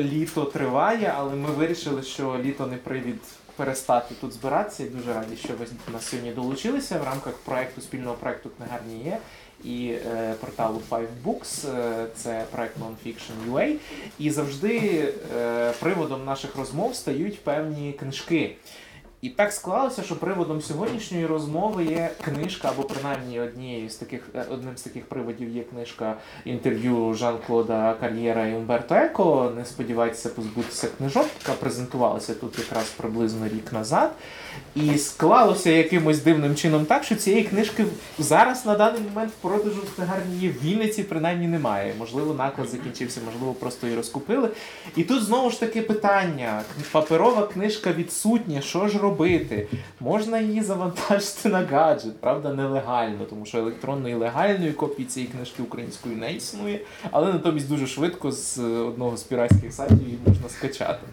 [0.00, 3.20] літо триває, але ми вирішили, що літо не привід
[3.56, 4.82] перестати тут збиратися.
[4.82, 9.18] І дуже раді, що ви нас сьогодні долучилися в рамках проекту спільного проекту Книгарні є
[9.64, 11.76] і е, порталу Five Books.
[11.78, 13.74] Е, це проект Nonfiction UA.
[14.18, 15.04] І завжди
[15.36, 18.56] е, приводом наших розмов стають певні книжки.
[19.24, 24.44] І так склалося, що приводом сьогоднішньої розмови є книжка, або принаймні однією з таких е,
[24.50, 29.52] одним з таких приводів є книжка інтерв'ю Жан-Клода Кар'єра і Умберто Еко.
[29.56, 34.12] Не сподівайтеся позбутися книжок, яка презентувалася тут якраз приблизно рік назад.
[34.74, 37.84] І склалося якимось дивним чином так, що цієї книжки
[38.18, 41.94] зараз на даний момент в продажу в книгарні в Вінниці принаймні немає.
[41.98, 44.48] Можливо, наклад закінчився, можливо, просто її розкупили.
[44.96, 46.62] І тут знову ж таки питання:
[46.92, 49.66] паперова книжка відсутня, що ж робити?
[50.00, 56.16] Можна її завантажити на гаджет, правда, нелегально, тому що електронної легальної копії цієї книжки українською
[56.16, 61.06] не існує, але натомість дуже швидко з одного з піратських сайтів її можна скачати.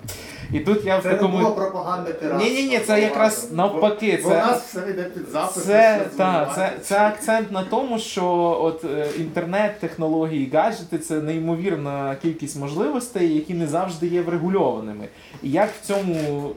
[0.54, 1.38] І тут я в Це такому.
[1.38, 2.50] не було пропаганди піратства.
[2.50, 4.20] Ні, ні, ні, це якраз навпаки.
[4.24, 4.36] Бо Це...
[4.36, 5.64] у нас все йде під запис.
[5.64, 8.26] Це, та, це, це акцент на тому, що
[8.62, 15.08] от е, інтернет, технології, гаджети це неймовірна кількість можливостей, які не завжди є врегульованими.
[15.44, 16.52] І як в цьому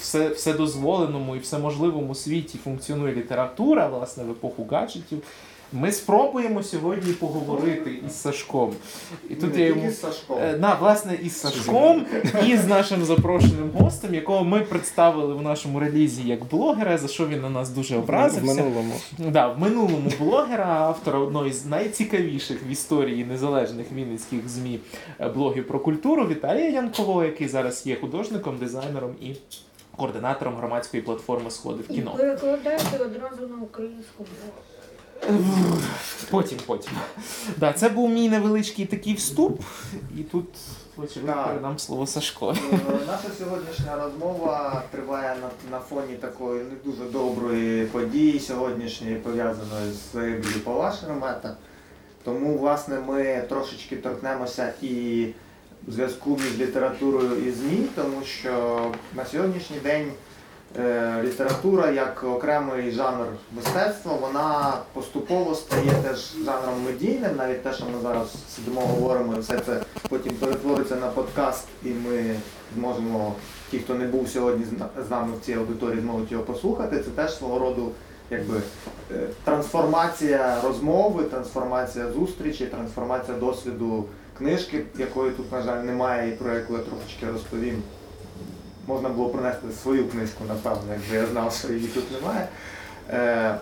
[0.00, 5.22] все, вседозволеному і всеможливому світі функціонує література, власне, в епоху гаджетів,
[5.72, 8.72] ми спробуємо сьогодні поговорити із Сашком.
[9.30, 10.38] І тут я йому Сашком.
[10.42, 12.06] Е, На, власне, із Сашком,
[12.46, 17.26] і з нашим запрошеним гостем, якого ми представили в нашому релізі як блогера, за що
[17.26, 18.94] він на нас дуже В минулому.
[19.18, 24.80] Да, в минулому блогера, автора одної з найцікавіших в історії незалежних вінницьких ЗМІ
[25.20, 29.34] е, блогів про культуру Віталія Янкового, який зараз є художником, дизайнером і
[29.96, 32.14] координатором громадської платформи Сходи в І кіно.
[32.16, 34.52] перекладайте одразу на українську мову.
[36.30, 36.92] Потім, потім.
[37.56, 39.60] Да, це був мій невеличкий такий вступ,
[40.18, 40.44] і тут,
[41.46, 42.56] передам слово Сашко.
[42.72, 49.92] Е, Наша сьогоднішня розмова триває на, на фоні такої не дуже доброї події сьогоднішньої, пов'язаної
[49.92, 50.94] з загибелью Павла
[52.24, 55.26] Тому, власне, ми трошечки торкнемося і
[55.88, 60.12] зв'язку між літературою і ЗМІ, тому що на сьогоднішній день
[61.22, 68.02] література як окремий жанр мистецтва, вона поступово стає теж жанром медійним, навіть те, що ми
[68.02, 72.34] зараз сидимо, говоримо, все це потім перетвориться на подкаст, і ми
[72.74, 73.34] зможемо,
[73.70, 74.64] ті, хто не був сьогодні
[75.06, 76.98] з нами в цій аудиторії, зможуть його послухати.
[76.98, 77.92] Це теж свого роду
[78.30, 78.60] якби
[79.10, 84.04] е, трансформація розмови, трансформація зустрічі, трансформація досвіду
[84.38, 87.82] книжки, якої тут, на жаль, немає, і про яку я трошечки розповім.
[88.86, 92.48] Можна було принести свою книжку, напевно, якби я знав, що її тут немає.
[93.10, 93.58] Е,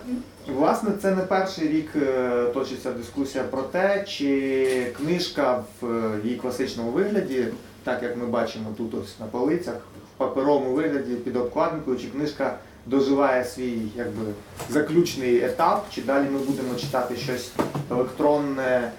[0.47, 6.35] власне, це не перший рік е, точиться дискусія про те, чи книжка в е, її
[6.35, 7.47] класичному вигляді,
[7.83, 9.75] так як ми бачимо тут ось на полицях,
[10.15, 14.21] в паперовому вигляді під обкладинкою, чи книжка доживає свій якби,
[14.69, 17.51] заключний етап, чи далі ми будемо читати щось
[17.91, 18.91] електронне,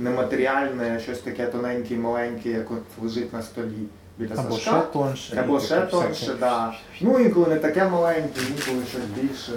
[0.00, 3.86] нематеріальне, щось таке тоненьке і маленьке, як от лежить на столі
[4.18, 4.70] біля Або Сашка.
[4.80, 5.36] ще тонше.
[5.44, 6.38] Або і ще таке тонше, всяке.
[6.40, 6.74] да.
[7.00, 9.52] Ну інколи не таке маленьке, інколи щось більше.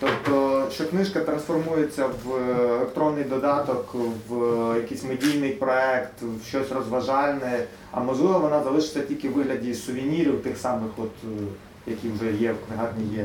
[0.00, 2.36] Тобто, що книжка трансформується в
[2.72, 3.94] електронний додаток,
[4.28, 4.34] в
[4.76, 10.58] якийсь медійний проект, в щось розважальне, а можливо вона залишиться тільки в вигляді сувенірів, тих
[10.58, 11.42] самих, от, е,
[11.86, 13.24] які вже є в книгарні, є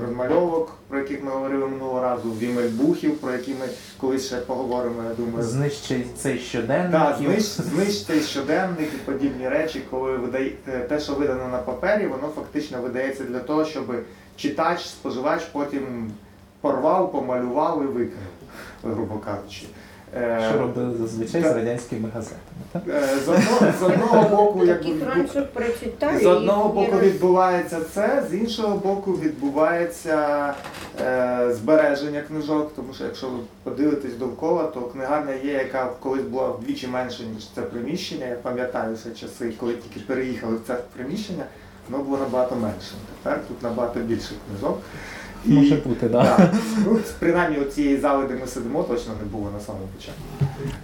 [0.00, 3.66] розмальовок, про яких ми говорили минулого разу, вімельбухів, про які ми
[4.00, 5.44] колись ще поговоримо, я думаю.
[5.44, 6.92] Знищить цей щоденник.
[6.92, 10.50] Так, і- знищ, знищити щоденник і подібні речі, коли видає,
[10.88, 13.84] те, що видано на папері, воно фактично видається для того, щоб
[14.36, 16.10] читач, споживач потім
[16.60, 18.32] порвав, помалював і викинув,
[18.84, 19.66] грубо кажучи.
[20.16, 22.40] Е, Що робили зазвичай з радянськими газетами.
[22.72, 22.82] Так?
[22.88, 24.94] е, З одного, з одного боку, Таких
[26.22, 30.54] з одного боку відбувається це, з іншого боку відбувається
[31.00, 36.48] е, збереження книжок, тому що якщо ви подивитесь довкола, то книгарня є, яка колись була
[36.48, 38.26] вдвічі менше, ніж це приміщення.
[38.26, 41.44] Я пам'ятаю ще часи, коли тільки переїхали в це приміщення,
[41.90, 42.92] воно було набагато менше.
[43.22, 44.78] Тепер тут набагато більше книжок.
[45.44, 46.52] Може бути, так.
[46.86, 50.22] Ну, принаймні у цієї зали, де ми сидимо, точно не було на самому початку.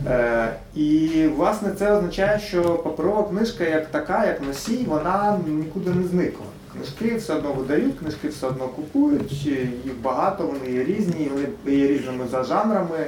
[0.07, 6.09] Е, і власне це означає, що паперова книжка як така, як носій, вона нікуди не
[6.09, 6.47] зникла.
[6.73, 9.33] Книжки все одно видають, книжки все одно купують,
[9.85, 13.07] їх багато, вони є різні, вони є різними за жанрами.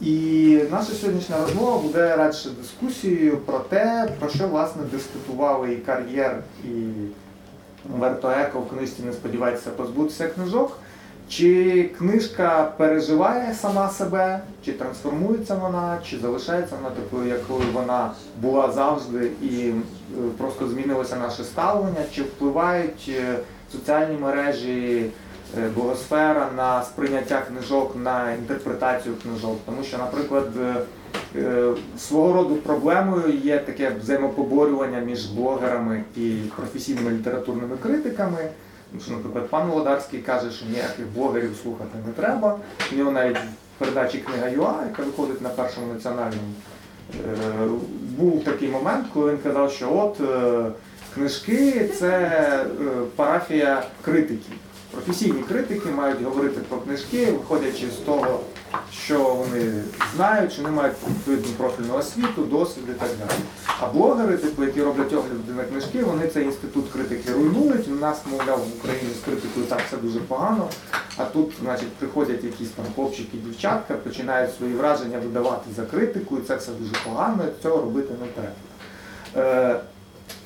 [0.00, 6.42] І наша сьогоднішня розмова буде радше дискусією про те, про що власне дискутували і кар'єр,
[6.64, 6.68] і
[7.94, 10.78] Умберто Еко в книжці Не сподівайтеся позбутися книжок.
[11.28, 18.72] Чи книжка переживає сама себе, чи трансформується вона, чи залишається вона такою, якою вона була
[18.72, 19.72] завжди, і е,
[20.38, 23.38] просто змінилося наше ставлення, чи впливають е,
[23.72, 25.10] соціальні мережі,
[25.58, 29.56] е, блогосфера на сприйняття книжок, на інтерпретацію книжок.
[29.66, 30.48] Тому що, наприклад,
[31.98, 38.38] свого роду проблемою є таке взаємопоборювання між блогерами і професійними літературними критиками.
[38.92, 42.58] Тому що, наприклад, пан Володарський каже, що ніяких блогерів слухати не треба.
[42.92, 46.52] У нього навіть в передачі Книга ЮА, яка виходить на першому національному,
[47.14, 47.68] е,
[48.18, 50.70] був такий момент, коли він казав, що от е,
[51.14, 52.64] книжки це е,
[53.16, 54.54] парафія критиків.
[54.90, 58.40] Професійні критики мають говорити про книжки, виходячи з того,
[58.92, 59.82] що вони
[60.16, 63.38] знають, що вони мають відповідну профільну освіту, досвід і так далі.
[63.80, 67.88] А блогери, типу, які роблять огляди на книжки, вони цей інститут критики руйнують.
[67.88, 70.68] У нас, мовляв, в Україні з критикою так все дуже погано.
[71.16, 76.42] А тут, значить, приходять якісь там хлопчики, дівчатка, починають свої враження видавати за критику, і
[76.42, 78.54] це все дуже погано, і цього робити не треба.
[79.36, 79.80] Е,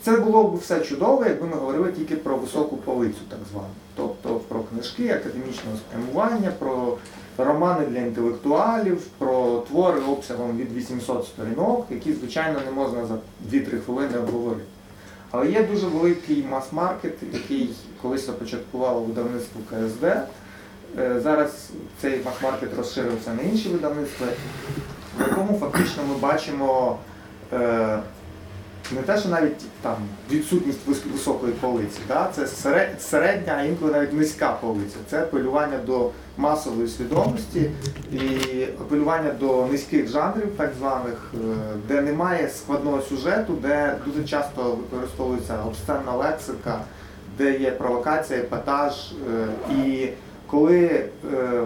[0.02, 3.68] Це було б все чудово, якби ми говорили тільки про високу полицю, так звану.
[3.96, 6.96] Тобто про книжки академічного спрямування, про
[7.38, 13.14] романи для інтелектуалів, про твори обсягом від 800 сторінок, які, звичайно, не можна за
[13.56, 14.66] 2-3 хвилини обговорити.
[15.30, 17.70] Але є дуже великий мас-маркет, який
[18.02, 20.04] колись започаткувало видавництво КСД.
[20.04, 24.26] Е, Зараз цей мас-маркет розширився на інші видавництва,
[25.18, 26.98] в якому фактично ми бачимо
[27.52, 27.98] е,
[28.92, 29.96] не те, що навіть там
[30.30, 30.78] відсутність
[31.12, 32.30] високої полиці, да?
[32.34, 32.46] це
[32.98, 34.96] середня, а інколи навіть низька полиця.
[35.10, 37.70] Це апелювання до масової свідомості
[38.12, 38.18] і
[38.80, 41.38] апелювання до низьких жанрів, так званих, е,
[41.88, 46.80] де немає складного сюжету, де дуже часто використовується обсценна лексика,
[47.38, 49.12] де є провокація, епатаж.
[49.12, 49.46] е,
[49.76, 50.08] І
[50.46, 51.04] коли
[51.34, 51.60] е,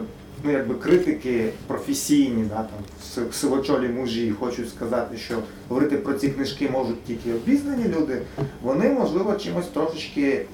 [0.45, 5.35] ну, якби критики професійні, да, там, сивочолі мужі хочуть сказати, що
[5.69, 8.23] говорити про ці книжки можуть тільки обізнані люди,
[8.63, 10.47] вони, можливо, чимось трошечки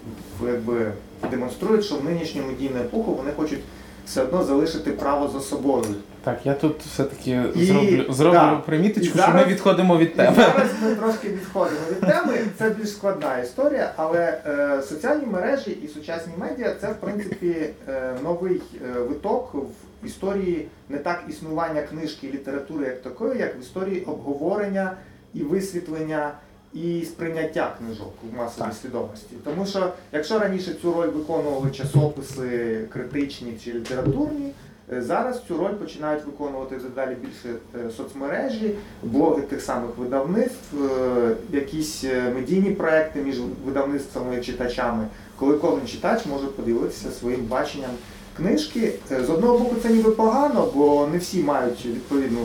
[0.46, 0.92] якби,
[1.30, 3.60] демонструють, що в нинішню медійну епоху вони хочуть
[4.06, 5.84] все одно залишити право за собою.
[6.26, 8.56] Так, я тут все-таки І- зроблю, зроблю да.
[8.56, 10.36] приміточку, що ми відходимо від І теми.
[10.36, 12.38] зараз ми трошки відходимо від теми.
[12.58, 18.12] Це більш складна історія, але е, соціальні мережі і сучасні медіа це в принципі е,
[18.24, 19.54] новий е, виток
[20.02, 24.92] в історії не так існування книжки і літератури як такої, як в історії обговорення
[25.34, 26.30] і висвітлення.
[26.74, 29.34] І сприйняття книжок у масовій свідомості.
[29.44, 34.52] Тому що якщо раніше цю роль виконували часописи критичні чи літературні,
[34.88, 42.04] Зараз цю роль починають виконувати дедалі більше е, соцмережі, блоги тих самих видавництв, е, якісь
[42.04, 43.36] е, медійні проекти між
[43.66, 45.06] видавництвами і читачами,
[45.38, 47.90] коли кожен читач може поділитися своїм баченням
[48.36, 48.92] книжки.
[49.12, 52.40] Е, З одного боку, це ніби погано, бо не всі мають відповідну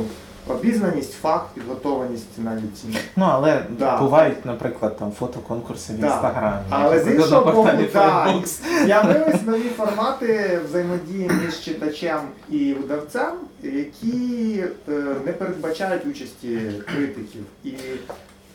[0.48, 2.84] обізнаність, факт, підготованість навіть.
[3.16, 3.98] Ну, але Да.
[3.98, 6.08] бувають, наприклад, там фотоконкурси в Да.
[6.08, 6.58] інстаграмі.
[6.70, 8.34] Але з іншого боку, да.
[8.86, 13.32] З'явились нові формати взаємодії між читачем і видавцем,
[13.64, 14.92] які е,
[15.26, 17.44] не передбачають участі критиків.
[17.64, 17.74] І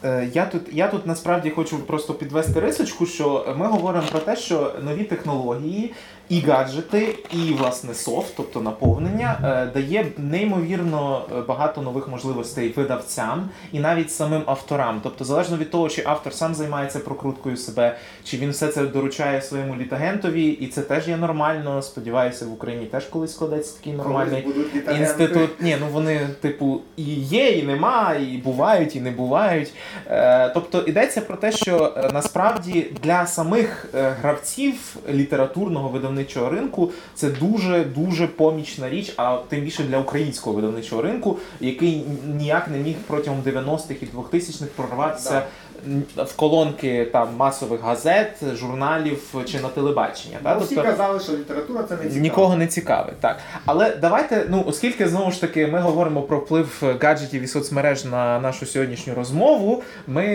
[0.05, 4.37] Е, Я тут, я тут насправді хочу просто підвести рисочку, що ми говоримо про те,
[4.37, 5.95] що нові технології
[6.29, 13.49] і гаджети, і власне софт, тобто наповнення, е, дає неймовірно е, багато нових можливостей видавцям
[13.73, 15.01] і навіть самим авторам.
[15.03, 19.43] Тобто, залежно від того, чи автор сам займається прокруткою себе, чи він все це доручає
[19.43, 21.83] своєму літагентові, і це теж є нормально.
[21.83, 25.01] Сподіваюся, в Україні теж колись складеться такий нормальний колись.
[25.01, 29.73] Інститут, ні, ну вони, типу, і є, і нема, і бувають, і не бувають.
[30.07, 33.87] Е, тобто йдеться про те, що насправді для самих
[34.21, 36.91] гравців літературного видавничого ринку.
[37.15, 42.05] Це дуже дуже помічна річ, а тим більше для українського видавничого ринку, який
[42.39, 45.43] ніяк не міг протягом 90-х і 2000-х прорватися м,
[46.17, 50.39] в колонки там масових газет, журналів чи на телебачення.
[50.43, 50.59] Бо Та?
[50.59, 52.21] всі Тобто, казали, що література це не цікаво.
[52.21, 53.39] Нікого не цікавить, так.
[53.67, 58.41] Але давайте, ну, оскільки знову ж таки ми говоримо про вплив гаджетів і соцмереж на
[58.41, 60.27] нашу сьогоднішню розмову, ми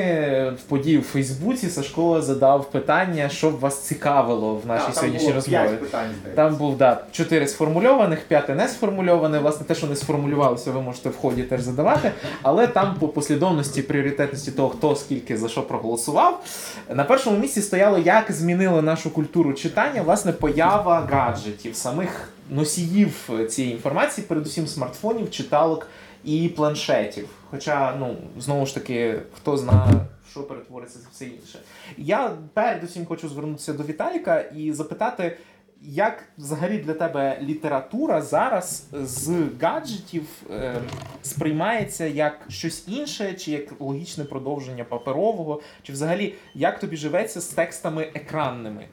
[0.59, 5.03] в події в Фейсбуці Сашко задав питання, що б вас цікавило в нашій Так, там
[5.03, 5.77] сьогоднішній розмові.
[5.81, 6.09] питань.
[6.35, 9.39] Там був да, чотири сформульованих, п'яте не сформульоване.
[9.39, 12.11] Власне, те, що не сформулювалося, ви можете в ході теж задавати.
[12.41, 16.43] Але там по послідовності пріоритетності того, хто скільки за що проголосував.
[16.89, 23.73] На першому місці стояло, як змінили нашу культуру читання, власне, поява гаджетів, самих носіїв цієї
[23.73, 25.87] інформації, передусім смартфонів, читалок
[26.23, 27.27] і планшетів.
[27.51, 29.93] Хоча, ну, знову ж таки, хто знає,
[30.31, 31.59] що перетвориться це все інше.
[31.97, 35.37] Я передусім хочу звернутися до Віталіка і запитати.
[35.81, 40.75] Як взагалі для тебе література зараз з гаджетів е,
[41.21, 47.47] сприймається як щось інше, чи як логічне продовження паперового, чи взагалі як тобі живеться з
[47.47, 48.85] текстами екранними?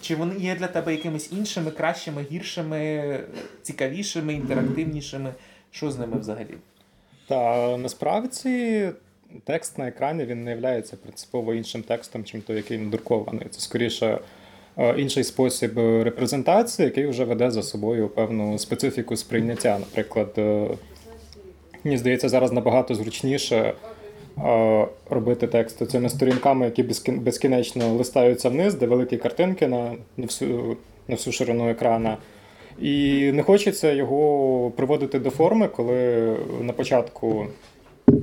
[0.00, 3.20] Чи вони є для тебе якимись іншими, кращими, гіршими,
[3.62, 5.34] цікавішими, інтерактивнішими?
[5.70, 6.54] Що з ними взагалі?
[7.26, 8.90] Та насправді
[9.44, 13.46] текст на екрані він не є принципово іншим текстом, чим той, який надрукований.
[13.50, 14.18] Це скоріше
[14.96, 19.78] інший спосіб репрезентації, який вже веде за собою певну специфіку сприйняття.
[19.78, 20.68] Наприклад, е,
[21.84, 23.56] мені здається, зараз набагато зручніше
[24.38, 30.76] е, робити текст цими сторінками, які безкінечно листаються вниз, де великі картинки на, на, всю,
[31.08, 32.16] на всю ширину екрана.
[32.80, 37.46] І не хочеться його приводити до форми, коли на початку
[38.08, 38.14] е,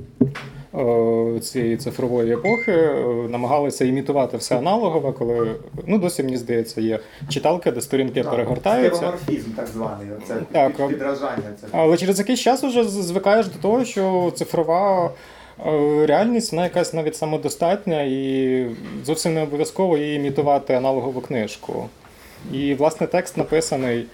[1.42, 5.54] цієї цифрової епохи е, намагалися імітувати все аналогове, коли
[5.86, 8.96] ну досі мені здається, є читалки, де сторінки Так, перегортаються.
[8.96, 10.06] Скероморфізм так званий.
[10.26, 11.52] Це Так, підражання.
[11.60, 11.66] Це.
[11.72, 15.10] Але через якийсь час вже звикаєш до того, що цифрова
[15.66, 18.66] е, реальність вона якась навіть самодостатня і
[19.04, 21.88] зовсім не обов'язково її імітувати аналогову книжку.
[22.52, 24.06] І, власне, текст написаний,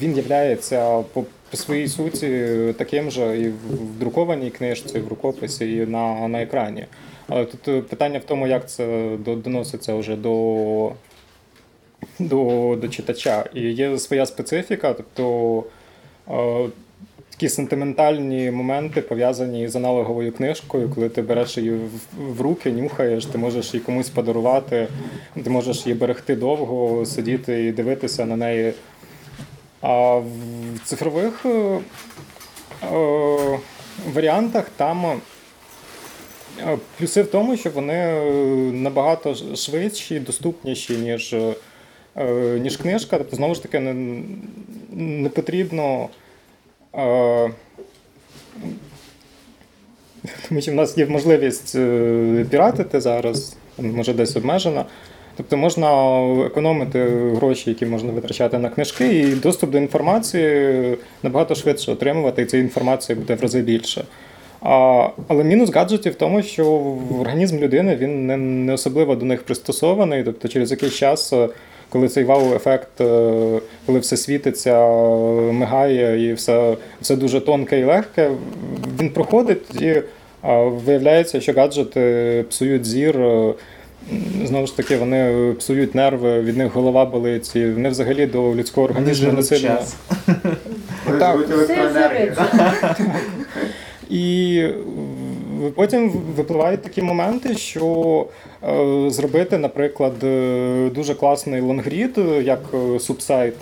[0.00, 1.04] він являється
[1.50, 2.46] по, своїй суті
[2.78, 6.86] таким же і в друкованій книжці, і в рукописі, і на, на екрані.
[7.28, 10.92] Але тут е, питання в тому, як це доноситься вже до,
[12.18, 13.44] до, до читача.
[13.54, 15.64] І є своя специфіка, тобто
[16.30, 16.68] е,
[17.30, 21.80] такі сентиментальні моменти пов'язані з аналоговою книжкою, коли ти береш її
[22.18, 24.88] в руки, нюхаєш, ти можеш її комусь подарувати,
[25.44, 28.72] ти можеш її берегти довго, сидіти і дивитися на неї.
[29.88, 30.26] А в
[30.84, 31.80] цифрових е, е,
[34.14, 35.18] варіантах там е,
[36.98, 38.20] плюси в тому, що вони
[38.72, 41.36] набагато швидші, доступніші, ніж,
[42.60, 43.18] ніж книжка.
[43.18, 44.22] Тобто, знову ж таки, не,
[44.92, 46.08] не потрібно.
[50.48, 51.72] Тому що в нас є можливість
[52.50, 54.84] піратити зараз, може десь обмежена.
[55.36, 55.88] Тобто можна
[56.46, 57.04] економити
[57.36, 62.64] гроші, які можна витрачати на книжки, і доступ до інформації набагато швидше отримувати, і цієї
[62.64, 64.04] інформації буде в рази більше.
[64.60, 69.42] А, але мінус гаджетів в тому, що організм людини він не, не особливо до них
[69.42, 70.24] пристосований.
[70.24, 71.48] Тобто через якийсь час, е,
[71.88, 77.84] коли цей вау-ефект, е, коли все світиться, е, мигає і все, все дуже тонке і
[77.84, 78.30] легке,
[79.00, 80.02] він проходить і
[80.84, 83.18] виявляється, що гаджети псують зір.
[84.44, 88.86] Знову ж таки, вони псують нерви, від них голова болить, і вони взагалі до людського
[88.86, 89.78] організму не сильно.
[91.18, 91.48] так.
[94.10, 94.62] І
[95.74, 98.26] потім випливають такі моменти, що
[98.62, 103.54] е, зробити, наприклад, е, дуже класний лонгрід, як е, субсайт,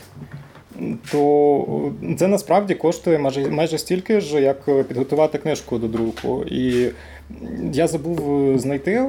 [1.12, 6.44] то це насправді коштує майже, майже стільки ж, як підготувати книжку до друку.
[6.46, 6.88] І
[7.72, 9.02] я забув знайти.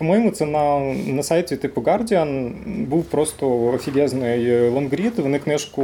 [0.00, 2.50] По-моєму, це на, на сайті типу Guardian
[2.86, 5.18] був просто офігезний лонгрід.
[5.18, 5.82] Вони книжку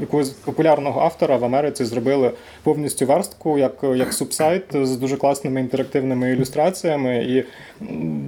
[0.00, 2.30] якогось популярного автора в Америці зробили
[2.62, 7.24] повністю верстку, як, як субсайт з дуже класними інтерактивними ілюстраціями.
[7.24, 7.44] І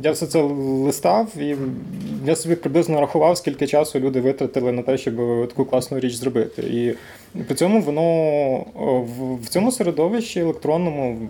[0.03, 1.57] я все це листав, і
[2.27, 5.15] я собі приблизно рахував, скільки часу люди витратили на те, щоб
[5.49, 6.63] таку класну річ зробити.
[6.63, 6.95] І
[7.43, 8.65] при цьому воно
[9.43, 11.29] в, цьому середовищі електронному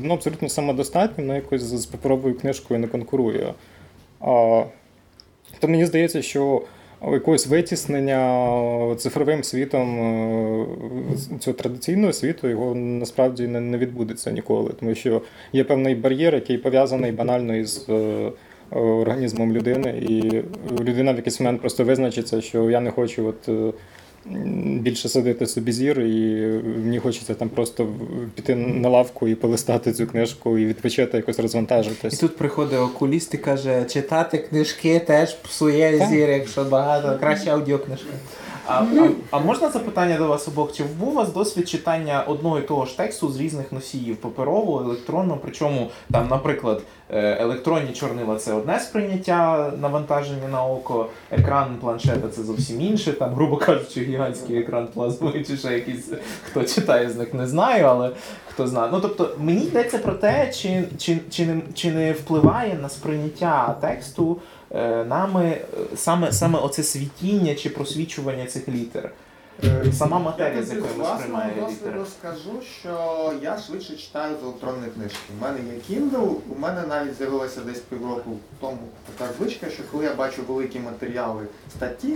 [0.00, 3.54] воно абсолютно самодостатньо, воно якось з паперовою книжкою не конкурує.
[5.58, 6.62] То мені здається, що
[7.12, 15.22] якогось витіснення цифровим світом е, цього традиційного світу його насправді не, відбудеться ніколи, тому що
[15.52, 18.32] є певний бар'єр, який пов'язаний банально із е,
[18.70, 20.42] організмом людини, і
[20.80, 23.74] людина в якийсь момент просто визначиться, що я не хочу от.
[24.80, 26.46] Більше садити собі зір, і
[26.84, 27.88] мені хочеться там просто
[28.34, 32.14] піти на лавку і полистати цю книжку і відпочити, якось розвантажитись.
[32.14, 36.08] І тут приходить окуліст і каже, читати книжки теж псує Так.
[36.08, 38.10] зір, якщо багато, краще аудіокнижки.
[38.68, 40.72] А, а, а можна запитання до вас обох?
[40.72, 44.80] Чи був у вас досвід читання одного і того ж тексту з різних носіїв паперового,
[44.80, 45.40] електронного?
[45.42, 52.42] Причому там, наприклад, е, електронні чорнила це одне сприйняття навантаження на око, екран планшета це
[52.42, 53.12] зовсім інше.
[53.12, 56.10] Там, грубо кажучи, гігантський екран плазмовий, чи ще якийсь
[56.50, 58.10] хто читає з них, не знаю, але
[58.48, 58.90] хто знає.
[58.92, 63.76] Ну тобто мені йдеться про те, чи, чи, чи, не, чи не впливає на сприйняття
[63.80, 64.36] тексту
[65.04, 65.60] нами е,
[65.96, 69.10] саме, саме оце світіння чи просвічування цих літер.
[69.64, 72.00] Е, Сама матерія, з якою ми сприймає літери.
[72.18, 75.18] скажу, що я швидше читаю з електронної книжки.
[75.40, 78.30] У мене є Kindle, у мене навіть з'явилася десь півроку
[78.60, 78.78] тому
[79.16, 81.42] така звичка, що коли я бачу великі матеріали
[81.76, 82.14] статті,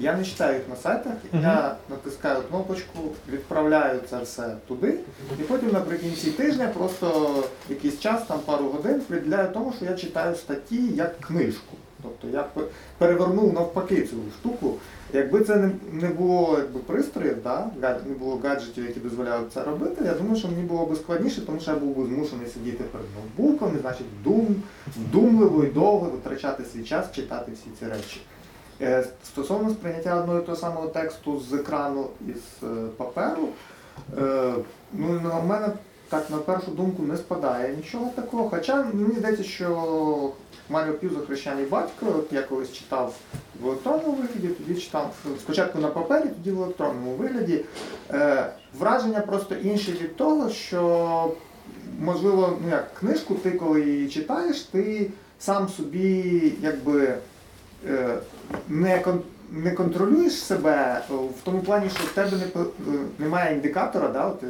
[0.00, 2.98] я не читаю їх на сайтах, я натискаю кнопочку,
[3.32, 4.94] відправляю це все туди,
[5.40, 7.34] і потім наприкінці тижня просто
[7.68, 11.76] якийсь час, там пару годин, приділяю тому, що я читаю статті як книжку.
[12.02, 12.64] Тобто я пе-
[12.98, 14.74] перевернув навпаки цю штуку.
[15.12, 17.66] Якби це не, було якби, пристроїв, да,
[18.06, 21.60] не було гаджетів, які дозволяють це робити, я думаю, що мені було б складніше, тому
[21.60, 24.62] що я був би змушений сидіти перед ноутбуком і, значить, дум,
[24.96, 28.20] вдумливо і довго витрачати свій час, читати всі ці речі.
[28.80, 33.48] Е, Стосовно сприйняття одного і того самого тексту з екрану і з е, паперу,
[34.18, 34.54] е,
[34.92, 35.68] ну, на мене
[36.08, 38.48] так на першу думку не спадає нічого такого.
[38.48, 40.30] Хоча мені здається, що
[40.68, 43.14] Маріо Пюзо хрещений батько, от я колись читав
[43.60, 47.64] в електронному вигляді, тоді читав спочатку на папері, тоді в електронному вигляді.
[48.10, 51.32] Е, враження просто інше від того, що
[52.00, 57.14] можливо, ну як книжку, ти коли її читаєш, ти сам собі якби
[57.88, 58.18] е,
[58.68, 62.66] не, кон, не контролюєш себе е, в тому плані, що в тебе не, е,
[63.18, 64.46] немає індикатора, да, от, е,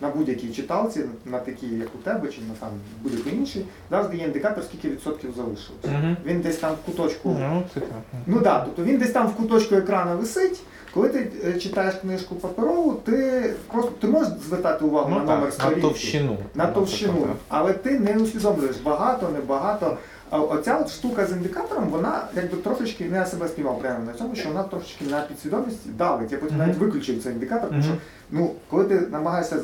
[0.00, 2.68] на будь-якій читалці, на такій, як у тебе, чи на там
[3.02, 5.84] будь-якій іншій, завжди є індикатор, скільки відсотків залишилось.
[5.84, 6.16] Мгм.
[6.26, 7.36] Він десь там в куточку.
[7.40, 7.88] Ну, це так.
[8.26, 10.60] Ну так, да, тобто він десь там в куточку екрана висить.
[10.94, 15.38] Коли ти е, читаєш книжку паперову, ти просто ти можеш звертати увагу Ну на номер
[15.40, 16.36] так, на сторінки, товщину.
[16.54, 19.96] на товщину, але ти не усвідомлюєш багато, небагато.
[20.30, 24.12] А оця от штука з індикатором, вона якби трошечки не я себе спіймав прямо на
[24.12, 26.32] цьому, що вона трошечки на підсвідомість давить.
[26.32, 26.66] Я потім Мгм.
[26.66, 27.88] навіть виключив цей індикатор, тому Мгм.
[27.90, 27.98] що
[28.30, 29.56] ну, коли ти намагаєшся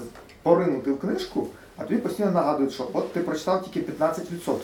[0.45, 1.47] поринути в книжку,
[1.77, 4.57] а тобі постійно нагадують, що от ти прочитав тільки 15%.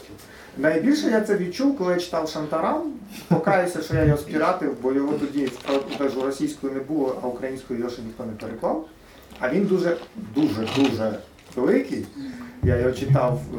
[0.59, 2.93] Найбільше я це відчув, коли я читав Шантарам.
[3.29, 5.53] Покаюся, що я його спіратив, бо його тоді
[5.99, 8.89] кажу, російською не було, а українською його ще ніхто не переклав.
[9.41, 9.97] А він дуже,
[10.35, 11.19] дуже, дуже
[11.57, 12.07] великий.
[12.63, 13.59] Я його читав е,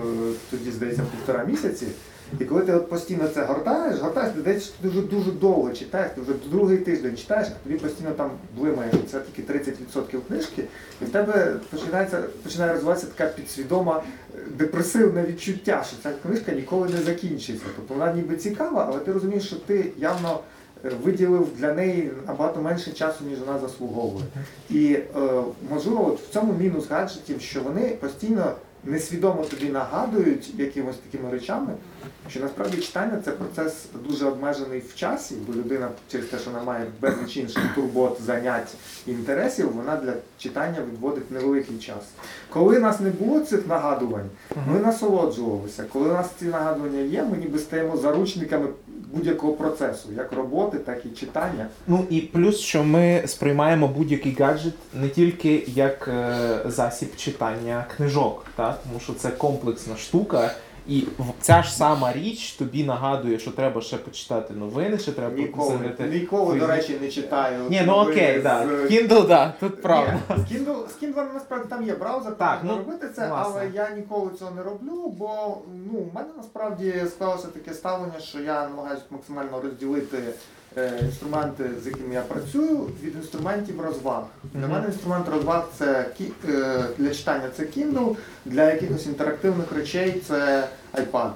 [0.51, 1.87] тоді, здається, півтора місяці.
[2.39, 6.21] І коли ти от постійно це гортаєш, гортаєш, ти десь дуже дуже довго читаєш, ти
[6.21, 10.63] вже другий тиждень читаєш, а тобі постійно там блимає, що це тільки 30% книжки,
[11.01, 14.03] і в тебе починається починає розвиватися така підсвідома
[14.35, 17.65] е, депресивне відчуття, що ця книжка ніколи не закінчиться.
[17.75, 20.39] Тобто вона ніби цікава, але ти розумієш, що ти явно
[20.85, 24.25] е, виділив для неї набагато менше часу, ніж вона заслуговує.
[24.69, 25.03] І е,
[25.69, 31.73] можливо, от в цьому мінус гаджетів, що вони постійно несвідомо тобі нагадують якимось такими речами,
[32.29, 36.63] що насправді читання це процес дуже обмежений в часі, бо людина через те, що вона
[36.63, 38.73] має безліч інших турбот, занять
[39.07, 42.03] і інтересів, вона для читання відводить невеликий час.
[42.49, 44.29] Коли нас не було цих нагадувань,
[44.67, 45.85] ми насолоджувалися.
[45.93, 48.67] Коли у нас ці нагадування є, ми ніби стаємо заручниками
[49.13, 51.67] будь-якого процесу, як роботи, так і читання.
[51.87, 58.45] Ну і плюс, що ми сприймаємо будь-який гаджет не тільки як е, засіб читання книжок,
[58.55, 58.75] та?
[58.83, 60.51] тому що це комплексна штука.
[60.87, 61.03] І
[61.41, 66.59] ця ж сама річ тобі нагадує, що треба ще почитати новини, ще треба Ніколи, ніколи,
[66.59, 67.63] до речі, не читаю.
[67.69, 68.65] Ні, ну окей, з- да.
[68.65, 70.19] Kindle, да, тут правда.
[70.29, 73.53] Ні, Kindle, з Kindle насправді там є браузер, Так, ну, робити це, власне.
[73.55, 75.57] але я ніколи цього не роблю, бо
[75.91, 80.17] ну, в мене насправді склалося таке ставлення, що я намагаюся максимально розділити
[81.01, 84.23] інструменти, з якими я працюю, від інструментів розваг.
[84.53, 86.05] Для мене інструмент розваг це
[86.49, 91.31] е, для читання це Kindle, для якихось інтерактивних речей це iPad.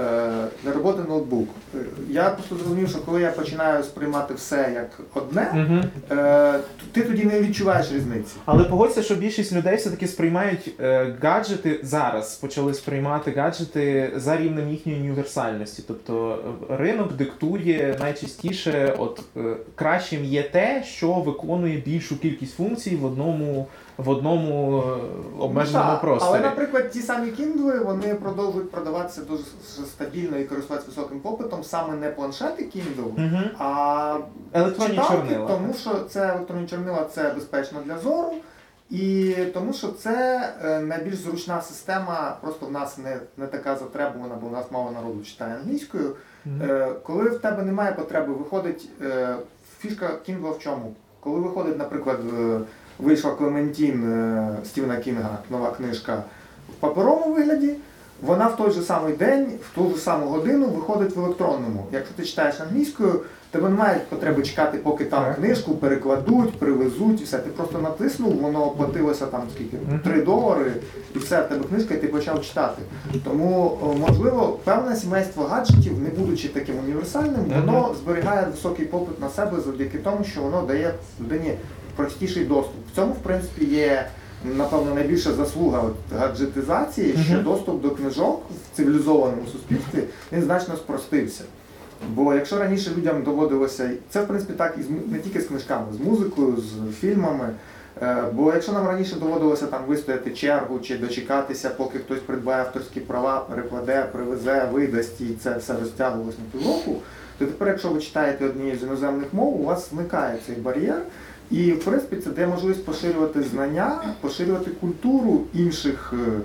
[0.00, 1.48] Е, Для роботи ноутбук.
[2.08, 5.82] Я просто зрозумів, що коли я починаю сприймати все як одне, Угу.
[6.92, 8.36] Ти тоді не відчуваєш різниці.
[8.44, 14.70] Але погодься, що більшість людей все-таки сприймають е, гаджети зараз, почали сприймати гаджети за рівнем
[14.70, 15.82] їхньої універсальності.
[15.88, 19.22] Тобто ринок диктує найчастіше, от
[19.74, 23.66] кращим є те, що виконує більшу кількість функцій в одному
[23.98, 24.82] в одному е,
[25.38, 26.28] обмеженому Ну, просторі.
[26.30, 29.42] Але, наприклад, ті самі Kindle, вони продовжують продаватися дуже
[29.86, 33.42] стабільно і користуватися високим попитом, саме не планшети Kindle, Угу.
[33.58, 34.18] а
[34.52, 35.46] Електронні читалки, чорнила.
[35.46, 38.32] тому що це електронні чорнила це безпечно для зору.
[38.90, 44.34] І тому що це е, найбільш зручна система, просто в нас не, не така затребувана,
[44.40, 46.16] бо у нас мало народу читає англійською.
[46.62, 49.36] Е, Коли в тебе немає потреби, виходить е,
[49.78, 50.94] фішка Кінгла в чому?
[51.20, 52.18] Коли виходить, наприклад,
[52.98, 56.22] вийшла Клементін е, Стівена Кінга, нова книжка
[56.68, 57.70] в паперовому вигляді,
[58.22, 61.86] вона в той же самий день, в ту ж саму годину виходить в електронному.
[61.92, 67.38] Якщо ти читаєш англійською, тебе немає потреби чекати, поки там книжку перекладуть, привезуть і все.
[67.38, 69.76] Ти просто натиснув, воно оплатилося там скільки?
[70.04, 70.72] 3 долари,
[71.14, 72.82] і все, в тебе книжка, і ти почав читати.
[73.24, 73.78] Тому,
[74.08, 79.98] можливо, певне сімейство гаджетів, не будучи таким універсальним, воно зберігає високий попит на себе завдяки
[79.98, 81.54] тому, що воно дає людині
[81.96, 82.74] простіший доступ.
[82.92, 84.06] В цьому, в принципі, є.
[84.56, 87.44] Напевно, найбільша заслуга от гаджетизації, що Мгм.
[87.44, 91.44] доступ до книжок в цивілізованому суспільстві він значно спростився.
[92.08, 95.86] Бо якщо раніше людям доводилося, це в принципі так і з не тільки з книжками,
[95.96, 97.50] з музикою, з фільмами.
[98.02, 103.00] Е, Бо якщо нам раніше доводилося там вистояти чергу чи дочекатися, поки хтось придбає авторські
[103.00, 106.96] права, перекладе, привезе, видасть і це все розтягувалось на півроку,
[107.38, 111.02] то тепер, якщо ви читаєте однією з іноземних мов, у вас зникає цей бар'єр.
[111.50, 116.40] І в принципі це дає можливість поширювати знання, поширювати культуру інших е,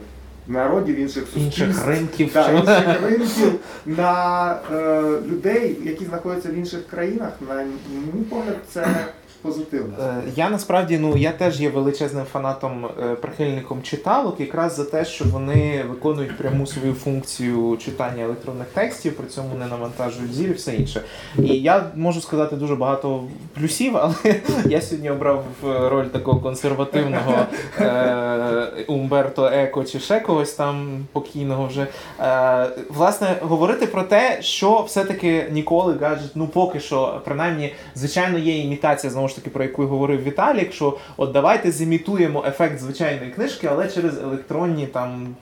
[0.48, 1.62] народів, інших суспільств.
[1.62, 2.34] Інших ринків.
[2.34, 7.64] та, інших ринків на е, людей, які знаходяться в інших країнах, на
[8.14, 8.88] мій погляд, це
[9.42, 9.94] позитивно.
[10.02, 15.06] Е, Я насправді ну я теж є величезним фанатом е, прихильником читалок, якраз за те,
[15.06, 20.54] що вони виконують пряму свою функцію читання електронних текстів, при цьому не навантажують зір і
[20.54, 21.02] все інше.
[21.40, 23.24] І я можу сказати дуже багато
[23.60, 24.16] плюсів, але
[24.66, 27.36] я сьогодні обрав е, роль такого консервативного
[27.80, 31.88] е, Умберто Еко чи ще когось там покійного вже.
[32.90, 39.12] Власне, говорити про те, що все-таки ніколи гаджет, ну поки що, принаймні, звичайно, є імітація,
[39.12, 43.88] знову ж таки, про яку говорив Віталік, що от давайте зімітуємо ефект звичайної книжки, але
[43.88, 45.36] через електронні там,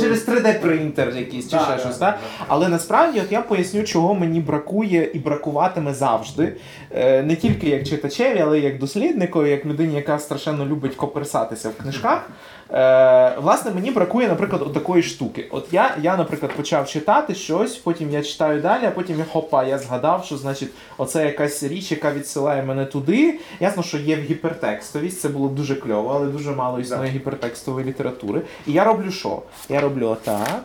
[0.00, 2.20] через 3D-принтер якийсь чи Да, ще да, щось, да, так?
[2.48, 6.52] Але насправді, от я поясню, чого мені бракує і бракуватиме завжди.
[6.94, 11.68] Е, Не тільки як читачеві, але й як досліднику, як людині, яка страшенно любить коперсатися
[11.68, 12.30] в книжках.
[12.72, 15.48] Е, власне, мені бракує, наприклад, от такої штуки.
[15.50, 19.64] От я, я, наприклад, почав читати щось, потім я читаю далі, а потім я хопа,
[19.64, 23.38] я згадав, що значить, оце якась річ, яка відсилає мене туди.
[23.60, 28.42] Ясно, що є в гіпертекстовість, це було дуже кльово, але дуже мало існує гіпертекстової літератури.
[28.66, 29.42] І я роблю що?
[29.68, 30.64] Я роблю отак.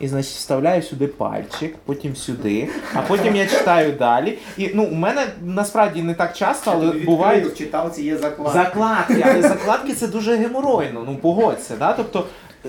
[0.00, 4.38] І значить вставляю сюди пальчик, потім сюди, а потім я читаю далі.
[4.58, 8.58] І ну, у мене насправді не так часто, але буває бувають в читалці є закладки.
[8.58, 11.04] закладки, але закладки це дуже геморойно.
[11.06, 11.92] Ну погодься, да?
[11.92, 12.24] Тобто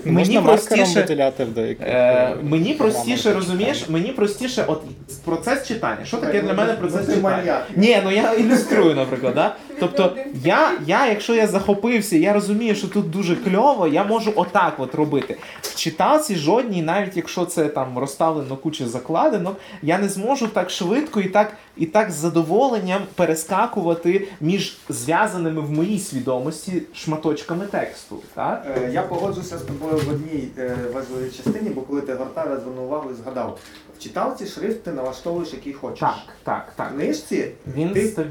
[0.05, 1.01] мені Можна простіше.
[1.01, 1.87] виділяти в деяких.
[1.87, 4.81] Е, мені простіше, розумієш, мені простіше, от
[5.25, 6.05] процес читання.
[6.05, 7.61] Що таке Ну, для мене ну, процес читання?
[7.75, 9.33] Ні, ну я ілюструю, наприклад.
[9.35, 9.55] Да?
[9.79, 14.73] Тобто, я, я, якщо я захопився, я розумію, що тут дуже кльово, я можу отак
[14.77, 15.37] от робити.
[15.61, 21.21] В читалці жодній, навіть якщо це там розставлено куча закладинок, я не зможу так швидко
[21.21, 28.15] і так, і так з задоволенням перескакувати між зв'язаними в моїй свідомості шматочками тексту.
[28.35, 28.67] Так?
[28.83, 32.57] Е, Я погоджуся з тобою в одній е, важливій частині, бо коли ти гортав, я
[32.57, 33.59] звернув увагу і згадав.
[33.97, 35.99] В читалці шрифт ти налаштовуєш, який хочеш.
[35.99, 38.25] Так, так, В книжці Він ти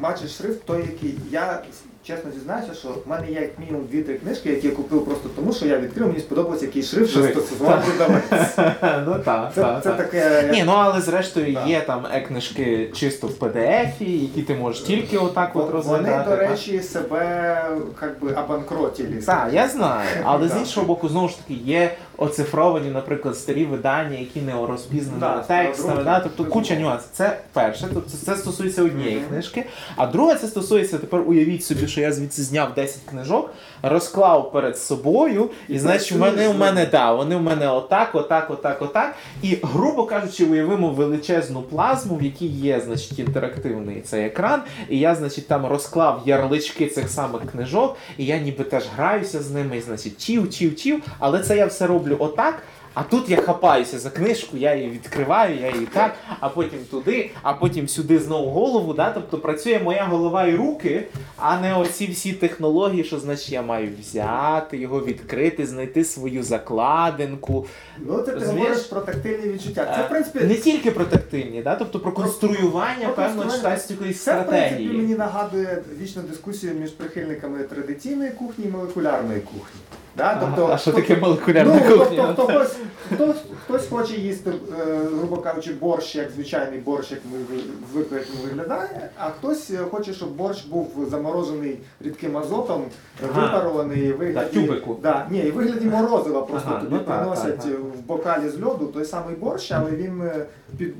[0.00, 1.18] бачиш шрифт той, який.
[1.30, 1.62] Я
[2.06, 5.52] чесно зізнаюся, що в мене є як мінімум дві-три книжки, які я купив просто тому,
[5.52, 8.56] що я відкрив, мені сподобався який шрифт застосував продавець.
[9.06, 9.82] ну так, Це, так.
[9.82, 9.96] це так.
[9.96, 10.48] таке.
[10.52, 15.56] Ні, ну але зрештою є там е-книжки чисто в PDF, які ти можеш тільки отак
[15.56, 17.62] от Вони, до речі, себе
[18.00, 19.16] как би обанкротили.
[19.16, 24.18] Так, я знаю, але з іншого боку, знову ж таки, є оцифровані, наприклад, старі видання,
[24.18, 26.04] які не розпізнані Да, текстами.
[26.04, 26.20] Да?
[26.20, 27.08] Тобто куча нюансів.
[27.12, 29.64] Це перше, тобто це стосується однієї книжки.
[29.96, 33.50] А друге, це стосується тепер уявіть собі, що я звідси зняв 10 книжок,
[33.82, 38.50] розклав перед собою, і, І значить, вони у мене да, вони у мене отак, отак,
[38.50, 39.14] отак, отак.
[39.42, 44.62] І, грубо кажучи, уявимо величезну плазму, в якій є, значить, інтерактивний цей екран.
[44.88, 49.50] І я, значить, там розклав ярлички цих самих книжок, і я ніби теж граюся з
[49.50, 51.02] ними, і, значить, чів, чів, чів.
[51.18, 52.62] Але це я все роблю отак.
[52.94, 57.30] А тут я хапаюся за книжку, я її відкриваю, я її так, а потім туди,
[57.42, 58.94] а потім сюди знову голову.
[58.94, 59.10] Да?
[59.10, 63.90] Тобто працює моя голова і руки, а не оці всі технології, що значить я маю
[64.00, 67.66] взяти, його відкрити, знайти свою закладинку.
[67.98, 68.58] Ну, ти Розумієш?
[68.68, 69.92] говориш про тактильні відчуття.
[69.96, 71.76] Це, в принципі, не тільки про тактильні, да?
[71.76, 73.76] тобто про конструювання про певно конструювання.
[73.76, 74.88] читацької Це, в принципі, стратегії.
[74.92, 79.80] мені нагадує вічну дискусію між прихильниками традиційної кухні і молекулярної кухні.
[80.16, 80.34] Да?
[80.40, 82.34] Тобто, а що таке молекулярна ну, кухня?
[82.36, 82.76] Тобто, хтось,
[83.14, 87.58] хтось, хтось хоче їсти, е, грубо кажучи, борщ, як звичайний борщ, як ми
[87.92, 92.84] звикли, виглядає, а хтось е, хоче, щоб борщ був заморожений рідким азотом,
[93.30, 93.42] Ага.
[93.42, 94.50] випарований вигляді.
[94.54, 94.96] Да, тюбику.
[95.02, 97.80] Да, ні, і вигляді морозива просто Ага, тобі ну приносять так, так.
[97.80, 100.46] в бокалі з льоду той самий борщ, але він е,
[100.78, 100.94] під.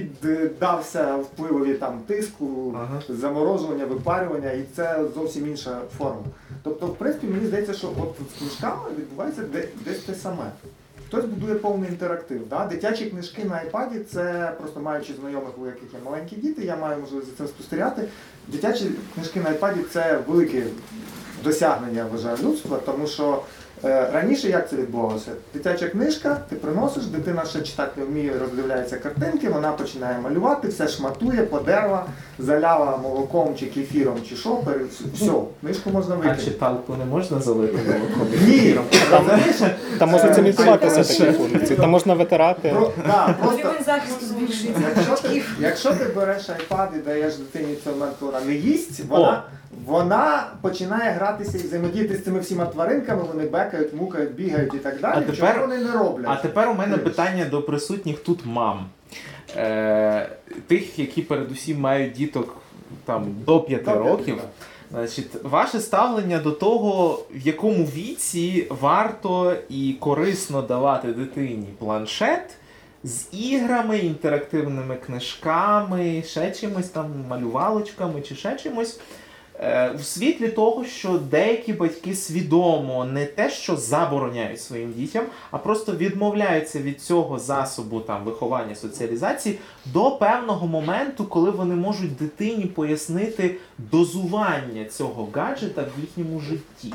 [0.00, 3.02] Піддався впливові там тиску, Ага.
[3.08, 6.22] заморожування, випарювання, і це зовсім інша форма.
[6.62, 10.50] Тобто, в принципі, мені здається, що от з книжками відбувається де- десь те саме.
[11.08, 12.48] Хтось будує повний інтерактив.
[12.48, 12.66] Да?
[12.66, 17.00] Дитячі книжки на iPad це просто маючи знайомих, у яких є маленькі діти, я маю
[17.00, 18.02] можливість за цим спостерігати.
[18.48, 20.62] Дитячі книжки на iPad це велике
[21.44, 23.42] досягнення вважаю людства, тому що
[24.12, 25.30] раніше як це відбувалося?
[25.54, 30.88] Дитяча книжка, ти приносиш, дитина ще читати не вміє, роздивляється картинки, вона починає малювати, все
[30.88, 32.04] шматує, подерла,
[32.38, 34.62] заляла молоком чи кефіром, чи що,
[35.14, 38.28] все, книжку можна А читалку не можна залити молоком?
[38.46, 38.78] Ні?
[39.98, 42.74] Там можна Е, цементуватися такі функції, там можна витирати.
[44.96, 49.42] Якщо, ти, якщо ти береш iPad і даєш дитині момент, вона не їсть, вона,
[49.86, 55.00] вона починає гратися і взаємодіяти з цими всіма тваринками, вони бекають, мукають, бігають і так
[55.00, 55.14] далі.
[55.16, 56.26] А тепер- чого вони не роблять.
[56.28, 58.86] А тепер у мене питання до присутніх тут мам.
[59.56, 60.28] Е,
[60.66, 62.56] тих, які передусім мають діток
[63.04, 64.38] там, до 5 До років.
[64.90, 72.50] Значить, ваше ставлення до того, в якому віці варто і корисно давати дитині планшет
[73.04, 79.00] з іграми, інтерактивними книжками, ще чимось там, малювалочками чи ще чимось.
[79.60, 85.58] Е, В світлі того, що деякі батьки свідомо не те, що забороняють своїм дітям, а
[85.58, 92.64] просто відмовляються від цього засобу там виховання соціалізації до певного моменту, коли вони можуть дитині
[92.64, 96.94] пояснити дозування цього гаджета в їхньому житті.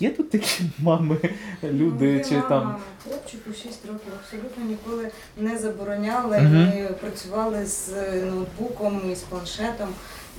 [0.00, 1.16] Є тут такі мами,
[1.62, 2.76] люди Моя чи мама там.
[3.04, 6.38] хлопчику 6 років абсолютно ніколи не забороняли.
[6.40, 6.54] Мгм.
[6.54, 7.88] Ми працювали з
[8.30, 9.88] ноутбуком і з планшетом.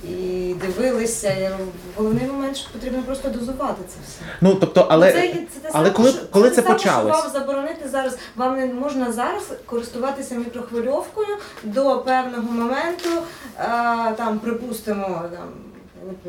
[0.04, 1.58] І дивилися.
[1.96, 4.20] Головний момент, що потрібно просто дозувати це все.
[4.40, 5.28] Ну тобто, але це, це
[5.60, 7.16] те але саме, коли- що- коли це, це почалось?
[7.16, 13.08] Що вам заборонити зараз, вам не можна зараз користуватися мікрохвильовкою до певного моменту,
[13.58, 15.48] а, там, припустимо, там.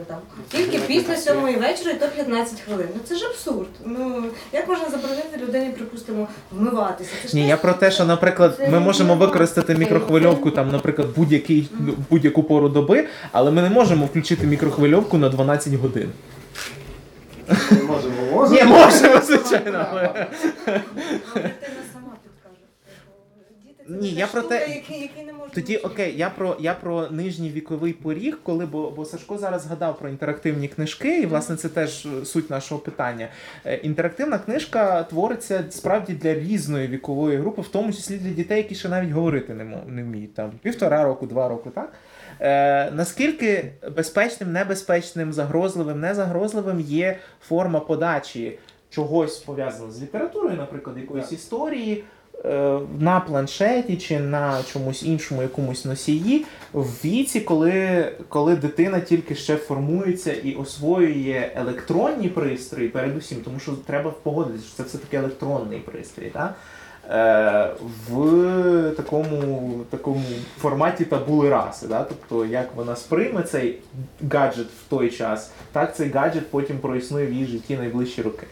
[0.07, 0.17] Там,
[0.51, 2.88] тільки після сьомої вечора і то 15 хвилин.
[2.95, 3.67] Ну це ж абсурд.
[3.86, 7.09] Ну як можна заборонити людині, припустимо, вмиватися?
[7.21, 11.07] Це ж Ні, я про те, що, наприклад, Це ми можемо використати мікрохвильовку там, наприклад,
[11.15, 11.69] будь-який
[12.09, 16.09] будь-яку пору доби, але ми не можемо включити мікрохвильовку на 12 годин.
[17.71, 18.55] Ми можемо, можемо.
[18.55, 19.86] Ні, можемо, звичайно.
[19.91, 20.27] але-
[20.65, 20.71] А
[21.39, 22.63] дитина сама підкаже.
[23.63, 26.74] Діти це Ні, я про те- який- який не можна Тоді окей, я про я
[26.74, 31.56] про нижній віковий поріг, коли бо, бо Сашко зараз згадав про інтерактивні книжки, і власне
[31.56, 33.28] це теж е, суть нашого питання.
[33.65, 38.76] Е, Інтерактивна книжка твориться справді для різної вікової групи, в тому числі для дітей, які
[38.76, 40.34] ще навіть говорити не, мо- не вміють.
[40.34, 41.93] Там півтора року, два роки, так?
[42.41, 51.26] Е, наскільки безпечним, небезпечним, загрозливим, незагрозливим є форма подачі чогось пов'язаного з літературою, наприклад, якоїсь
[51.26, 51.34] Так.
[51.34, 52.04] історії,
[53.00, 59.56] на планшеті чи на чомусь іншому якомусь носії в віці, коли, коли дитина тільки ще
[59.56, 66.30] формується і освоює електронні пристрої, передусім, тому що треба погодитися, що це все-таки електронний пристрій.
[66.34, 66.56] Так?
[67.10, 67.72] Е,
[68.10, 70.24] в такому, такому
[70.58, 71.88] форматі табули раси.
[71.88, 72.04] Да?
[72.04, 73.80] Тобто, як вона сприйме цей
[74.32, 78.48] гаджет в той час, так цей гаджет потім проіснує в її житті найближчі роки.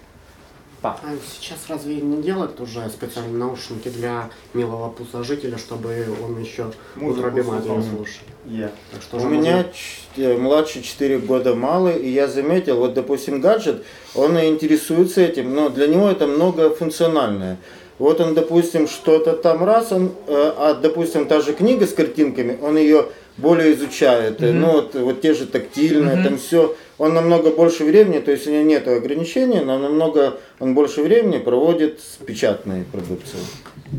[0.81, 0.99] Так.
[1.03, 6.65] А сейчас разве не делают уже специальные наушники для милого пуссожителя, чтобы он еще
[6.95, 8.23] Музыку утробе матери слушал.
[8.51, 8.69] Є.
[8.91, 12.93] Так что У меня можно- ч- э, младший 4 года малый, и я заметил, вот,
[12.93, 13.75] допустим, гаджет,
[14.15, 17.57] он и интересуется этим, но для него это многофункциональное.
[17.99, 22.57] Вот он, допустим, что-то там раз, он, э, а, допустим, та же книга с картинками,
[22.63, 23.05] он ее
[23.37, 24.39] более изучает.
[24.41, 24.59] Мгм.
[24.61, 26.23] Ну, вот, вот те же тактильные, Мгм.
[26.23, 26.75] там все.
[27.01, 31.39] Он намного больше времени, то есть у него нет ограничений, но намного он больше времени
[31.39, 33.43] проводит с печатной продукцией.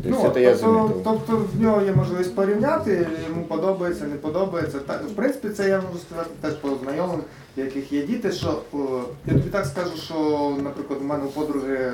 [0.03, 1.01] То есть это я тобто, заметил.
[1.03, 4.79] тобто в нього є можливість порівняти, йому подобається, не подобається.
[4.79, 7.19] Так, в принципі, це я можу сказати теж по знайомим,
[7.57, 8.77] в яких є діти, що о,
[9.25, 10.15] я тобі так скажу, що,
[10.63, 11.91] наприклад, у мене у подруги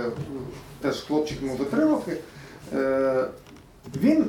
[0.81, 2.17] теж хлопчик йому до три роки.
[2.73, 3.25] Е,
[4.01, 4.25] він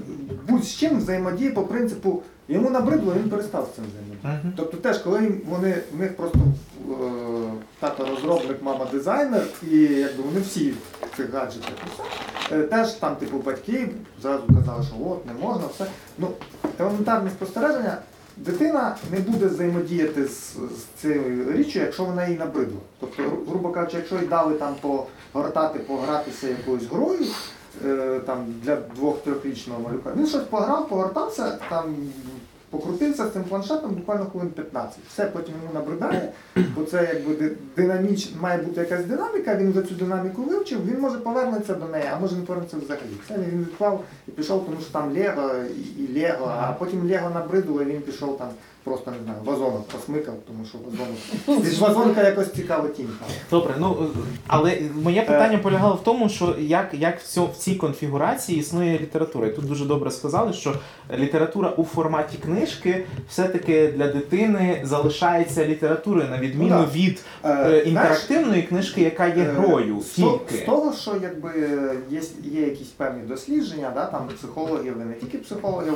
[0.48, 4.56] будь-з чим взаємодіє по принципу, йому набридло, він перестав з цим взаємодіяти.
[4.56, 6.38] Тобто теж, коли вони, в них просто
[7.80, 11.26] тато розробник, мама дизайнер, і якби вони всі в цих.
[12.52, 13.88] Е, Теж там, типу, батьки
[14.22, 15.86] зразу казали, що от не можна, все.
[16.18, 16.28] Ну,
[16.78, 17.98] елементарне спостереження,
[18.36, 22.80] дитина не буде взаємодіяти з, з цією річчю, якщо вона їй набридла.
[23.00, 24.74] Тобто, грубо кажучи, якщо їй дали там
[25.32, 27.26] погортати, погратися якоюсь грою,
[27.86, 30.12] е, там для двох-трьохрічного малюка.
[30.16, 31.94] Він щось пограв, погортався, там
[32.70, 34.98] покрутився з цим планшетом буквально хвилин 15.
[35.08, 36.32] Все потім йому набридає,
[36.76, 41.18] бо це якби динаміч, має бути якась динаміка, він вже цю динаміку вивчив, він може
[41.18, 43.10] повернутися до неї, а може не повернутися взагалі.
[43.24, 45.50] Все він відклав і пішов, тому що там Лего
[45.98, 48.48] і Лего, а потім Лего набридло, і він пішов там
[48.84, 50.78] просто не знаю, вазонок посмикав, тому що
[51.70, 53.24] ж вазонка якось цікаво тінька.
[53.50, 57.56] Добре, ну е, але моє питання полягало в тому, що як, як в, цьо, в
[57.56, 59.46] цій конфігурації існує література.
[59.46, 60.74] І тут дуже добре сказали, що
[61.14, 67.54] література у форматі книжки все-таки для дитини залишається літературою, на відміну Ну, від Е, е,
[67.54, 70.00] знаєш, інтерактивної книжки, яка є Е, грою
[70.50, 71.50] З того, що якби
[72.10, 75.94] є, є якісь певні дослідження, да, там психологів, і не тільки психологів,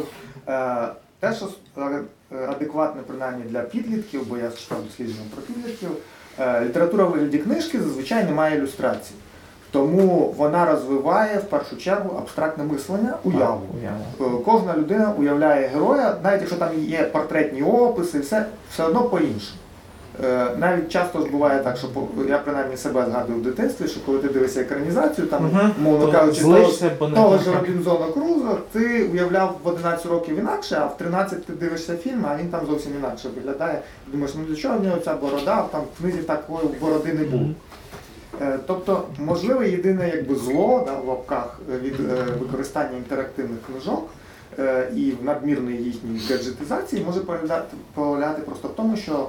[0.48, 0.88] е,
[1.20, 1.48] те, що
[1.78, 2.02] е,
[2.48, 5.90] адекватне принаймні для підлітків, бо я читав дослідження про підлітків,
[6.38, 9.14] е, література в вигляді книжки зазвичай не має ілюстрацій.
[9.70, 13.66] Тому вона розвиває в першу чергу абстрактне мислення, уяву.
[14.20, 19.58] Е, Кожна людина уявляє героя, навіть якщо там є портретні описи, все, все одно по-іншому.
[20.22, 21.88] Е, Навіть часто ж буває так, що
[22.28, 25.72] я принаймні себе згадую в дитинстві, що коли ти дивишся екранізацію, там, Мгм.
[25.82, 30.86] мовно То кажучи, того, того ж Робінзона Крузо, ти уявляв в 11 років інакше, а
[30.86, 33.80] в 13 ти дивишся фільм, а він там зовсім інакше виглядає.
[34.06, 37.44] Думаєш, ну для чого в нього ця борода, там в книзі такої бороди не було.
[38.42, 41.94] Е, Тобто, можливе єдине якби зло да, в лапках е, від
[42.40, 44.08] використання інтерактивних книжок
[44.96, 47.20] і в надмірної їхньої гаджетизації може
[47.94, 49.28] полягати, просто в тому, що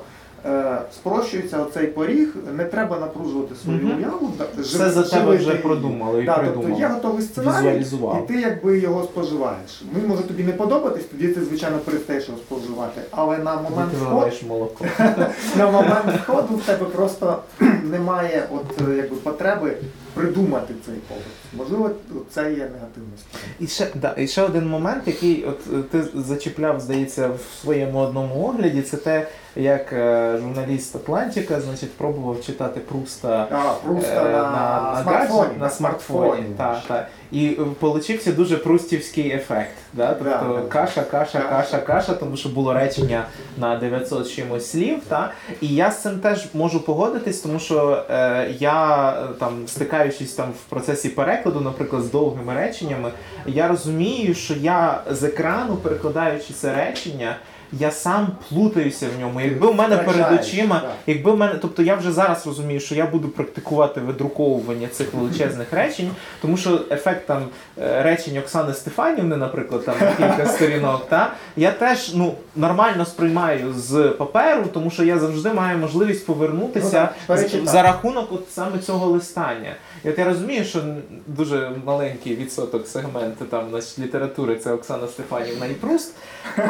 [0.94, 3.98] спрощується оцей поріг, не треба напружувати свою Мгм.
[3.98, 4.32] уяву.
[4.56, 6.82] Жив, Все за тебе вже продумали і Да, тобто придумали.
[6.82, 7.86] є готовий сценарій,
[8.24, 9.84] і ти якби його споживаєш.
[9.98, 13.02] Він може тобі не подобатись, тоді ти, звичайно, перестаєш його споживати.
[13.12, 14.86] Але на момент входу молоко.
[15.58, 17.40] на момент входу в тебе просто
[17.84, 19.78] немає от, е, якби, потреби
[20.16, 21.24] придумати цей побут.
[21.54, 21.92] Можливо,
[22.32, 23.50] це є негативна сторона.
[23.60, 28.00] І ще, да, і ще один момент, який от е, ти зачіпляв, здається, в своєму
[28.00, 34.32] одному огляді, це те, як е, журналіст Атлантика, значить, пробував читати Пруста А, Пруста е,
[34.32, 35.58] на, смартфоні.
[35.60, 36.20] На смартфоні.
[36.20, 36.56] смартфоні.
[36.58, 37.08] Та, та.
[37.36, 39.74] І е, получився дуже прустівський ефект.
[39.94, 40.14] Да?
[40.14, 40.68] Тобто Да, да.
[40.70, 41.50] каша, каша, Каша.
[41.50, 43.26] каша, каша, тому що було речення
[43.58, 45.00] на 900 чимось слів.
[45.08, 45.32] Та?
[45.62, 50.52] І я з цим теж можу погодитись, тому що е, я е, там стикаючись там
[50.52, 53.12] в процесі перекладу, наприклад, з довгими реченнями,
[53.46, 57.36] я розумію, що я з екрану, перекладаючи це речення,
[57.72, 59.42] я сам плутаюся в ньому.
[59.42, 63.06] Якби в мене перед очима, якби в мене, тобто я вже зараз розумію, що я
[63.06, 67.44] буду практикувати видруковування цих величезних речень, тому що ефект там
[67.82, 74.04] е, речень Оксани Стефанівни, наприклад, там кілька сторінок, та я теж ну нормально сприймаю з
[74.18, 79.06] паперу, тому що я завжди маю можливість Ну, повернутися так, за рахунок от саме цього
[79.06, 79.76] листання.
[80.06, 80.80] І от я розумію, що
[81.28, 86.14] дуже маленький відсоток сегменту там значить, літератури це Оксана Стефанівна і Пруст.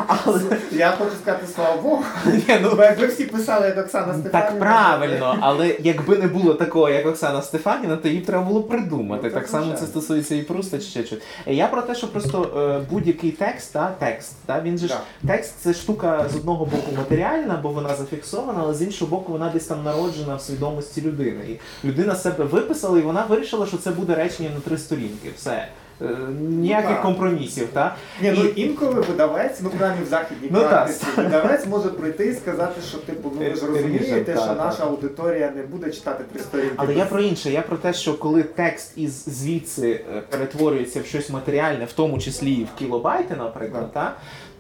[0.08, 2.04] Але Я хочу сказати слава Богу.
[2.26, 4.42] ні, ну Бо якби всі писали, як Оксана Стефанівна.
[4.42, 9.22] так правильно, але якби не було такого, як Оксана Стефаніна, то їй треба було придумати.
[9.24, 11.20] Ну, так так, само це стосується і Пруста чи ще щось.
[11.46, 15.54] Я про те, що просто е, будь-який текст, та, текст, та, він же ж текст
[15.60, 19.66] це штука з одного боку матеріальна, бо вона зафіксована, але з іншого боку, вона десь
[19.66, 21.42] там народжена в свідомості людини.
[21.50, 25.30] І людина себе виписала, і вона вирішила, що це буде речення на три сторінки.
[25.38, 25.68] Все.
[26.02, 26.06] Е,
[26.40, 27.02] Ніяких так.
[27.02, 27.96] компромісів, та?
[28.22, 30.70] Ні, ну І- інколи видавець, ну принаймні в західній Ну, так.
[30.70, 34.58] практиці, видавець може прийти і сказати, що типу, ну ви ж розумієте, так, що так.
[34.58, 36.74] наша аудиторія не буде читати три сторінки.
[36.78, 41.06] Але я про інше, я про те, що коли текст із звідси е, перетворюється в
[41.06, 44.16] щось матеріальне, в тому числі і в кілобайти, наприклад, та,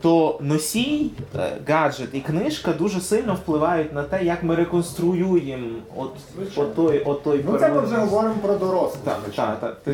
[0.05, 6.11] то носій, е, гаджет і книжка дуже сильно впливають на те, як ми реконструюємо от,
[6.35, 6.69] Звичайно.
[6.69, 9.03] от той, от той Ну це ми вже говоримо про дорослих.
[9.03, 9.77] Так, так, так.
[9.83, 9.93] Ти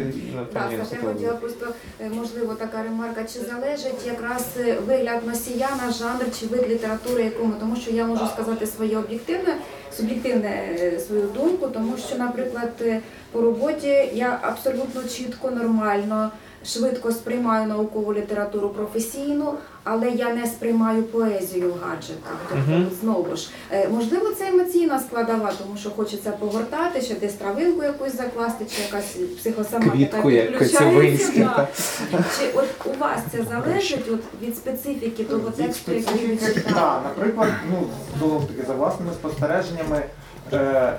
[0.53, 1.67] Так, напевно, я хотіла просто
[2.01, 7.23] е, можливо така ремарка, чи залежить якраз е, вигляд носія на жанр чи вид літератури
[7.23, 9.55] якому, тому що я можу сказати своє об'єктивне,
[9.97, 10.49] суб'єктивне
[10.79, 12.99] е, свою думку, тому що, наприклад, е,
[13.31, 16.31] по роботі я абсолютно чітко, нормально.
[16.65, 22.35] Швидко сприймаю наукову літературу професійну, але я не сприймаю поезію в гаджетах.
[22.49, 22.89] Тобто, Мгм.
[23.01, 28.15] знову ж, е, можливо, це емоційна складова, тому що хочеться погортати, ще десь травинку якусь
[28.15, 31.67] закласти, чи якась психосоматика підключається, да.
[32.39, 36.75] Чи от у вас це залежить от від специфіки того Від тексту, який ви читали?
[36.75, 37.87] Так, наприклад, ну,
[38.19, 39.80] знову таки, за власними спостереженнями,
[40.53, 40.93] е,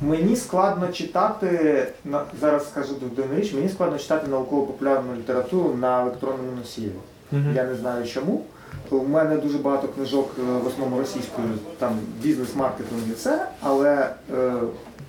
[0.00, 6.52] мені складно читати, на, зараз скажу дивну річ, мені складно читати науково-популярну літературу на електронному
[6.58, 6.92] носії.
[7.32, 7.52] Мгм.
[7.56, 8.42] Я не знаю чому.
[8.90, 11.48] У мене дуже багато книжок е, в основному російською,
[11.78, 14.52] там бізнес-маркетинг і все, але е,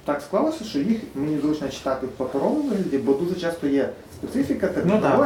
[0.06, 4.70] так склалося, що їх мені зручно читати в паперовому вигляді, бо дуже часто є специфіка,
[4.86, 5.18] Ну так,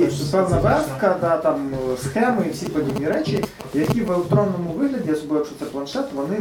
[0.00, 1.70] І певна верстка, да, там
[2.02, 6.36] схеми і всі подібні речі, які в електронному вигляді, особливо якщо це планшет, вони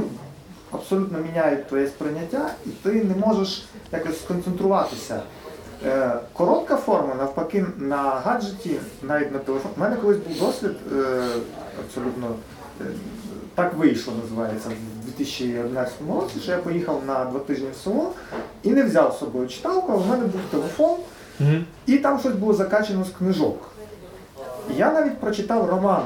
[0.72, 5.22] абсолютно міняють твоє сприйняття, і ти не можеш якось сконцентруватися.
[5.86, 9.74] Е, коротка форма, навпаки, на гаджеті, навіть на телефоні.
[9.78, 11.28] У мене колись був досвід е,
[11.86, 12.28] абсолютно
[12.82, 12.86] е,
[13.56, 18.12] так вийшло, називається, в 2011 році, що я поїхав на два тижні в село
[18.64, 20.98] і не взяв з собою читалку, а в мене був телефон,
[21.86, 23.72] і там щось було закачано з книжок.
[24.74, 26.04] І я навіть прочитав роман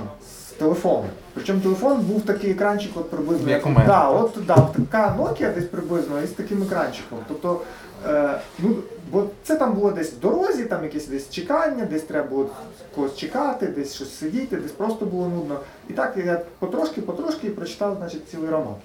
[0.64, 1.06] з телефону.
[1.34, 3.50] Причому телефон був такий екранчик, от приблизно.
[3.50, 3.88] Як у мене.
[3.88, 7.20] Да, от, да, така Nokia десь приблизно і з таким екранчиком.
[7.28, 7.62] Тобто,
[8.08, 8.76] е, ну,
[9.12, 12.50] бо це там було десь в дорозі, там якесь десь чекання, десь треба було
[12.96, 15.60] когось чекати, десь щось сидіти, десь просто було нудно.
[15.90, 18.76] І так я потрошки, потрошки прочитав, значить, цілий роман.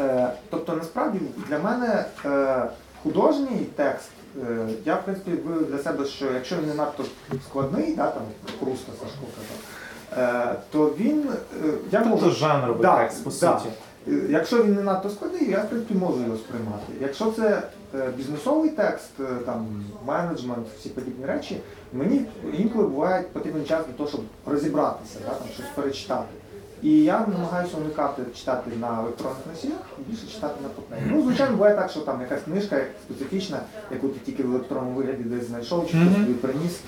[0.00, 2.62] Е, тобто, насправді для мене е,
[3.02, 4.10] художній текст,
[4.42, 7.04] е, я в принципі вивів для себе, що якщо він не надто
[7.48, 8.22] складний, да, там
[8.60, 9.73] Пруста Сашко казав,
[10.70, 11.24] то він
[11.64, 12.30] е, я Тобто можу.
[12.30, 13.36] жанровий Да, текст, по да.
[13.36, 13.68] суті.
[14.08, 16.92] Е, Якщо він не надто складний, я в принципі можу його сприймати.
[17.00, 17.62] Якщо це
[17.94, 21.60] е, бізнесовий текст, е, там менеджмент, всі подібні речі,
[21.92, 22.24] мені
[22.58, 26.28] інколи буває потрібен час для того, щоб розібратися, да, там, щось перечитати.
[26.82, 31.00] І я намагаюся уникати читати на електронних носіях, більше читати на папері.
[31.10, 33.58] Ну, звичайно, буває так, що там якась книжка специфічна,
[33.90, 36.80] яку ти тільки в електронному вигляді десь знайшов, чи хтось тобі приніс,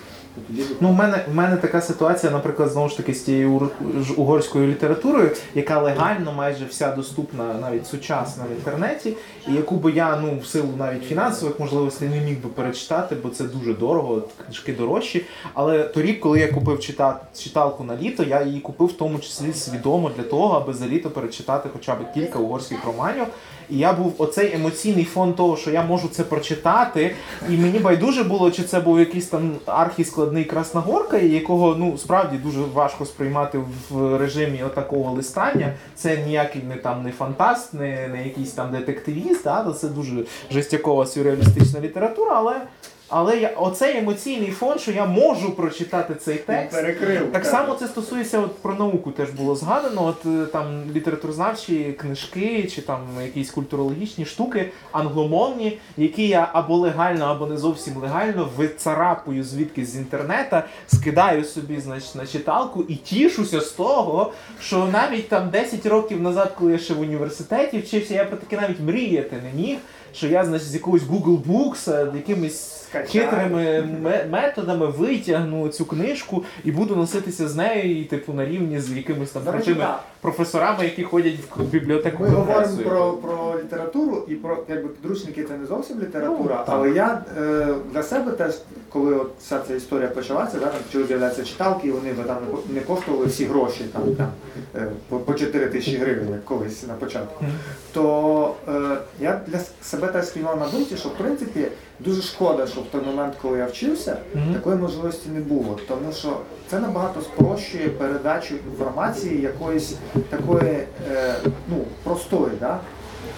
[0.80, 3.70] Ну, в мене, в мене така ситуація, наприклад, знову ж таки з тією
[4.16, 9.16] угорською літературою, яка легально майже вся доступна навіть сучасна в інтернеті,
[9.48, 13.28] і яку би я ну в силу навіть фінансових можливостей не міг би перечитати, бо
[13.28, 15.26] це дуже дорого, книжки дорожчі.
[15.54, 19.52] Але торік, коли я купив чита- читалку на літо, я її купив в тому числі
[19.52, 23.26] свідомо для того, аби за літо перечитати хоча б кілька угорських романів.
[23.70, 27.14] І я був оцей емоційний фон того, що я можу це прочитати,
[27.50, 32.60] і мені байдуже було, чи це був якийсь там архіскладний Краснагоркаї, якого ну справді дуже
[32.60, 33.60] важко сприймати
[33.90, 35.72] в режимі отакого листання.
[35.94, 39.72] Це ніякий не там не фантаст, не, не якийсь там детективіст, да?
[39.72, 42.60] це дуже жестякова сюрреалістична література, але.
[43.08, 46.72] Але я оцей емоційний фон, що я можу прочитати цей текст.
[46.72, 47.32] перекрив.
[47.32, 50.04] Так само це стосується от про науку теж було згадано.
[50.04, 57.24] От е, там літературознавчі книжки чи там якісь культурологічні штуки англомовні, які я або легально,
[57.24, 63.60] або не зовсім легально вицарапую звідки з інтернета, скидаю собі значить, на читалку і тішуся
[63.60, 68.24] з того, що навіть там 10 років назад, коли я ще в університеті вчився, я
[68.24, 69.78] про таке навіть мріяти не міг.
[70.16, 72.72] Що я значить, з якогось Google Books, е, якимись
[73.06, 73.88] хитрими
[74.30, 79.30] методами витягну цю книжку і буду носитися з нею, і типу на рівні з якимись
[79.30, 79.86] там крутими
[80.20, 82.22] професорами, які ходять в бібліотеку.
[82.22, 86.90] Ми говоримо про, про літературу і про якби підручники це не зовсім література, Ну, але
[86.90, 88.54] я е, для себе теж,
[88.88, 92.36] коли от вся ця історія почалася, да, там почали з'являтися читалки, і вони там
[92.74, 94.28] не коштували всі гроші там, там
[94.74, 97.44] е, по, по 4 тисячі гривень, як колись на початку.
[97.92, 101.68] То е, я для себе теж спіймав на думці, що в принципі
[102.00, 104.54] дуже шкода, що в той момент, коли я вчився, Мгм.
[104.54, 106.40] такої можливості не було, тому що
[106.70, 109.94] це набагато спрощує передачу інформації якоїсь
[110.30, 110.78] такої
[111.12, 111.34] е,
[111.68, 112.52] ну, простої.
[112.60, 112.78] Да?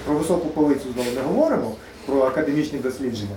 [0.05, 1.73] Про високу полицю знову не говоримо,
[2.07, 3.37] про академічні дослідження.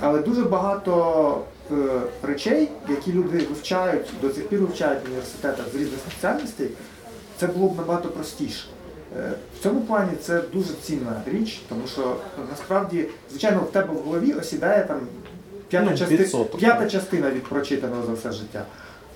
[0.00, 1.38] Але дуже багато
[1.72, 1.74] е,
[2.22, 6.68] речей, які люди вивчають, до цих пір вивчають в університетах з різних спеціальностей,
[7.40, 8.64] це було б набагато простіше.
[9.16, 12.16] Е, В цьому плані це дуже цінна річ, тому що
[12.50, 15.00] насправді, звичайно, в тебе в голові осідає там
[15.68, 18.64] п'ята, Ну, части- п'ята частина від прочитаного за все життя.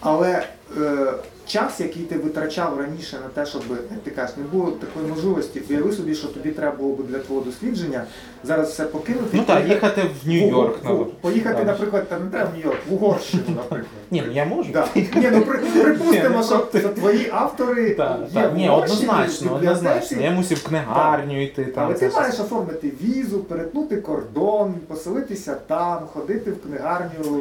[0.00, 0.46] Але
[0.80, 1.12] е,
[1.50, 5.62] час, який ти витрачав раніше на те, щоб як ти кажеш, не було такої можливості,
[5.70, 8.04] уяви собі, що тобі треба було б для твого дослідження
[8.44, 9.28] зараз все покинути.
[9.32, 10.78] Ну так, їхати в Нью-Йорк.
[10.84, 11.66] ну, Поїхати, так.
[11.66, 13.86] наприклад, там не треба в Нью-Йорк, в Угорщину, наприклад.
[14.10, 14.72] Ні, ну я можу.
[14.72, 14.86] Да.
[14.94, 15.42] Ні, ну
[15.82, 18.52] припустимо, ну, що, твої автори Так, є так.
[18.52, 20.22] в Ні, Угорщині, однозначно, однозначно.
[20.22, 21.84] Я мусив в книгарню йти там.
[21.84, 22.20] але ти все.
[22.20, 27.40] маєш оформити візу, перетнути кордон, поселитися там, ходити в книгарню,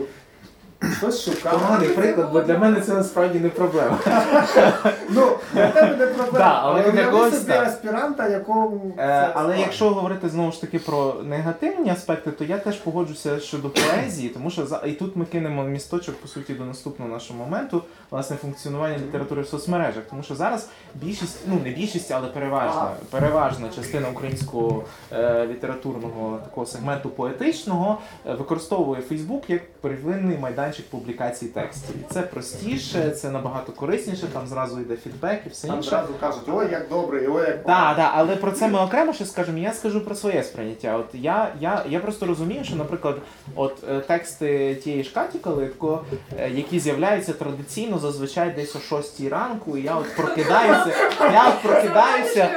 [0.98, 1.58] щось шукати.
[1.58, 4.00] Поганий приклад, бо для мене це насправді не проблема.
[5.10, 6.62] Ну, для тебе не проблема.
[6.64, 11.90] Але для когось собі аспіранта, якому Е, але якщо говорити знову ж таки про негативні
[11.90, 16.16] аспекти, то я теж погоджуся щодо поезії, тому що за і тут ми кинемо місточок
[16.16, 20.04] по суті до наступного нашого моменту, власне, функціонування літератури в соцмережах.
[20.10, 26.66] Тому що зараз більшість, ну не більшість, але переважна, переважна частина українського е, літературного такого
[26.66, 30.38] сегменту поетичного е, використовує Фейсбук як первинний
[30.70, 31.96] майданчик публікації текстів.
[32.02, 35.90] І це простіше, це набагато корисніше, там зразу йде фідбек і все Там інше.
[35.90, 39.26] зразу кажуть, ой, як добре, ой, як Так, так, але про це ми окремо ще
[39.26, 39.58] скажемо.
[39.58, 40.98] Я скажу про своє сприйняття.
[40.98, 43.18] От я, я, я просто розумію, що, наприклад,
[43.56, 46.04] от е, тексти тієї ж Каті Калитко,
[46.40, 50.94] е, які з'являються традиційно зазвичай десь о 6 ранку, і я от прокидаюся.
[51.22, 52.50] Я от прокидаюся.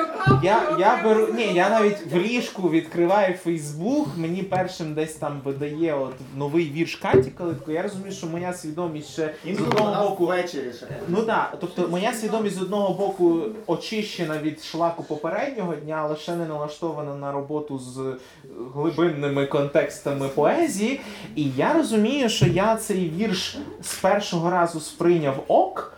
[0.43, 1.29] Я, я беру.
[1.35, 6.97] Ні, я навіть в ліжку відкриваю Фейсбук, мені першим десь там видає от новий вірш
[6.97, 7.73] Каті Калитко.
[7.73, 8.02] Я розумію.
[8.05, 10.87] Розумію, що моя свідомість ще з одного боку ввечері ще.
[11.09, 16.37] Ну так, тобто моя свідомість з одного боку очищена від шлаку попереднього дня, але ще
[16.37, 18.17] не налаштована на роботу з
[18.75, 21.01] глибинними контекстами поезії.
[21.37, 25.93] І я розумію, що я цей вірш з першого разу сприйняв ок.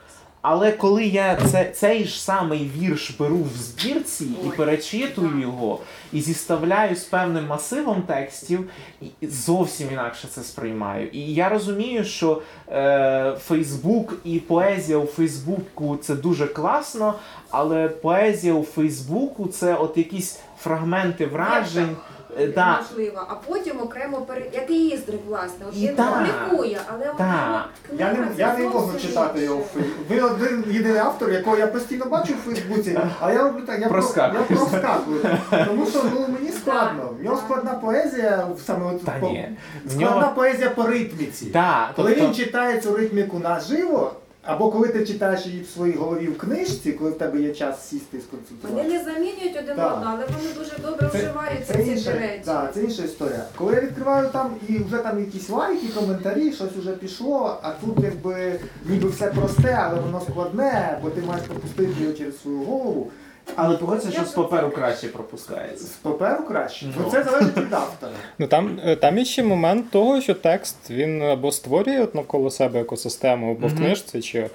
[0.47, 5.81] Але коли я це, цей ж самий вірш беру в збірці і перечитую його,
[6.13, 8.71] і зіставляю з певним масивом текстів,
[9.01, 11.09] і зовсім інакше це сприймаю.
[11.09, 17.15] І я розумію, що е, Фейсбук і поезія у Фейсбуку це дуже класно,
[17.51, 21.97] але поезія у Фейсбуку це от якісь фрагменти вражень.
[22.41, 24.43] Е, да, Можливо, а потім окремо пере...
[24.53, 25.67] як і Іздрик, власне.
[25.69, 26.15] От він так.
[26.15, 27.69] публікує, але Так.
[27.93, 29.63] от Я не, я не можу читати його в.
[29.65, 30.01] Фейсбуці.
[30.11, 33.89] Він один єдиний автор, якого я постійно бачу в Фейсбуці, а я роблю так, я,
[33.89, 34.43] про, Проскакую.
[34.51, 35.21] я проскакую.
[35.67, 37.11] Тому що ну, мені складно.
[37.21, 39.49] В нього складна поезія, саме от, Та по- ні.
[39.85, 41.47] В складна нього поезія по ритміці.
[41.47, 44.13] та, Коли тобто, він читає цю ритміку наживо,
[44.47, 47.89] або коли ти читаєш її в своїй голові в книжці, коли в тебе є час
[47.89, 48.21] сісти і
[48.69, 49.95] Вони не замінюють один Так.
[49.97, 52.43] одного, але вони дуже добре Це- вживаються Це ці інша, дві речі.
[52.47, 53.45] да, це інша історія.
[53.57, 58.05] Коли я відкриваю там і вже там якісь лайки, коментарі, щось вже пішло, а тут
[58.05, 63.11] якби ніби все просте, але воно складне, бо ти маєш пропустити його через свою голову.
[63.57, 65.85] Але погодься, що з паперу краще пропускається.
[65.85, 66.87] З паперу краще.
[66.99, 67.11] Ну.
[67.11, 68.13] Це залежить від автора.
[68.39, 72.51] Ну там, е, там є ще момент того, що текст він або створює от навколо
[72.51, 74.51] себе екосистему, або в книжці, чи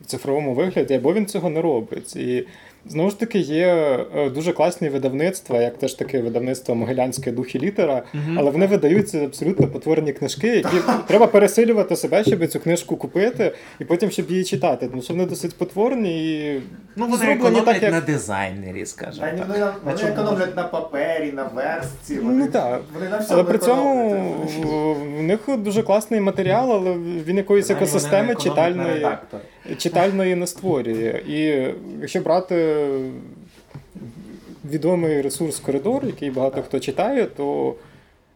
[0.00, 2.16] в цифровому вигляді, або він цього не робить.
[2.16, 2.46] І
[2.88, 3.66] знову ж таки є
[4.16, 8.02] е, дуже класні видавництва, як теж таке видавництво Могилянське дух і літера,
[8.36, 10.76] але вони видаються абсолютно потворні книжки, які
[11.06, 14.88] треба пересилювати себе, щоб цю книжку купити, і потім щоб її читати.
[14.88, 16.62] Тому що вони досить потворні і
[16.96, 19.48] Ну, вони зроблені економлять так, як на дизайнері, скажімо Вони, так.
[19.84, 22.18] вони, вони економлять на папері, на верстці.
[22.18, 22.80] Вони, Ну, так.
[22.94, 24.34] вони на всьому Але при цьому
[25.18, 26.92] в них дуже класний матеріал, але
[27.26, 29.40] він якоїсь екосистеми економлять на читальної, редакторі.
[29.78, 31.22] Читальної не створює.
[31.28, 31.38] І
[32.00, 32.86] якщо брати
[34.70, 37.74] відомий ресурс коридор, який багато хто читає, то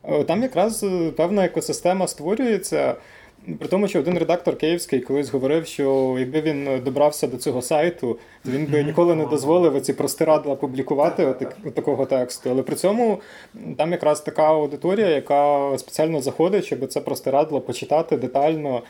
[0.05, 0.85] е, там якраз
[1.17, 2.95] певна екосистема створюється.
[3.59, 8.19] При тому, що один редактор київський колись говорив, що якби він добрався до цього сайту,
[8.45, 12.51] то він би ніколи не дозволив ці простирадла публікувати отак- такого тексту.
[12.51, 13.21] Але при цьому
[13.77, 18.83] там якраз така аудиторія, яка спеціально заходить, щоб це простирадло почитати детально,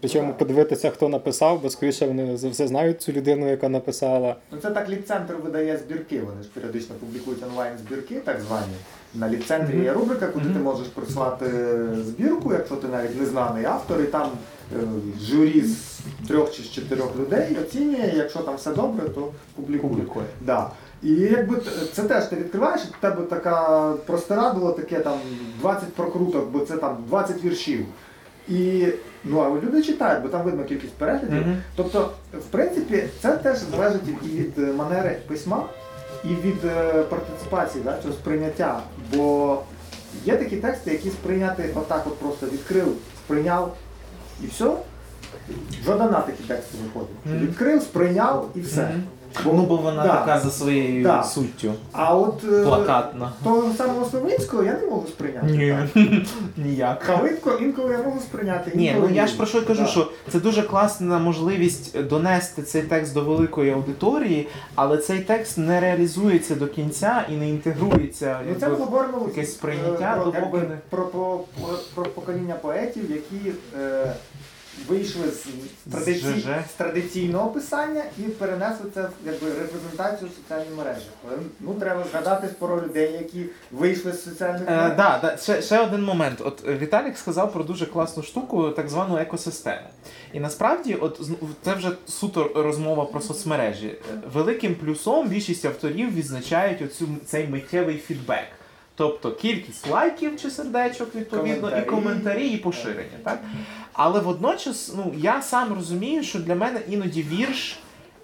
[0.00, 4.36] причому подивитися, хто написав, бо скоріше вони за все знають цю людину, яка написала.
[4.52, 6.20] Ну це так ліпцентр видає збірки.
[6.20, 8.72] Вони ж періодично публікують онлайн збірки, так звані.
[9.14, 11.46] На ліпцентрі є рубрика, куди ти можеш прислати
[12.06, 14.30] збірку, якщо ти навіть незнаний автор, і там
[14.76, 14.78] е,
[15.20, 15.98] журі з
[16.28, 19.92] трьох чи з чотирьох людей оцінює, якщо там все добре, то публікує.
[19.92, 20.26] Публікує.
[20.40, 20.70] Да.
[21.02, 21.56] І якби
[21.92, 25.18] це теж ти відкриваєш, в тебе така простирадило таке там
[25.60, 27.86] 20 прокруток, бо це там 20 віршів.
[28.48, 28.86] І
[29.24, 31.46] ну а люди читають, бо там видно кількість переглядів.
[31.46, 31.62] Мгм.
[31.76, 35.64] Тобто, в принципі, це теж залежить і від манери письма,
[36.24, 38.80] і від е, партиципації, да, цього сприйняття.
[39.14, 39.58] Бо
[40.24, 42.88] є такі тексти, які сприйняти отак от просто відкрив,
[43.24, 43.76] сприйняв
[44.44, 44.76] і все.
[45.84, 47.42] Жодана такі тексти виходить.
[47.42, 48.94] Відкрив, сприйняв і все.
[49.44, 50.08] Ну, бо вона Да.
[50.16, 51.22] така за своєю Да.
[51.22, 51.72] суттю.
[51.92, 53.32] А от е, Плакатна.
[53.44, 55.46] того самого Словинського я не можу сприйняти.
[55.46, 56.04] Ні, так.
[56.56, 56.98] ніяк.
[57.02, 58.70] Калитко інколи я можу сприйняти.
[58.74, 59.88] Ні, ну я ж про що й кажу, Да.
[59.88, 65.80] що це дуже класна можливість донести цей текст до великої аудиторії, але цей текст не
[65.80, 68.40] реалізується до кінця і не інтегрується.
[68.48, 73.10] Ну, це ми говоримо якесь е, сприйняття, якби, не- про, про, про, про покоління поетів,
[73.10, 74.12] які е,
[74.88, 75.46] вийшли з,
[75.90, 76.20] традиці...
[76.20, 76.46] З ЖЖ.
[76.70, 81.06] з традиційного писання і перенесли це в якби, репрезентацію в соціальні мережі.
[81.28, 85.78] Але, Ну, треба згадати про людей, які вийшли з соціальних Е, да, да, ще, ще
[85.80, 86.40] один момент.
[86.44, 89.88] От е, Віталік сказав про дуже класну штуку, так звану екосистему.
[90.32, 91.30] І насправді, от з-
[91.62, 93.86] це вже суто розмова про соцмережі.
[93.86, 93.98] Е,
[94.32, 98.44] Великим плюсом більшість авторів відзначають оцю цей миттєвий фідбек.
[98.98, 101.82] Тобто кількість лайків чи сердечок, відповідно, Коментарі.
[101.82, 103.18] і коментарі, і поширення.
[103.24, 103.38] Так?
[103.96, 107.78] Але водночас, ну я сам розумію, що для мене іноді вірш,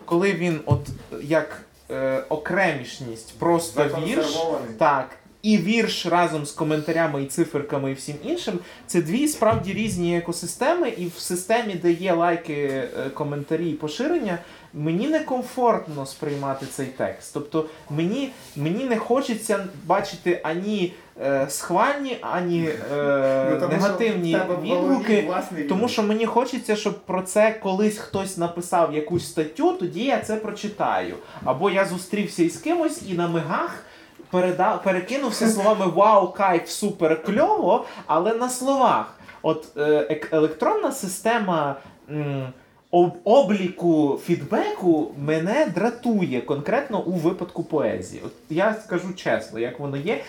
[0.05, 0.89] коли він от
[1.23, 4.39] як е, окремішність, просто вірш.
[4.79, 5.11] Так.
[5.43, 10.89] І вірш разом з коментарями і циферками і всім іншим це дві справді різні екосистеми,
[10.89, 14.39] і в системі, де є лайки, е, коментарі і поширення,
[14.75, 17.35] мені некомфортно сприймати цей текст.
[17.35, 25.31] Тобто мені, мені не хочеться бачити ані е, схвальні, ані е, Ну, тому негативні відгуки.
[25.69, 30.37] Тому що мені хочеться, щоб про це колись хтось написав якусь статтю, тоді я це
[30.37, 31.15] прочитаю.
[31.45, 33.85] Або я зустрівся із кимось і на мигах
[34.31, 34.77] переда...
[34.77, 39.15] перекинувся словами Вау, кайф, супер кльово, але на словах.
[39.43, 41.77] от е, електронна система.
[42.11, 42.53] м,
[42.93, 48.23] об- Обліку фідбеку мене дратує конкретно у випадку поезії.
[48.27, 50.21] От я скажу чесно, як воно є.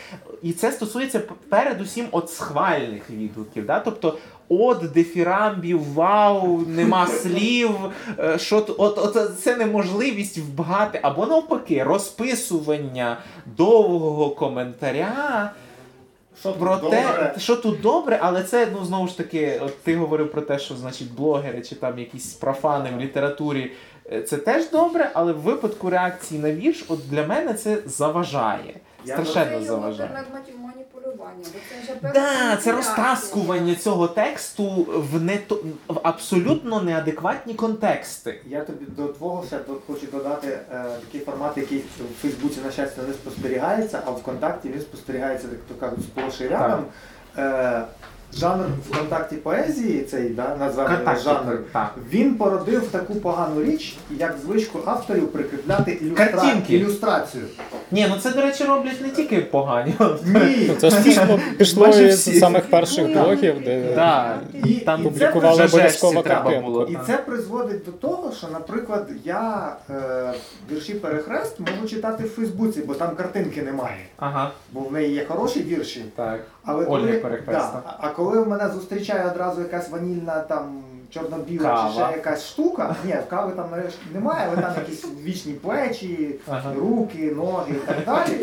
[0.44, 3.66] І це стосується передусім от схвальних відгуків.
[3.66, 3.80] Да?
[3.80, 4.18] Тобто,
[4.50, 7.72] от дифірамбів, вау, нема слів.
[8.20, 13.18] е, Що т- от, от це неможливість вбгати, або навпаки, розписування
[13.58, 15.52] довгого коментаря.
[16.40, 17.34] Що тут Про те, добре?
[17.38, 20.76] що тут добре, але це ну знову ж таки, от ти говорив про те, що
[20.76, 23.72] значить блогери чи там якісь профани в літературі.
[24.12, 28.74] е, Це теж добре, але в випадку реакції на вірш, от для мене це заважає.
[29.06, 30.10] Я Страшенно Це заважає.
[30.10, 32.14] предмет маніпулювання, бо це вже певна
[32.50, 35.40] Да, це розтаскування цього тексту в не
[35.88, 38.42] в абсолютно неадекватні контексти.
[38.48, 43.02] Я тобі до твого ще хочу додати е, такий формат, який в Фейсбуці, на щастя,
[43.08, 46.86] не спостерігається, а в ВКонтакті він спостерігається, як то кажуть, сплош і рядом.
[47.38, 47.84] Е,
[48.38, 51.96] жанр ВКонтакті поезії, цей да, названий жанр, так.
[52.10, 56.26] він породив таку погану річ, як звичку авторів прикріпляти ілюстра...
[56.26, 56.76] Картинки.
[56.76, 57.44] ілюстрацію.
[57.92, 59.94] Ні, ну це, до речі, роблять не тільки погані.
[60.26, 60.72] Ні.
[60.80, 64.40] Це ж пішло, пішло Майже із самих перших блогів, де Да.
[64.66, 66.72] І, Там і це публікували вже обов'язково жесті треба картинку.
[66.72, 66.84] було.
[66.86, 70.34] І це призводить до того, що, наприклад, я е,
[70.72, 73.98] вірші перехрест можу читати в Фейсбуці, бо там картинки немає.
[74.18, 76.06] Ага, Бо в неї є хороші вірші.
[76.16, 76.40] так.
[76.66, 82.18] Але коли, да, а коли в мене зустрічає одразу якась ванільна там чорно-біла чи ще
[82.18, 86.74] якась штука, ні, кави там нарешті немає, але там якісь вічні плечі, Ага.
[86.74, 88.40] руки, ноги і так далі.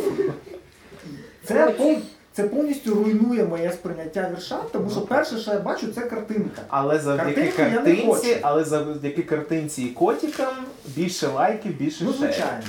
[1.44, 1.74] Це,
[2.32, 6.62] це повністю руйнує моє сприйняття вірша, тому що перше, що я бачу, це картинка.
[6.68, 8.38] Але завдяки Картинку я не картинці, хочу.
[8.42, 10.54] але завдяки картинці і котикам
[10.86, 12.24] більше лайків, більше Ну, шеї.
[12.24, 12.62] звичайно.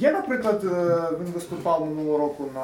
[0.00, 2.60] Є, наприклад, е, він виступав минулого року на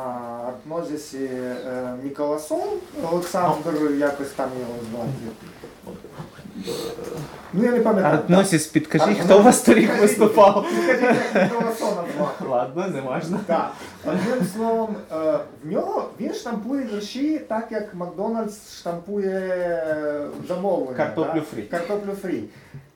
[0.49, 2.69] артнозісі е, Ніколасон,
[3.13, 5.11] Олександр, якось там його звати.
[7.53, 8.15] Ну, я не пам'ятаю.
[8.15, 10.67] Артносіс, підкажіть, хто у вас торік виступав?
[10.69, 12.45] Підкажіть, як Ніколасона звати.
[12.49, 13.41] Ладно, не важно.
[13.47, 13.73] Так.
[14.05, 19.87] Одним словом, е, в нього він штампує вірші так, як Макдональдс штампує
[20.49, 20.97] замовлення.
[20.97, 21.63] Картоплю фрі.
[21.63, 22.45] Картоплю фрі.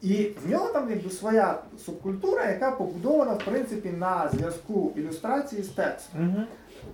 [0.03, 5.69] І в нього там якби своя субкультура, яка побудована в принципі на зв'язку ілюстрації з
[5.69, 6.21] текстом.
[6.35, 6.45] Угу.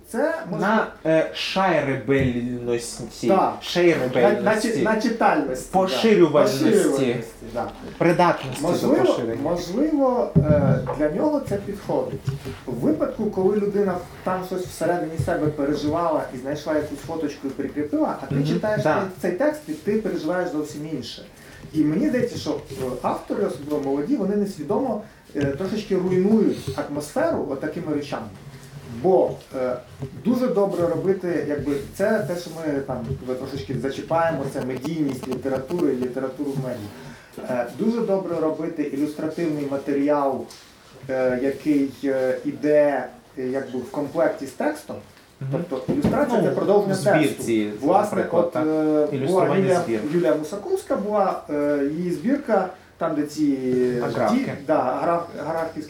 [0.07, 3.53] Це може На е, шайребельності, Так.
[4.15, 5.69] на, на, на читальності.
[5.71, 6.63] Поширювальності.
[6.63, 6.71] Да.
[6.71, 7.71] Поширювальності, да.
[7.97, 9.41] придатності до Можливо, поширення.
[9.43, 12.19] можливо, е, для нього це підходить.
[12.65, 18.17] У випадку, коли людина там щось всередині себе переживала і знайшла якусь фоточку і прикріпила,
[18.23, 19.03] а ти Мгм, читаєш да.
[19.21, 21.25] цей текст і ти переживаєш зовсім інше.
[21.75, 22.61] І мені здається, що
[23.01, 25.03] автори, особливо молоді, вони несвідомо
[25.35, 28.27] е, трошечки руйнують атмосферу отакими речами.
[29.01, 29.77] Бо е,
[30.25, 33.05] дуже добре робити, якби це те, що ми там
[33.39, 37.59] трошечки зачіпаємо, це медійність літератури літературу в медіа.
[37.61, 40.45] Е, дуже добре робити ілюстративний матеріал,
[41.09, 43.07] е, який е, іде
[43.37, 44.95] е, якби в комплекті з текстом.
[45.51, 47.87] Тобто ілюстрація Ну, це продовження збірці, тексту.
[47.87, 48.59] Власне, от е,
[49.27, 49.81] була Юлія.
[50.13, 53.45] Юлія Мусаковська була е, її збірка, там де ці
[54.01, 55.23] ді- да, аграф,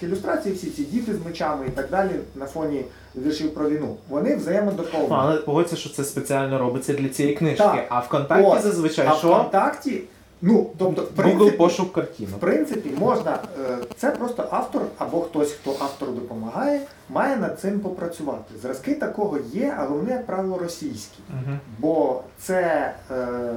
[0.04, 2.86] ілюстрації, всі ці діти з мечами і так далі на фоні
[3.16, 3.96] віршів про війну.
[4.10, 5.10] Вони взаємодоповнюють.
[5.10, 7.64] Ну, але погодься, що це спеціально робиться для цієї книжки.
[7.64, 7.86] Так.
[7.90, 8.62] А ВКонтакті От.
[8.62, 9.28] зазвичай а що?
[9.28, 10.02] ВКонтакті,
[10.42, 15.52] ну тобто, в Google принципі, пошук В принципі, можна, е, це просто автор або хтось,
[15.52, 18.54] хто автору допомагає, має над цим попрацювати.
[18.62, 21.20] Зразки такого є, але вони, як правило, російські.
[21.30, 21.60] Мгм.
[21.80, 23.56] Бо це е,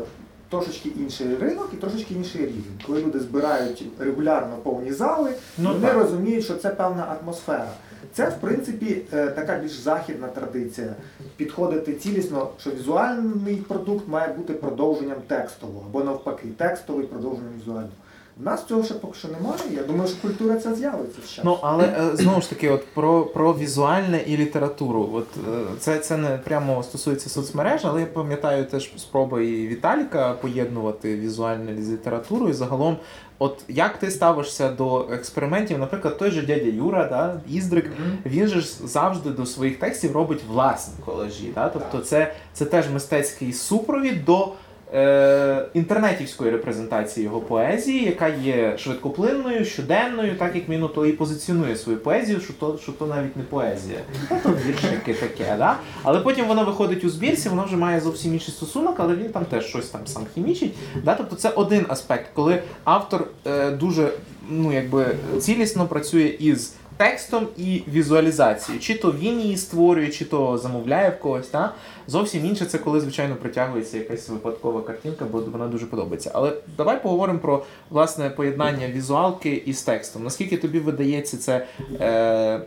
[0.50, 2.80] трошечки інший ринок і трошечки інший рівень.
[2.86, 5.96] Коли люди збирають регулярно повні зали, Ну, вони так.
[5.96, 7.68] розуміють, що це певна атмосфера.
[8.12, 10.94] Це, в принципі, е, така більш західна традиція.
[11.36, 17.92] Підходити цілісно, що візуальний продукт має бути продовженням текстового, або навпаки, текстовий продовженням візуального.
[18.40, 19.60] У нас цього ще поки що немає.
[19.70, 21.44] Я думаю, що культура ця з'явиться часом.
[21.44, 25.10] Ну, але е, знову ж таки, от про, про візуальне і літературу.
[25.12, 30.32] От е, це, це не прямо стосується соцмереж, але я пам'ятаю теж спроби і Віталіка
[30.32, 32.54] поєднувати візуальне з літературою.
[32.54, 32.96] Загалом,
[33.38, 37.90] от як ти ставишся до експериментів, наприклад, той же дядя Юра, да, Іздрик,
[38.26, 41.52] він же ж завжди до своїх текстів робить власні колажі.
[41.54, 41.68] Да?
[41.68, 44.52] Тобто це, це теж мистецький супровід до
[44.94, 51.76] е, інтернетівської репрезентації його поезії, яка є швидкоплинною, щоденною, так як він ото і позиціонує
[51.76, 53.98] свою поезію, що то, що то навіть не поезія.
[54.28, 55.76] То віршики таке, да?
[56.02, 59.44] Але потім воно виходить у збірці, воно вже має зовсім інший стосунок, але він там
[59.44, 60.74] теж щось там сам хімічить.
[61.04, 61.14] Да?
[61.14, 64.08] Тобто це один аспект, коли автор е, дуже
[64.50, 65.06] ну, якби,
[65.40, 68.80] цілісно працює із текстом і візуалізацією.
[68.80, 71.48] Чи то він її створює, чи то замовляє в когось.
[71.48, 71.74] Та?
[72.06, 76.30] Зовсім інше це коли, звичайно, притягується якась випадкова картинка, бо вона дуже подобається.
[76.34, 80.24] Але давай поговоримо про власне поєднання візуалки із текстом.
[80.24, 81.66] Наскільки тобі видається це
[82.00, 82.60] е,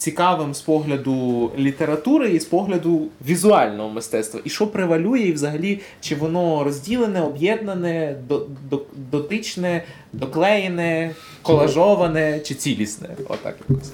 [0.00, 4.40] цікавим з погляду літератури і з погляду візуального мистецтва?
[4.44, 12.54] І що превалює, і взагалі, чи воно розділене, об'єднане, до, до, дотичне, доклеєне, колажоване чи
[12.54, 13.08] цілісне?
[13.28, 13.92] Отак якось.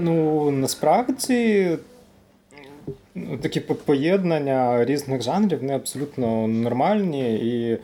[0.00, 1.68] Ну, насправді
[3.40, 7.78] такі поєднання різних жанрів вони абсолютно нормальні і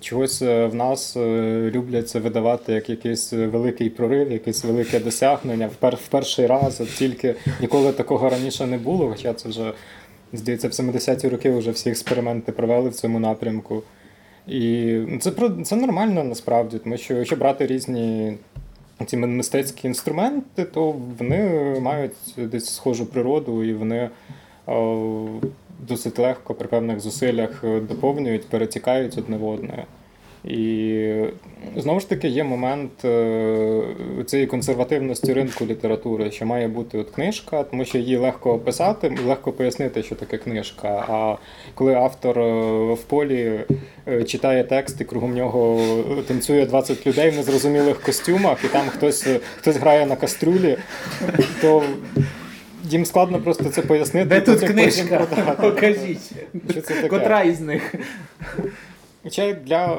[0.00, 5.66] чогось е, в нас е, люблять це видавати як якийсь великий прорив, якесь велике досягнення.
[5.66, 9.72] В, пер, в перший раз, от тільки ніколи такого раніше не було, хоча це вже,
[10.32, 13.82] здається, в 70-ті роки вже всі експерименти провели в цьому напрямку.
[14.46, 15.32] І ну, це,
[15.64, 18.36] це нормально насправді, тому що якщо брати різні
[19.06, 24.10] ці мистецькі інструменти, то вони мають десь схожу природу, і вони
[25.88, 29.84] досить легко при певних зусиллях е, доповнюють, перетікають одне в одне.
[30.44, 31.24] І
[31.76, 33.82] знову ж таки є момент е,
[34.26, 39.52] цієї консервативності ринку літератури, що має бути от книжка, тому що її легко описати, легко
[39.52, 41.04] пояснити, що таке книжка.
[41.08, 41.36] А
[41.74, 43.60] коли автор е, в полі
[44.26, 45.80] читає текст і кругом нього
[46.28, 49.28] танцює 20 людей в незрозумілих костюмах, і там хтось,
[49.58, 50.76] хтось грає на кастрюлі,
[51.60, 51.82] то
[52.84, 54.26] їм складно просто це пояснити.
[54.26, 55.26] Де тут книжка?
[55.60, 56.32] Покажіть.
[56.70, 57.08] Що це таке?
[57.08, 57.94] Котра із них?
[59.22, 59.98] Хоча для,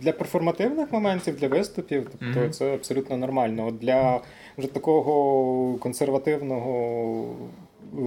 [0.00, 2.50] для перформативних моментів, для виступів, тобто Мгм.
[2.50, 3.66] це абсолютно нормально.
[3.66, 4.20] От для
[4.58, 7.24] вже такого консервативного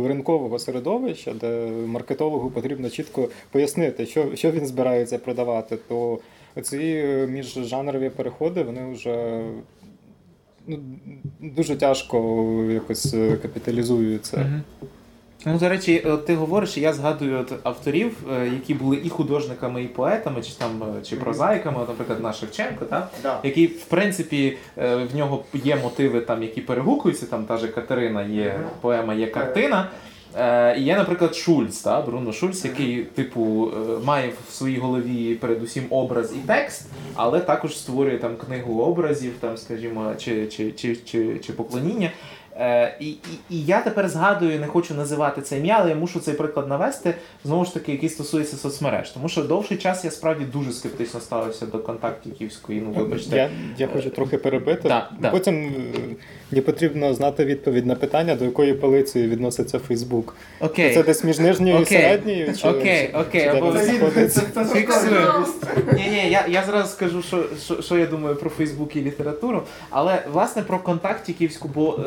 [0.08, 6.20] ринкового середовища, де маркетологу потрібно чітко пояснити, що, що він збирається продавати, то
[6.62, 9.41] ці міжжанрові переходи вони вже
[10.68, 10.80] ну,
[11.39, 12.18] дуже тяжко
[12.70, 14.38] якось капіталізую капіталізуються.
[14.38, 14.64] Мгм.
[15.45, 19.09] Ну, до речі, от ти говориш, і я згадую от авторів, е, які були і
[19.09, 23.07] художниками, і поетами, чи там е, чи прозаїками, от, наприклад, наш Шевченко, та?
[23.24, 23.39] Да.
[23.43, 28.24] який, в принципі, е, в нього є мотиви, там, які перегукуються, там та же Катерина
[28.24, 29.89] є поема, є картина.
[30.38, 35.36] Е, і є, наприклад, Шульц, та, Бруно Шульц, який, типу, е, має в своїй голові
[35.36, 40.96] передусім образ і текст, але також створює там книгу образів, там, скажімо, чи, чи, чи,
[40.96, 42.12] чи, чи поклоніння.
[42.60, 43.18] Е, і, і,
[43.50, 47.16] і я тепер згадую, не хочу називати це ім'я, але я мушу цей приклад навести,
[47.44, 49.10] знову ж таки, який стосується соцмереж.
[49.10, 53.36] Тому що довший час я справді дуже скептично ставився до контактів київської, ну вибачте.
[53.36, 54.88] Я, я хочу трохи перебити.
[54.88, 55.30] Да, да.
[55.30, 56.16] Потім е,
[56.54, 60.36] мені потрібно знати відповідь на питання, до якої полиції відноситься Фейсбук.
[60.60, 60.93] Окей.
[60.93, 62.54] Це десь між нижньою і середньою?
[62.58, 63.49] Чи, Окей, окей?
[64.74, 65.45] Фіксую.
[65.93, 69.64] Ні, ні, я, я зараз скажу, що, що, що я думаю про Фейсбук і літературу.
[69.89, 72.01] Але власне про контакт київську, бо е,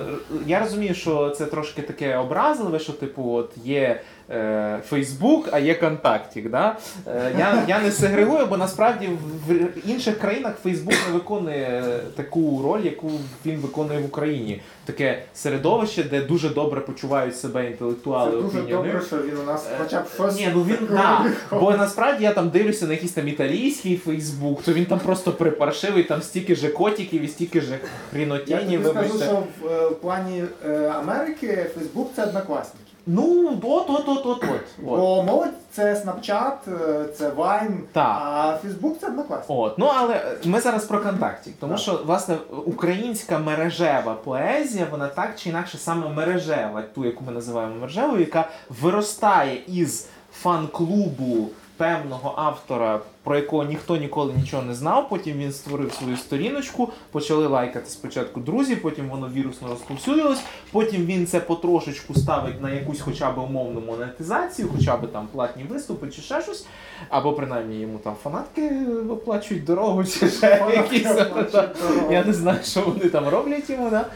[0.47, 4.01] я розумію, що це трошки таке образливе, що типу, от є.
[4.31, 6.51] Е, Фейсбук, а є контактік.
[6.51, 6.77] Да?
[7.07, 9.09] Е, Я, я не сегрегую, бо насправді
[9.49, 11.83] в інших країнах Фейсбук не виконує
[12.16, 13.11] таку роль, яку
[13.47, 14.61] він виконує в Україні.
[14.85, 18.43] Таке середовище, де дуже добре почувають себе Це інтелектуали.
[18.43, 18.93] дуже опіньонери.
[18.93, 20.37] добре, що він у нас хоча б щось.
[20.37, 21.27] Ні, ну він да.
[21.51, 26.03] Бо насправді я там дивлюся на якийсь там італійський Фейсбук, то він там просто припаршивий,
[26.03, 27.79] там стільки же котиків і стільки же Я
[28.12, 32.86] хрінотєнів, тобі скажу, що в, е, в плані е, Америки Фейсбук це однокласники.
[33.09, 34.44] Ну, от, от, от, от, от.
[34.44, 34.61] от.
[34.78, 38.18] Бо молодь це Snapchat, е, це Vine, Так.
[38.22, 39.59] а Фейсбук це однокласник.
[39.59, 41.80] От, ну але ми зараз про контактів, тому Так.
[41.82, 42.36] що власне
[42.66, 48.48] українська мережева поезія, вона так чи інакше саме мережева, ту, яку ми називаємо мережевою, яка
[48.82, 55.09] виростає із фан-клубу певного автора, про якого ніхто ніколи нічого не знав.
[55.09, 60.41] Потім він створив свою сторіночку, почали лайкати спочатку друзі, потім воно вірусно розповсюдилось.
[60.72, 65.64] Потім він це потрошечку ставить на якусь хоча б умовну монетизацію, хоча б там платні
[65.70, 66.66] виступи чи ще щось.
[67.09, 68.70] Або принаймні йому там фанатки
[69.11, 71.07] оплачують дорогу, чи ще якісь.
[72.11, 74.07] Я не знаю, що вони там роблять йому, да?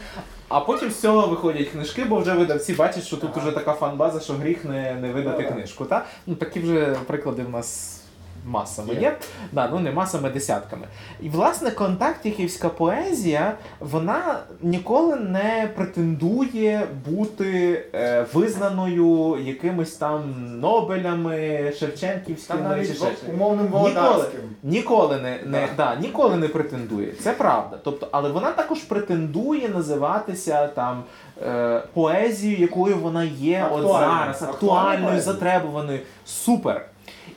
[0.53, 4.19] А потім з цього виходять книжки, бо вже видавці бачать, що тут уже така фан-база,
[4.19, 5.85] що гріх не, не видати Ну, книжку.
[5.85, 6.05] Та?
[6.27, 8.00] Ну, такі вже приклади в нас
[8.45, 8.99] масами Є.
[8.99, 9.17] є.
[9.51, 10.87] Да, ну не масами, десятками.
[11.21, 20.21] І власне контактіківська поезія, вона ніколи не претендує бути е, визнаною якимись там
[20.59, 24.39] Нобелями, Шевченківськими чи навіть ще умовним володарським.
[24.63, 25.95] ніколи не, не, Да.
[25.95, 27.11] да, ніколи не претендує.
[27.11, 27.77] Це правда.
[27.83, 31.03] Тобто, але вона також претендує називатися там
[31.47, 35.99] е, поезією, якою вона є от зараз, Актуальною актуальною, затребуваною.
[36.25, 36.85] Супер.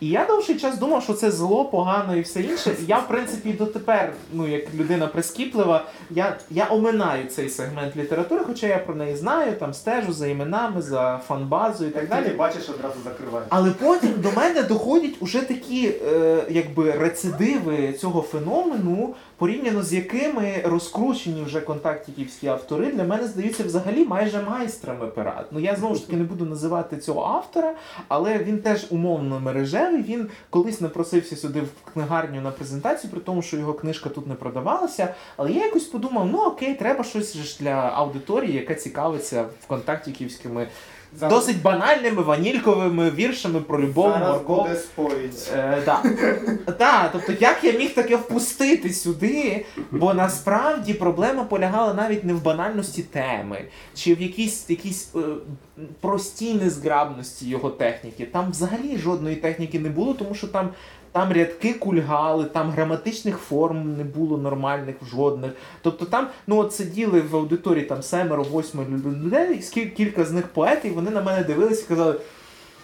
[0.05, 2.77] І я довший час думав, що це зло, погано і все інше.
[2.83, 8.45] І я, в принципі, дотепер, ну як людина прискіплива, я, я оминаю цей сегмент літератури,
[8.47, 12.25] хоча я про неї знаю, там стежу за іменами, за фанбазою і так Як далі.
[12.25, 13.47] Ти бачиш, одразу закриваєш.
[13.51, 20.63] Але потім до мене доходять уже такі е, якби рецидиви цього феномену, порівняно з якими
[20.65, 25.45] розкручені вже контактівські автори для мене здаються взагалі майже майстрами пера.
[25.51, 27.75] Ну я знову ж таки не буду називати цього автора,
[28.09, 30.03] але він теж умовно мережевий.
[30.03, 34.35] Він колись напросився сюди в книгарню на презентацію, при тому, що його книжка тут не
[34.35, 35.15] продавалася.
[35.37, 40.69] Але я якось подумав: ну окей, треба щось для аудиторії, яка цікавиться вконтактівськими
[41.17, 44.63] Зараз- досить банальними ванільковими віршами про любов, Зараз морков.
[44.63, 45.51] буде сповідь.
[45.57, 46.03] Е, да.
[46.79, 49.65] да, тобто, як я міг таке впустити сюди?
[49.91, 55.19] Бо насправді проблема полягала навіть не в банальності теми, чи в якійсь, якійсь е,
[56.01, 58.27] простій незграбності його техніки.
[58.27, 60.69] Там взагалі жодної техніки не було, тому що там.
[61.15, 65.53] Там рядки кульгали, там граматичних форм не було нормальних жодних.
[65.83, 69.59] Тобто там, ну от сиділи в аудиторії там семеро, восьмеро людей,
[69.97, 72.21] кілька з них поети, і вони на мене дивилися і казали: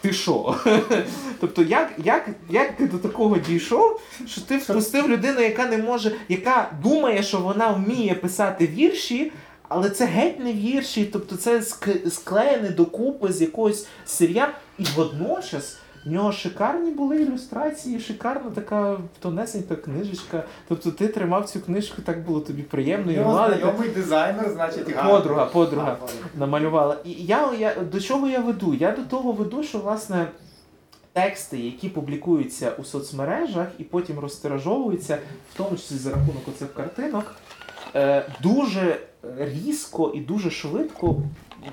[0.00, 0.56] ти що?
[1.40, 6.12] Тобто, як, як, як ти до такого дійшов, що ти впустив людину, яка не може,
[6.28, 9.32] яка думає, що вона вміє писати вірші,
[9.68, 11.62] але це геть не вірші, тобто це
[12.10, 15.79] склеєне докупи з якогось сир'я, і водночас.
[16.04, 20.44] В нього шикарні були ілюстрації, шикарна така тонесенька книжечка.
[20.68, 24.96] Тобто ти тримав цю книжку, так було тобі приємно Його знайомий дизайнер, значить.
[24.96, 26.96] Подруга, подруга А, намалювала.
[27.04, 28.74] І я, я до чого я веду?
[28.74, 30.26] Я до того веду, що власне
[31.12, 35.18] тексти, які публікуються у соцмережах і потім розтиражовуються,
[35.54, 37.34] в тому числі за рахунок оцих картинок,
[37.94, 39.00] е, дуже
[39.36, 41.16] різко і дуже швидко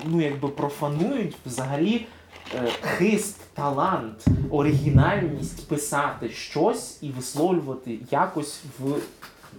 [0.05, 2.05] ну, якби профанують взагалі
[2.55, 8.95] е, хист, талант, оригінальність писати щось і висловлювати якось в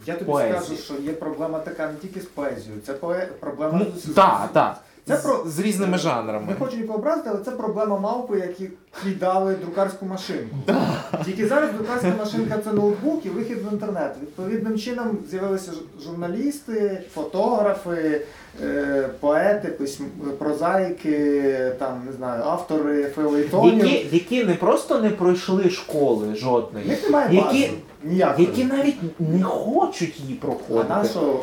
[0.07, 0.61] Я тобі Поезії.
[0.61, 2.93] скажу, що є проблема така не тільки з поезією, це
[3.41, 4.81] проблема ну, з, та, так.
[5.09, 6.47] Це З, про- з різними жанрами.
[6.49, 8.69] Не хочу нікого образити, але це проблема мавпи, які
[9.05, 10.57] кидали друкарську машинку.
[11.25, 14.15] Тільки зараз друкарська машинка це ноутбук і вихід в інтернет.
[14.23, 15.73] Відповідним чином з'явилися
[16.05, 18.21] журналісти, фотографи,
[18.65, 20.03] е, поети, письм...
[20.39, 23.87] прозаїки, там, не знаю, автори фейлетонів.
[23.87, 27.71] Які, які не просто не пройшли школи жодної, В них немає які- бази.
[28.05, 28.47] Ніякої.
[28.47, 30.89] які навіть не хочуть її А проходити.
[30.89, 31.41] на що?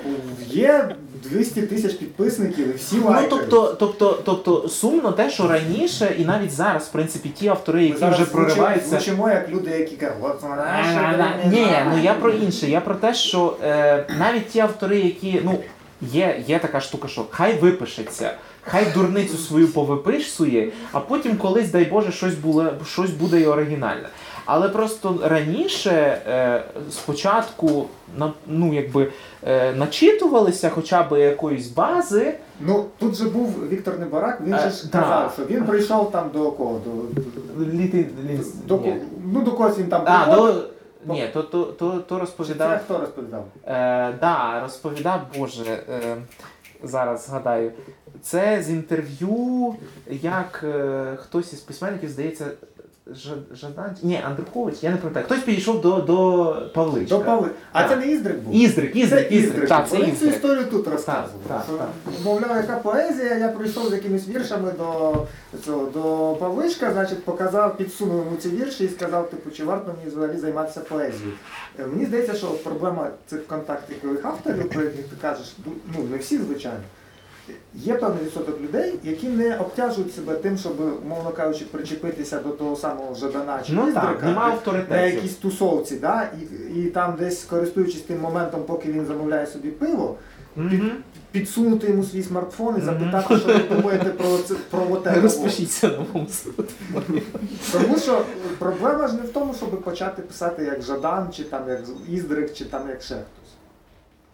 [0.48, 6.26] Є 200 тисяч підписників і всі Ну, тобто, тобто, тобто сумно те, що раніше, і
[6.26, 8.90] навіть зараз, в принципі, ті автори, які зараз вже прориваються.
[8.90, 11.36] звучимо як люди, які кажуть, от вона.
[11.46, 12.68] Ні, ну я про інше.
[12.70, 15.60] Я про те, що е, навіть ті автори, які ну
[16.02, 21.86] є, є така штука, що хай випишеться, хай дурницю свою повиписує, а потім колись, дай
[21.86, 24.10] Боже, щось було, щось буде і оригінальне.
[24.46, 27.86] Але просто раніше е, спочатку
[28.48, 29.12] ну, якби,
[29.48, 32.34] е, начитувалися хоча б якоїсь бази.
[32.60, 36.30] Ну тут же був Віктор Небарак, він Е, же ж казав, що він прийшов там
[36.34, 36.82] до кого?
[36.86, 38.08] До, Літи,
[38.66, 38.80] до,
[39.34, 40.54] ну до когось він там А, до,
[41.06, 42.70] ні, то, то, то, то розповідав.
[42.72, 43.46] Це хто розповідав?
[43.68, 46.18] Е, да, розповідав, Боже, е,
[46.84, 47.72] зараз згадаю.
[48.22, 49.76] Це з інтерв'ю,
[50.10, 52.46] як е, хтось із письменників, здається,
[53.08, 53.96] Жа- Жадан.
[54.04, 55.26] Ні, Андрухович, я не пам'ятаю.
[55.26, 57.18] Хтось підійшов до, до Павличка.
[57.18, 57.50] До Павли.
[57.72, 57.90] А Так.
[57.92, 58.56] це не Іздрик був?
[58.56, 59.70] Іздрик, Іздрик, Іздрик.
[59.70, 60.34] Так, це Вони цю Іздрик.
[60.36, 61.44] історію тут розказували.
[61.48, 61.88] так, що, так.
[62.24, 65.14] Мовляв, яка поезія, я прийшов з якимись віршами до,
[65.66, 70.10] цього, до Павличка, значить, показав, підсунув йому ці вірші і сказав, типу, чи варто мені
[70.16, 71.34] взагалі займатися поезією.
[71.80, 76.38] Е, Мені здається, що проблема цих контактикових авторів, про яких ти кажеш, ну не всі,
[76.38, 76.80] звичайно.
[77.76, 80.74] Є певний відсоток людей, які не обтяжують себе тим, щоб,
[81.06, 84.26] умовно кажучи, причепитися до того самого Жадана чи Ну Іздрика,
[84.90, 86.30] на якійсь тусовці, да?
[86.74, 90.16] і, і там десь користуючись тим моментом, поки він замовляє собі пиво,
[90.58, 90.92] Мгм.
[91.32, 95.22] підсунути йому свій смартфон і запитати, що ви думаєте про це про оте.
[95.22, 96.28] Розпишіться на моєму
[97.72, 98.26] Тому що
[98.60, 101.80] проблема ж не в тому, щоб почати писати як Жадан, чи там як
[102.10, 103.45] Іздрик, чи там як ще хтось.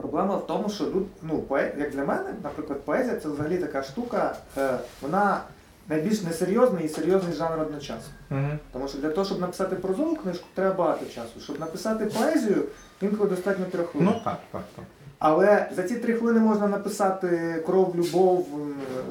[0.02, 3.84] Проблема в тому, що люд, ну, поe- як для мене, наприклад, поезія це взагалі така
[3.84, 4.70] штука, е,
[5.02, 5.41] вона
[5.89, 8.14] найбільш несерйозний і серйозний жанр одночасно.
[8.30, 8.60] Мгм.
[8.74, 11.39] Тому що для того, щоб написати прозову книжку, треба багато часу.
[11.43, 12.64] Щоб написати поезію,
[13.02, 14.10] інколи достатньо трьох хвилин.
[14.14, 14.86] Ну так, так, так.
[15.20, 18.47] Але за ці три хвилини можна написати кров, любов,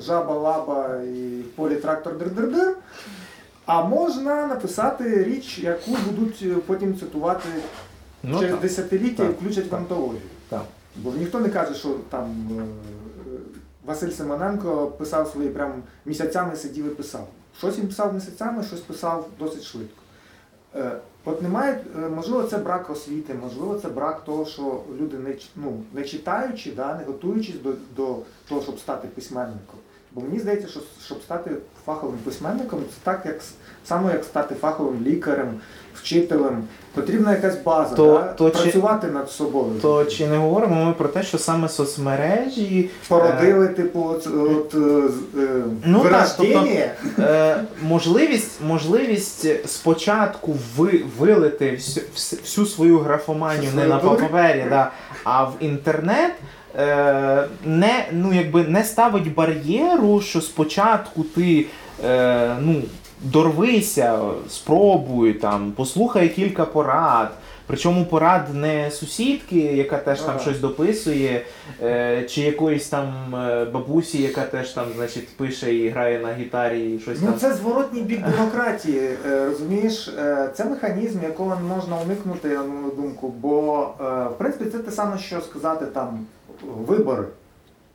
[0.00, 2.74] жаба, лаба і в полі трактор дир-дир-дир.
[3.66, 7.48] А можна написати річ, яку будуть потім цитувати
[8.22, 8.60] Ну, через так.
[8.60, 10.20] десятиліття і Так, включать в антологію.
[10.48, 10.62] Так.
[10.96, 12.62] Бо ніхто не каже, що там е,
[13.86, 17.28] Василь Симоненко писав свої прям місяцями сидів і писав.
[17.58, 20.02] Щось він писав місяцями, щось писав досить швидко.
[20.76, 25.34] Е, От немає, е, можливо, це брак освіти, можливо, це брак того, що люди не,
[25.56, 28.16] ну, не читаючи, да, не готуючись до, до
[28.48, 29.78] того, щоб стати письменником.
[30.12, 34.54] Бо мені здається, що щоб стати фаховим письменником, це так, як с- саме як стати
[34.54, 35.60] фаховим лікарем,
[36.02, 36.64] вчителем.
[36.94, 38.22] Потрібна якась база, То- да?
[38.32, 39.72] то чи- працювати над собою.
[39.82, 44.78] То чи не говоримо ми про те, що саме соцмережі Породили, типу, от, от, е,
[45.40, 45.48] е,
[45.84, 46.04] Ну, так,
[46.38, 46.90] вирождення.
[47.18, 52.06] е, можливість, можливість спочатку ви, вилити всю,
[52.44, 54.90] всю- свою графоманію не на папері, да,
[55.24, 56.32] а в інтернет.
[56.78, 61.66] Е, не, ну, якби не ставить бар'єру, що спочатку ти
[62.04, 62.82] е, ну,
[63.22, 64.18] дорвися,
[64.48, 67.28] спробуй, там, послухай кілька порад.
[67.66, 70.38] Причому порад не сусідки, яка теж там Ага.
[70.38, 71.42] щось дописує,
[71.82, 76.94] е, чи якоїсь там е, бабусі, яка теж там, значить, пише і грає на гітарі,
[76.94, 77.38] і щось Ну там.
[77.38, 79.00] це зворотній бік демократії.
[79.26, 80.10] е, Розумієш,
[80.54, 83.28] це механізм, якого не можна уникнути, на мою думку.
[83.40, 83.80] Бо
[84.34, 86.26] в принципі це те саме, що сказати там
[86.86, 87.24] вибори.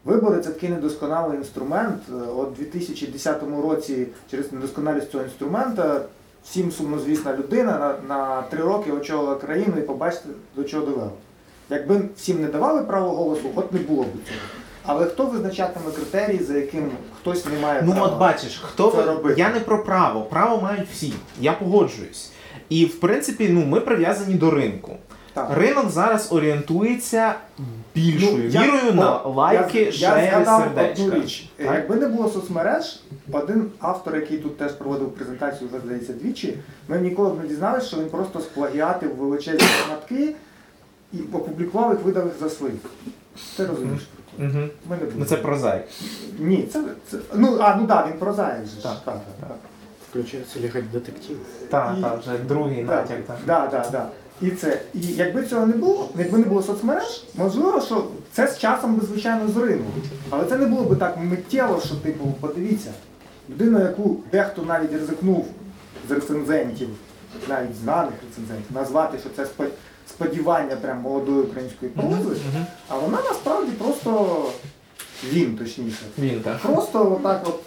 [0.05, 1.99] Вибори це такий недосконалий інструмент.
[2.09, 6.01] Е, От у 2010 році через недосконалість цього інструмента
[6.43, 7.71] всім сумнозвісна людина
[8.07, 11.09] на, на три роки очолила країну і побачите, до чого довела.
[11.69, 14.39] Якби всім не давали право голосу, от не було б цього.
[14.87, 16.91] Але хто визначатиме критерії, за яким
[17.21, 18.07] хтось не має Ну права?
[18.07, 19.03] от бачиш, хто це ви...
[19.03, 19.41] робити.
[19.41, 21.13] я не про право, право мають всі.
[21.41, 22.31] Я погоджуюсь.
[22.69, 24.95] І в принципі, ну ми прив'язані до ринку.
[25.36, 25.49] Так.
[25.57, 27.36] Ринок зараз орієнтується
[27.95, 31.03] більшою Ну, я- вірою на о, лайки, я, шери, я згадав сердечка.
[31.05, 31.49] одну річ.
[31.57, 31.65] Так?
[31.73, 32.99] Якби не було соцмереж,
[33.31, 36.57] один автор, який тут теж проводив презентацію, вже здається, двічі,
[36.88, 40.36] ми ніколи б не дізналися, що він просто сплагіатив величезні шматки
[41.13, 42.73] і опублікував їх, видав їх за свої.
[43.57, 44.07] Ти розумієш?
[44.39, 44.47] Угу.
[44.89, 45.86] Ми не Ну це прозаїк.
[46.39, 47.17] Ні, це, це.
[47.33, 48.83] Ну, а, ну так, да, він прозаїк же.
[48.83, 49.57] Так, так, так.
[50.09, 51.38] Включается ли хоть детектив?
[51.69, 53.25] Так, І- так, вже другий Так, натяк.
[53.27, 53.38] Так.
[53.45, 54.07] да, да, да.
[54.41, 54.81] І це.
[54.93, 59.05] І якби цього не було, якби не було соцмереж, можливо, що це з часом би
[59.05, 59.91] звичайно зринуло.
[60.29, 62.91] Але це не було б так миттєво, що типу, подивіться,
[63.49, 65.45] людина, яку дехто навіть ризикнув
[66.09, 66.89] з рецензентів,
[67.49, 69.67] навіть знаних рецензентів, назвати, що це
[70.09, 72.41] сподівання прям молодої української прози,
[72.89, 74.41] а вона насправді просто
[75.23, 76.03] він, точніше.
[76.17, 76.57] Він так.
[76.57, 77.61] Просто отак от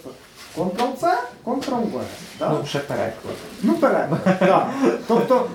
[0.57, 2.01] Ctrl-C, Ctrl-V.
[2.39, 2.49] Да?
[2.49, 3.35] Ну, ще переклад.
[3.63, 4.19] Ну, переклад.
[4.39, 4.69] Да.
[5.07, 5.47] Тобто,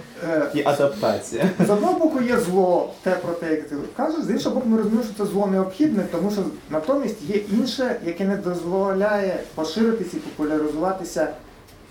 [0.54, 1.44] І адаптація.
[1.66, 4.76] з одного боку є зло, те про те, як ти кажеш, з іншого боку, ми
[4.76, 10.20] розуміємо, що це зло необхідне, тому що натомість є інше, яке не дозволяє поширитися і
[10.20, 11.28] популяризуватися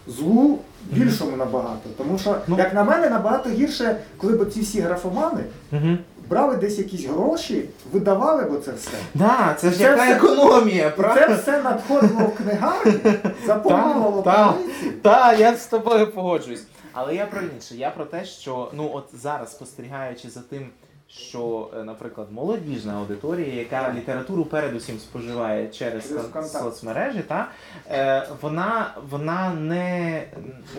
[0.07, 0.59] злу
[0.91, 1.89] більшому набагато.
[1.97, 2.55] Тому що, Ну.
[2.57, 5.97] як на мене, набагато гірше, коли б ці всі графомани Угу.
[6.29, 8.89] брали десь якісь гроші, видавали б це все.
[9.13, 11.27] Да, це ж Це яка все- економія, правда?
[11.27, 12.93] це все надходило в книгарні,
[13.47, 14.91] заповнювало полиці.
[15.01, 16.63] Так, я з тобою погоджуюсь.
[16.93, 17.75] Але я про інше.
[17.75, 20.69] Я про те, що ну от зараз спостерігаючи за тим,
[21.07, 26.13] що, е, наприклад, молодіжна аудиторія, яка літературу передусім споживає через,
[26.51, 27.51] соцмережі, та,
[27.89, 30.23] е, вона, вона не,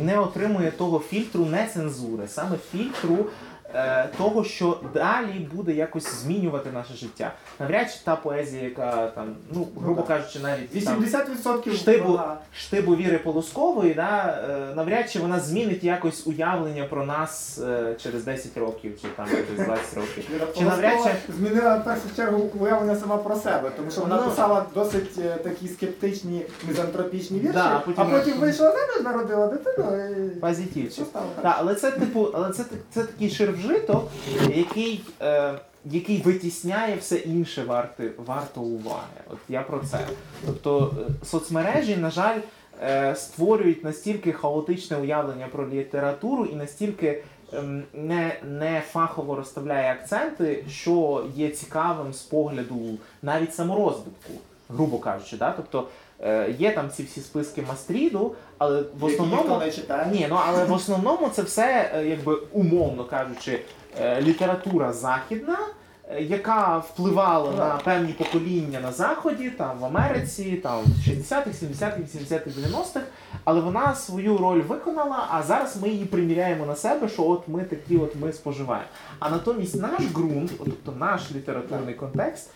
[0.01, 3.27] не отримує того фільтру не цензури, саме фільтру.
[3.75, 7.33] Е, Того, що далі буде якось змінювати наше життя.
[7.61, 10.09] Навряд чи та поезія, яка там, ну, грубо так.
[10.19, 12.21] кажучи, навіть там, 80% Штибу,
[12.57, 18.25] штибу Віри Полоскової, да, е, навряд чи вона змінить якось уявлення про нас е, через
[18.25, 20.25] 10 років чи там через 20 років.
[20.59, 24.31] Чи навряд чи- змінила в першу чергу уявлення сама про себе, тому що вона Ну.
[24.31, 29.97] писала досить такі скептичні мізантропічні вірші, Да, а а потім- потім, вийшла заміж, народила дитину
[30.27, 31.07] і Позитивчик.
[31.13, 31.55] так?
[31.59, 32.65] Але це типу, але це,
[32.95, 33.31] це такий
[33.65, 34.11] ширвжиток,
[34.55, 35.55] який, е,
[35.85, 39.21] який витісняє все інше варте, варто уваги.
[39.31, 40.07] От я про це.
[40.47, 42.39] Тобто е, соцмережі, на жаль,
[42.83, 50.65] е, створюють настільки хаотичне уявлення про літературу і настільки ем, не, не фахово розставляє акценти,
[50.69, 54.33] що є цікавим з погляду навіть саморозвитку,
[54.69, 55.37] грубо кажучи.
[55.37, 55.51] Да?
[55.57, 55.89] Тобто
[56.59, 59.43] є там ці всі списки Мастріду, але в основному.
[59.43, 60.13] ніхто не читає.
[60.13, 63.61] Ні, ну але в основному це все, е, якби умовно кажучи,
[64.01, 65.59] е, література західна,
[66.11, 71.99] е, яка впливала на певні покоління на заході, там в Америці, там в 60-х, 70-х,
[71.99, 73.07] 80-х, 90-х,
[73.45, 77.63] але вона свою роль виконала, а зараз ми її приміряємо на себе, що от ми
[77.65, 78.89] такі, от ми споживаємо.
[79.19, 82.51] А натомість наш ґрунт, тобто наш літературний контекст,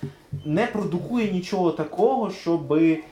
[0.45, 3.03] не продукує нічого такого, щоби е,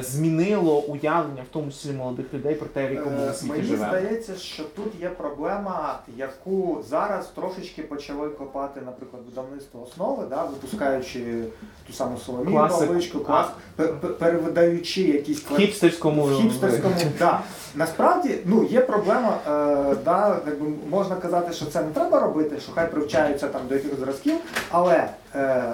[0.00, 3.88] змінило уявлення, в тому числі молодих людей, про те, в якому Е, світі Мені живемо.
[3.90, 11.44] здається, що тут є проблема, яку зараз трошечки почали копати, наприклад, видавництво основи, да, випускаючи
[11.86, 12.56] ту саму Соломію.
[12.68, 13.46] Павличку, клас,
[13.76, 16.94] пе- пе- перевидаючи якісь В кла- хіпстерському в хіпстерському.
[17.18, 17.40] Да.
[17.74, 22.72] Насправді, ну є проблема, е, да, якби можна казати, що це не треба робити, що
[22.72, 24.36] хай привчаються там до якихось зразків,
[24.70, 25.64] але е,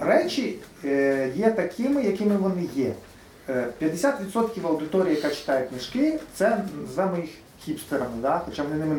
[0.00, 2.92] речі е, є такими, якими вони є.
[3.50, 7.30] Е, 50% аудиторії, яка читає книжки, це називаємо їх
[7.64, 8.40] хіпстерами, да?
[8.46, 8.96] хоча вони ними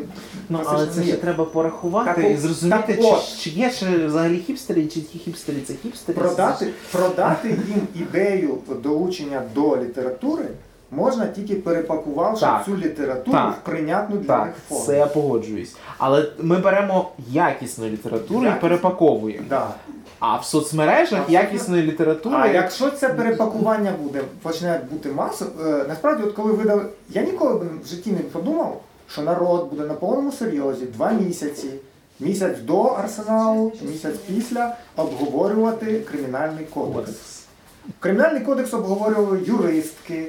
[0.49, 3.23] Ну, але це ще треба порахувати Так, і зрозуміти, так от.
[3.25, 6.19] чи, чи є ще взагалі хіпстери, чи ті хіпстери це хіпстери.
[6.19, 10.45] Продати, продати їм ідею долучення до літератури
[10.91, 12.65] можна тільки перепакувавши Так.
[12.65, 13.57] цю літературу Так.
[13.61, 14.85] в прийнятну для Так, них форму.
[14.85, 15.75] це я погоджуюсь.
[15.97, 18.61] Але ми беремо якісну літературу і Якісну.
[18.61, 19.45] перепаковуємо.
[19.49, 19.67] Да.
[20.21, 21.33] А в соцмережах Абсолютно.
[21.33, 22.35] якісної літератури.
[22.39, 27.53] А якщо це перепакування буде, почне бути масово, е, насправді, от коли видали, я ніколи
[27.55, 31.69] б в житті не подумав, що народ буде на повному серйозі два місяці,
[32.19, 37.11] місяць до арсеналу, місяць після обговорювати кримінальний кодекс.
[37.99, 40.27] Кримінальний кодекс обговорювали юристки,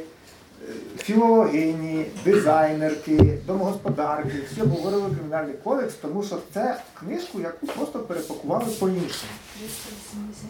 [0.99, 4.33] філологині, дизайнерки, домогосподарки.
[4.53, 9.33] Всі обговорювали кримінальний кодекс, тому що це книжку, яку просто перепакували по-іншому.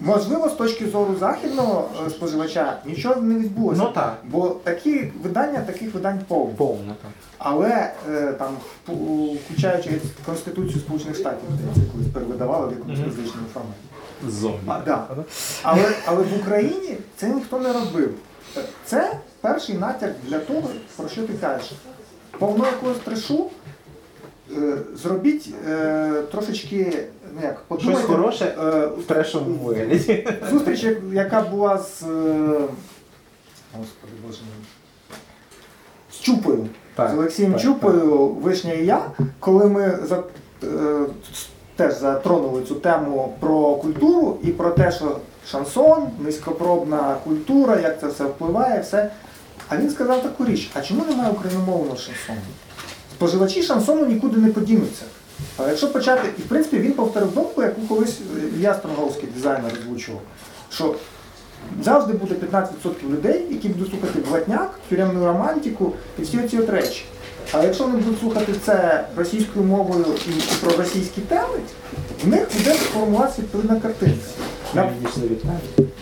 [0.00, 3.82] Можливо, з точки зору західного е, споживача нічого не відбулося.
[3.84, 4.18] Ну так.
[4.24, 6.54] Бо такі видання, таких видань повно.
[6.54, 7.10] Повно так.
[7.38, 8.56] Але е, там,
[9.46, 9.90] включаючи
[10.26, 13.76] Конституцію Сполучених Штатів, здається, колись перевидавали в якомусь фізичному форматі.
[14.28, 14.58] Зомбі.
[14.66, 15.06] А, да.
[15.62, 18.14] але, але в Україні це ніхто не робив.
[18.84, 20.62] Це перший натяк для того,
[20.96, 21.72] про що ти кажеш.
[22.38, 23.50] Повно якогось трешу
[24.56, 30.28] е, зробіть е, трошечки, ну як, Щось хороше е, в трешовому вигляді.
[30.50, 32.02] Зустріч, яка була з.
[32.02, 32.06] е,
[33.78, 34.66] Господи, боже мій.
[36.12, 36.66] З Чупою.
[36.94, 40.22] Так, з Олексієм так, Чупою, Вишня і я, коли ми за,
[40.64, 41.04] е,
[41.76, 45.16] теж затронули цю тему про культуру і про те, що
[45.50, 49.10] шансон, низькопробна культура, як це все впливає, все.
[49.68, 52.40] А він сказав таку річ: а чому немає україномовного шансону?
[53.12, 55.04] Споживачі шансону нікуди не подінуться.
[55.56, 58.20] Але якщо почати, і в принципі він повторив думку, яку колись
[58.56, 60.20] Ілля Стронговський дизайнер озвучував,
[60.70, 60.94] що
[61.82, 67.04] завжди буде 15% людей, які будуть слухати блатняк, тюремну романтику і всі ці от речі.
[67.52, 71.58] А якщо вони будуть слухати це російською мовою і, і про російські теми,
[72.24, 74.26] в них буде формуватися відповідна картинка.
[74.74, 74.90] На-.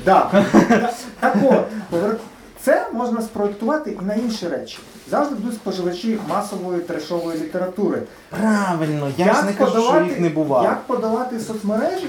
[0.05, 0.45] Да.
[1.21, 2.21] Так от,
[2.63, 4.79] це можна спроектувати і на інші речі.
[5.11, 8.03] Завжди будуть споживачі масової трешової літератури.
[8.31, 10.65] Правильно, я ж не кажу, що їх не бувало.
[10.65, 12.09] як подавати соцмережі,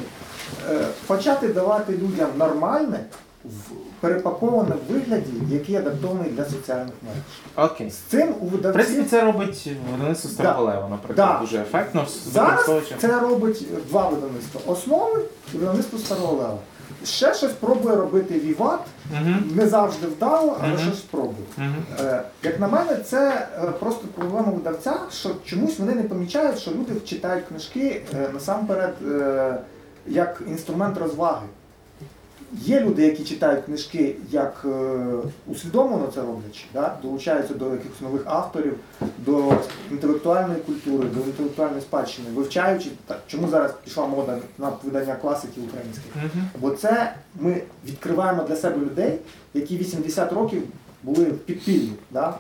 [0.72, 3.00] е, почати давати людям нормальне,
[3.46, 7.72] в перепаковане в вигляді, який адаптований для соціальних мереж.
[7.72, 7.90] Окей.
[7.90, 11.40] З цим у В принципі, це робить видавництво Староголева, наприклад, Да.
[11.42, 12.06] дуже ефектно.
[12.26, 14.62] зараз використовуючи- це робить два видавництва.
[14.66, 15.22] Основи
[15.54, 16.58] і видавництво старого лева.
[17.06, 18.80] Ще щось пробує робити Віват,
[19.14, 19.52] Мгм.
[19.56, 20.80] не завжди вдало, але Мгм.
[20.80, 21.46] щось пробує.
[21.58, 21.76] Мгм.
[22.00, 26.72] Е, Як на мене, це е, просто проблема видавця, що чомусь вони не помічають, що
[26.72, 29.56] люди читають книжки е, насамперед е,
[30.08, 31.46] як інструмент розваги.
[32.54, 34.70] Є люди, які читають книжки як е,
[35.48, 36.96] усвідомлено це роблячи, да?
[37.02, 38.76] долучаються до якихось нових авторів,
[39.18, 39.54] до
[39.92, 46.12] інтелектуальної культури, до інтелектуальної спадщини, вивчаючи, так, чому зараз пішла мода на видання класиків українських.
[46.60, 49.20] Бо це ми відкриваємо для себе людей,
[49.54, 50.64] які 80 років
[51.04, 51.92] були в підпіллі.
[52.12, 52.34] Да?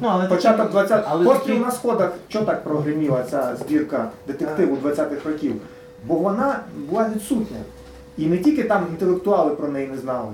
[0.00, 4.76] Ну, але Початок 20 але Постріл такі- на сходах, що так прогреміла ця збірка детективу
[4.76, 5.54] 20-х років?
[6.06, 7.56] Бо вона була відсутня.
[8.18, 10.32] І не тільки там інтелектуали про неї не знали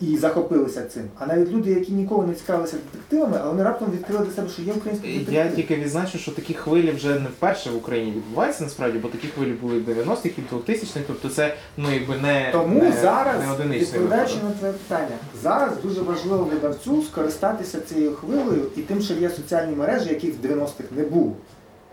[0.00, 4.24] і, захопилися цим, а навіть люди, які ніколи не цікавилися детективами, але вони раптом відкрили
[4.24, 5.36] для себе, що є українські детективи.
[5.36, 9.28] Я тільки відзначу, що такі хвилі вже не вперше в Україні відбуваються насправді, бо такі
[9.28, 13.78] хвилі були в 90-х і 2000-х, тобто це ну якби не, Тому не, зараз, не
[13.78, 19.30] відповідаючи на твоє питання, зараз дуже важливо видавцю скористатися цією хвилею і тим, що є
[19.30, 21.32] соціальні мережі, яких в 90-х не було.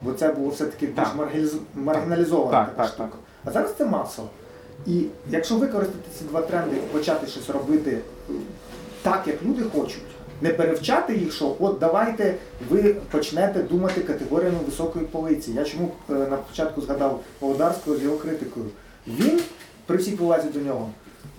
[0.02, 1.16] Бо це було все-таки більш Так.
[1.76, 3.10] маргіналізована Так, така так, штука.
[3.10, 3.20] так.
[3.46, 4.30] А зараз це масово.
[4.88, 7.98] І якщо використати ці два тренди почати щось робити
[9.02, 10.04] так, як люди хочуть,
[10.42, 12.36] не перевчати їх, що от давайте
[12.70, 15.52] ви почнете думати категоріями високої полиці.
[15.52, 18.66] Я чому е, на початку згадав Володарського з його критикою.
[19.08, 19.42] Він,
[19.86, 20.90] при всій повазі до нього,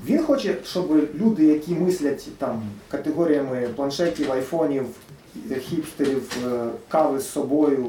[0.06, 4.86] він хоче, щоб люди, які мислять там категоріями планшетів, айфонів,
[5.50, 7.86] е, хіпстерів, е, кави з собою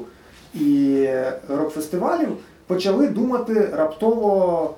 [0.53, 1.07] і
[1.49, 2.29] рок-фестивалів,
[2.67, 4.75] почали думати раптово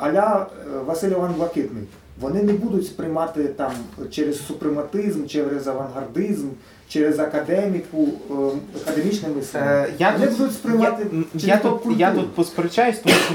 [0.00, 1.84] аля е, Василь Іван Блакитний.
[2.20, 3.72] вони не будуть сприймати там
[4.10, 6.48] через супрематизм, через авангардизм,
[6.88, 8.34] через академіку, е,
[8.82, 9.66] академічне мислення.
[9.66, 13.34] Е, я вони тут- будуть сприймати Я, через я, тут, я тут посперечаюсь, тому що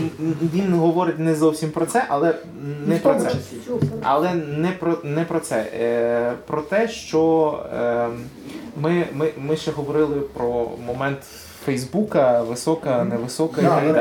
[0.53, 2.35] він говорить не зовсім про це, але
[2.87, 3.31] не про це.
[4.03, 5.65] Але не про не про це.
[5.73, 8.07] Е, про те, що е,
[8.81, 11.19] ми, ми, ми ще говорили про момент
[11.65, 13.93] Фейсбука, висока, невисока і так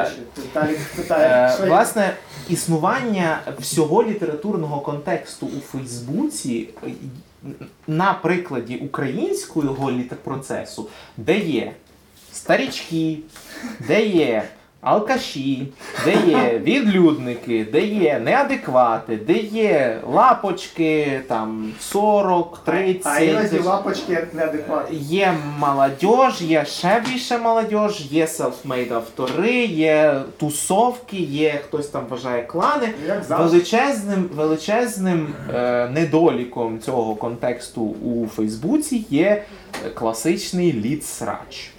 [0.55, 0.77] далі.
[1.11, 2.15] Е, власне,
[2.49, 6.69] існування всього літературного контексту у Фейсбуці
[7.87, 11.73] на прикладі українського літерпроцесу, де є
[12.33, 13.19] старічки,
[13.89, 14.45] де є
[14.81, 15.67] алкаші,
[16.05, 23.07] де є відлюдники, де є неадеквати, де є лапочки там 40, 30.
[23.07, 24.99] А іноді лапочки неадекватні.
[24.99, 27.73] Є молодь, є ще більше молодь,
[28.11, 32.89] є self-made автори, є тусовки, є хтось там вважає клани.
[33.07, 33.45] Як завжди.
[33.51, 39.43] Величезним, величезним е, недоліком цього контексту у Фейсбуці є
[39.95, 41.71] класичний лід-срач.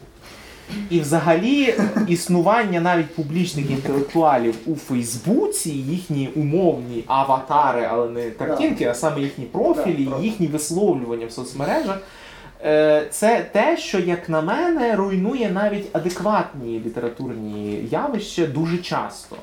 [0.89, 1.73] І взагалі
[2.07, 9.45] існування навіть публічних інтелектуалів у Фейсбуці, їхні умовні аватари, але не картинки, а саме їхні
[9.45, 11.97] профілі, їхні висловлювання в соцмережах.
[12.65, 19.35] е, Це те, що, як на мене, руйнує навіть адекватні літературні явища дуже часто.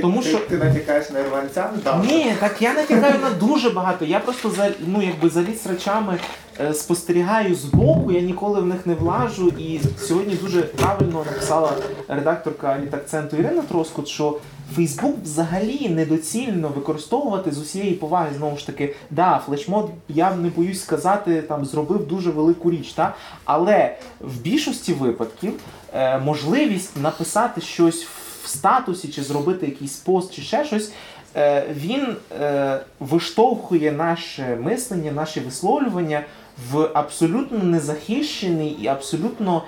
[0.00, 1.70] Тому ти, що- ти натякаєш на ірванця?
[2.06, 4.04] Ні, так я натякаю на дуже багато.
[4.04, 6.18] Я просто за ну якби за ліс-речами
[6.60, 9.48] е, спостерігаю збоку, я ніколи в них не влажу.
[9.58, 11.72] І сьогодні дуже правильно написала
[12.08, 14.38] редакторка літакценту Ірина Троскот, що
[14.74, 18.28] Фейсбук взагалі недоцільно використовувати з усієї поваги.
[18.36, 23.14] Знову ж таки, да, флешмоб, я не боюсь сказати, там зробив дуже велику річ, та?
[23.44, 25.52] але в більшості випадків
[25.94, 28.06] е, можливість написати щось
[28.44, 30.92] в статусі, чи зробити якийсь пост, чи ще щось.
[31.36, 36.22] е, Він е, виштовхує наше мислення, наші висловлювання
[36.70, 39.62] в абсолютно незахищений і абсолютно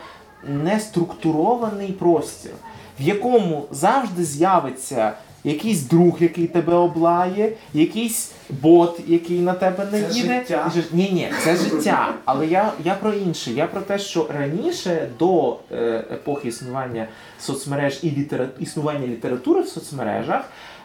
[0.48, 2.53] неструктурований простір,
[3.01, 5.12] в якому завжди з'явиться
[5.47, 10.39] якийсь друг, який тебе облає, якийсь бот, який на тебе не Це їде.
[10.39, 10.73] життя.
[10.93, 12.14] Ні, ні, це життя.
[12.24, 13.51] Але я, я про інше.
[13.51, 17.06] Я про те, що раніше до е, епохи існування
[17.40, 18.48] соцмереж і літера...
[18.60, 20.44] існування літератури в соцмережах.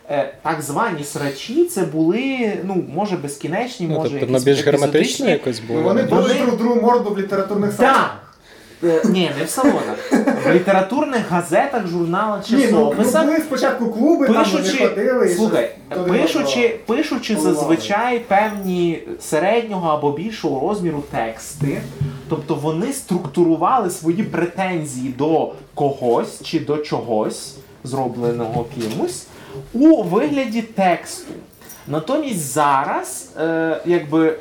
[0.10, 4.66] е, Так звані срачі це були, ну, може безкінечні, Ну, може тобто якісь воно більш
[4.66, 5.82] герметично якось Ну, було.
[5.88, 8.18] вони друг другу морду в літературних Так.
[8.84, 10.12] Е, Ні, не в салонах.
[10.46, 15.36] В літературних газетах, журналах, Ні, ну, ну були спочатку клуби, там вони Пишучи, ходили і
[15.36, 21.82] слухай, щось туди пишучи, пишучи зазвичай певні середнього або більшого розміру тексти,
[22.30, 29.28] тобто вони структурували свої претензії до когось чи до чогось, зробленого кимось,
[29.74, 31.34] у вигляді тексту.
[31.88, 34.38] Натомість зараз, е, якби,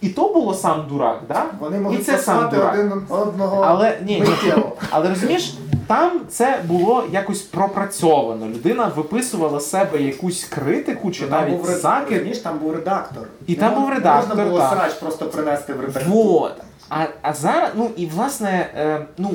[0.00, 1.44] і то було сам дурак, да?
[1.60, 2.72] Вони і це сам дурак.
[2.74, 4.72] один одного Але ні, ні, миттєво.
[4.90, 5.54] але розумієш,
[5.86, 8.46] там це було якось пропрацьовано.
[8.46, 12.10] Людина виписувала з себе якусь критику чи Ну, Там навіть був ред- закид.
[12.10, 13.22] розумієш, там був редактор.
[13.46, 14.72] І там був редактор, можна було так.
[14.78, 16.02] срач просто принести в редактор.
[16.12, 16.52] Вот.
[16.90, 19.30] А, а зараз, ну і власне, е, ну.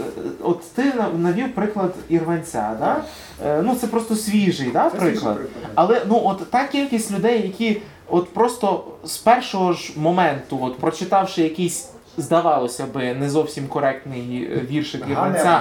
[0.00, 3.04] Е, От ти навів приклад ірванця, да?
[3.46, 5.36] Е, ну це просто свіжий да, Це приклад.
[5.36, 5.72] свіжий приклад.
[5.74, 11.42] Але ну от та кількість людей, які от просто з першого ж моменту, от прочитавши
[11.42, 15.60] якийсь, здавалося би, не зовсім коректний е, віршик Ірванця,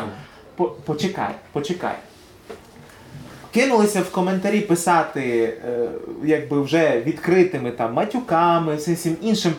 [0.56, 1.96] по- почекай, почекай.
[3.54, 5.54] Кинулися в коментарі писати,
[6.24, 9.54] якби вже відкритими там матюками, всім іншим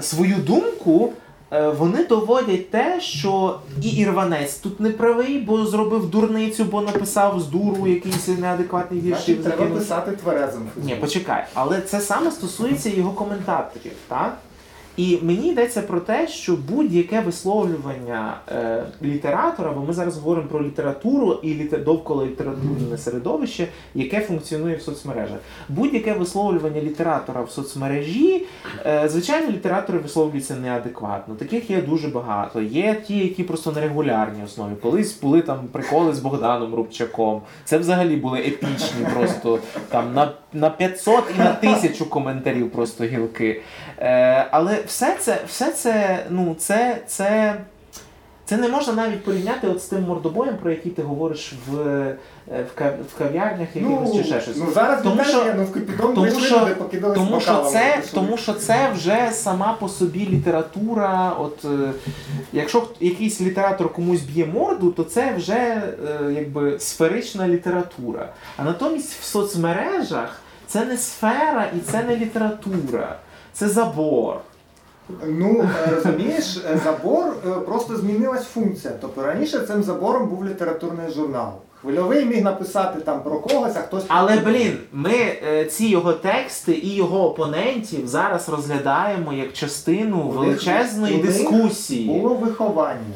[0.00, 1.12] свою думку.
[1.54, 7.40] Е, Вони доводять те, що і Ірванець тут не правий, бо зробив дурницю, бо написав
[7.40, 9.24] з дуру якийсь неадекватний вірш.
[9.24, 10.62] треба писати тверезим.
[10.84, 14.38] Ні, почекай, але це саме стосується його коментаторів, так?
[14.96, 20.64] І мені йдеться про те, що будь-яке висловлювання е, літератора, бо ми зараз говоримо про
[20.64, 21.84] літературу і літер...
[21.84, 25.38] довкола літературне середовище, яке функціонує в соцмережах.
[25.68, 28.46] Будь-яке висловлювання літератора в соцмережі,
[28.86, 31.34] е, звичайно, літератори висловлюються неадекватно.
[31.34, 32.60] Таких є дуже багато.
[32.60, 34.72] Є ті, які просто на регулярній основі.
[34.82, 37.42] Колись були там приколи з Богданом Рубчаком.
[37.64, 39.58] Це взагалі були епічні, просто
[39.88, 43.62] там на, на 500 і на 1000 коментарів просто гілки.
[43.98, 47.54] Е, але все це, все це, ну, це, це,
[48.44, 52.16] це не можна навіть порівняти от з тим мордобоєм, про який ти говориш в, е,
[52.48, 54.56] в, в кав'ярнях якихось Ну, чи ще щось.
[54.56, 56.74] ну зараз Тому тому, що- ну, в тому що- люди
[57.14, 61.32] Тому що, це, тому що це вже сама по собі література.
[61.38, 61.90] От е,
[62.52, 68.28] якщо якийсь літератор комусь б'є морду, то це вже е, якби сферична література.
[68.56, 70.40] А натомість в соцмережах.
[70.66, 73.16] це не сфера і це не література,
[73.52, 74.36] це забор.
[75.26, 78.94] Ну, е, розумієш, е, забор е, просто змінилась функція.
[79.00, 81.52] Тобто раніше цим забором був літературний журнал.
[81.80, 85.12] Хвильовий міг написати там про когось, а хтось Але блін, ми
[85.70, 91.26] ці його тексти і його опонентів зараз розглядаємо як частину У них- величезної у них
[91.26, 92.08] дискусії.
[92.20, 93.14] було виховання.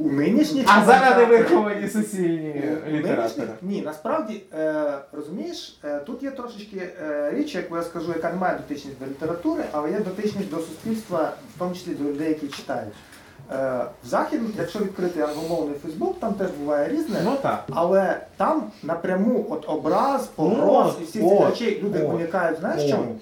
[0.00, 3.48] У нинішніх А зараз виховані суцільні літератори.
[3.62, 8.36] Ні, насправді е, розумієш, е, тут є трошечки е, річ, яку я скажу, яка не
[8.36, 12.48] має дотичність до літератури, але є дотичність до суспільства, в тому числі до людей, які
[12.48, 12.92] читають.
[13.52, 17.20] Е, в захід, якщо відкрити англомовний Фейсбук, там теж буває різне.
[17.24, 17.64] Ну так.
[17.72, 22.58] Але там напряму от образ, погроз Ну, і всі ці речі люди уникають.
[22.60, 22.90] Знаєш от.
[22.90, 23.18] чому?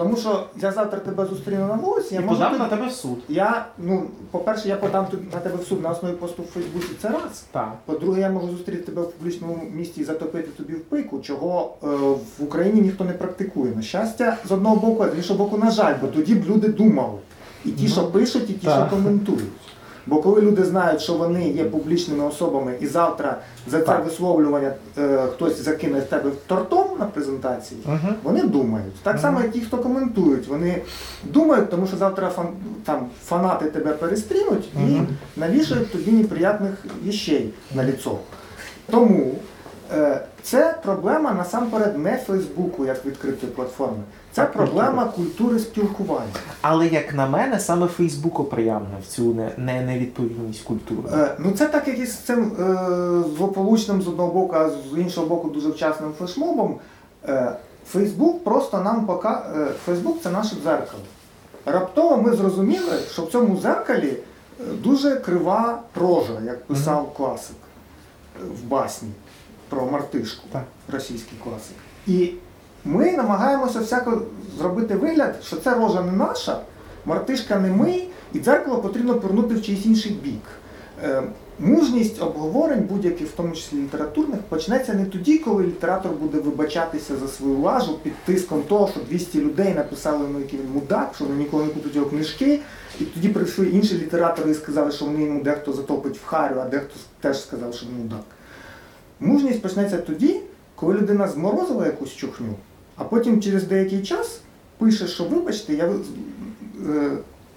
[0.00, 2.86] Тому що я завтра тебе зустріну на вулиці, я І можу подам тобі- на тебе
[2.88, 3.18] в суд.
[3.28, 6.86] я, ну, по-перше, я подам тут на тебе в суд на основі посту в Фейсбуці.
[7.02, 7.44] Це раз.
[7.50, 7.72] Так.
[7.84, 11.86] По-друге, я можу зустріти тебе в публічному місті і затопити тобі в пику, чого е,
[12.38, 13.72] в Україні ніхто не практикує.
[13.76, 16.68] На щастя, з одного боку, а з іншого боку, на жаль, бо тоді б люди
[16.68, 17.18] думали.
[17.64, 18.88] І ті, Ну, що пишуть, і ті, так.
[18.88, 19.44] що коментують.
[20.06, 23.36] Бо коли люди знають, що вони є публічними особами, і завтра
[23.66, 24.04] за це Так.
[24.04, 28.14] висловлювання е, хтось закине тебе тортом на презентації, Угу.
[28.22, 28.94] вони думають.
[29.02, 30.48] Так само, як ті, хто коментують.
[30.48, 30.82] Вони
[31.24, 32.48] думають, тому що завтра фан,
[32.84, 35.00] там, фанати тебе перестрінуть і
[35.36, 36.72] навішають тобі неприятних
[37.04, 38.18] вещей на ліцо.
[38.90, 39.34] Тому
[39.96, 44.02] е, це проблема насамперед не Фейсбуку як відкритої платформи.
[44.32, 46.32] Це проблема культури спілкування.
[46.60, 51.08] Але як на мене, саме Фейсбук оприявнив цю не, не, невідповідність культури.
[51.12, 52.76] Е, ну це так як і з цим е,
[53.36, 56.78] злополучним з одного боку, а з іншого боку дуже вчасним флешмобом.
[57.28, 57.52] Е,
[57.86, 61.02] Фейсбук просто нам пока е, Фейсбук це наше дзеркало.
[61.66, 64.16] Раптово ми зрозуміли, що в цьому дзеркалі
[64.60, 67.56] е, дуже крива рожа, як писав класик
[68.36, 69.08] е, в басні
[69.68, 70.62] про мартишку, Так.
[70.92, 71.76] російський класик.
[72.06, 72.32] І
[72.84, 74.22] ми намагаємося всяко
[74.58, 76.60] зробити вигляд, що це рожа не наша,
[77.04, 78.02] мартишка не ми,
[78.32, 80.42] і дзеркало потрібно повернути в чийсь інший бік.
[81.04, 81.22] Е,
[81.62, 87.28] Мужність обговорень, будь-яких, в тому числі літературних, почнеться не тоді, коли літератор буде вибачатися за
[87.28, 91.36] свою лажу під тиском того, що 200 людей написали, ну, який він мудак, що вони
[91.36, 92.60] ніколи не купуть його книжки.
[93.00, 96.68] І тоді прийшли інші літератори і сказали, що вони йому дехто затопить в харю, а
[96.68, 98.24] дехто теж сказав, що він мудак.
[99.20, 100.40] Мужність почнеться тоді,
[100.74, 102.54] коли людина зморозила якусь чухню,
[103.00, 104.40] а потім через деякий час
[104.78, 105.92] пише, що вибачте, я е,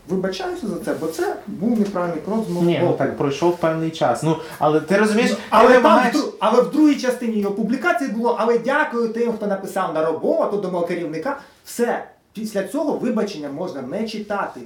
[0.10, 2.98] вибачаюся за це, бо це був неправильний крок з мого Ні, ну боку.
[2.98, 4.24] так пройшов певний час.
[4.24, 6.16] Ну, але ти розумієш, Ну, ти але, там, вимагаєш...
[6.16, 10.06] в дру- але в другій частині його публікації було, але дякую тим, хто написав на
[10.06, 11.40] роботу до мого керівника.
[11.66, 12.04] Все.
[12.34, 14.62] Після цього вибачення можна не читати.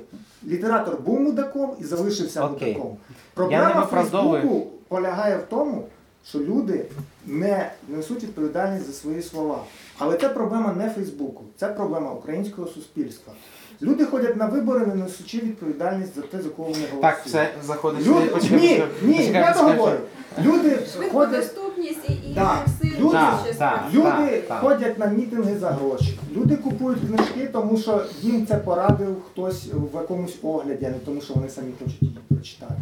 [0.47, 2.67] Літератор був мудаком і залишився Окей.
[2.73, 2.91] мудаком.
[2.91, 4.41] Я не Проблема виправдовую.
[4.41, 5.83] Фейсбуку полягає в тому,
[6.29, 6.85] що люди
[7.25, 9.59] не несуть відповідальність за свої слова.
[9.97, 13.33] Але це проблема не Фейсбуку, це проблема українського суспільства.
[13.81, 17.01] Люди ходять на вибори, не несучи відповідальність за те, за кого вони голосують.
[17.01, 18.31] Так, все, заходить Люди, сюди.
[18.31, 19.97] Почекай, ні, почекай, ні, почекай, я почекай, договорю.
[20.41, 20.79] Люди
[21.11, 21.55] ходять,
[22.31, 22.65] і, Так.
[22.99, 23.83] Люди- Так, так.
[23.93, 24.59] люди так.
[24.61, 26.19] ходять на мітинги за гроші.
[26.35, 31.21] Люди купують книжки, тому що їм це порадив хтось в якомусь огляді, а не тому,
[31.21, 32.73] що вони самі хочуть її прочитати.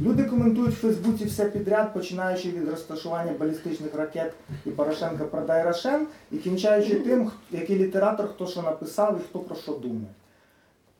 [0.00, 4.32] Люди коментують в Фейсбуці все підряд, починаючи від розташування балістичних ракет
[4.66, 9.56] і Порошенка продай Рошен, і кінчаючи тим, який літератор, хто що написав і хто про
[9.56, 10.06] що думає.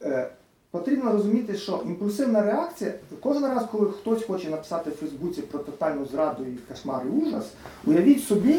[0.03, 0.31] Е,
[0.71, 6.07] Потрібно розуміти, що імпульсивна реакція, кожен раз, коли хтось хоче написати в Фейсбуці про тотальну
[6.07, 7.53] зраду і кошмар і ужас,
[7.87, 8.55] уявіть собі,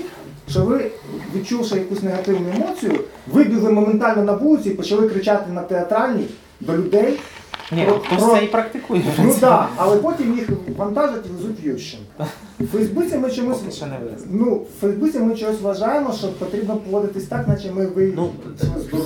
[0.49, 0.91] що ви,
[1.35, 6.27] відчувши якусь негативну емоцію, вибігли моментально на вулиці і почали кричати на театральній
[6.59, 7.19] до людей.
[7.71, 9.01] Ні, Про- хтось про- це і практикує.
[9.23, 12.25] Ну так, але потім їх вантажать і везуть в Ющенка.
[12.59, 13.57] В Фейсбуці ми чомусь.
[13.57, 14.27] Поки що не везли.
[14.31, 18.13] Ну, в Фейсбуці ми чогось вважаємо, що потрібно поводитись так, наче ми ви.
[18.15, 18.29] Ну,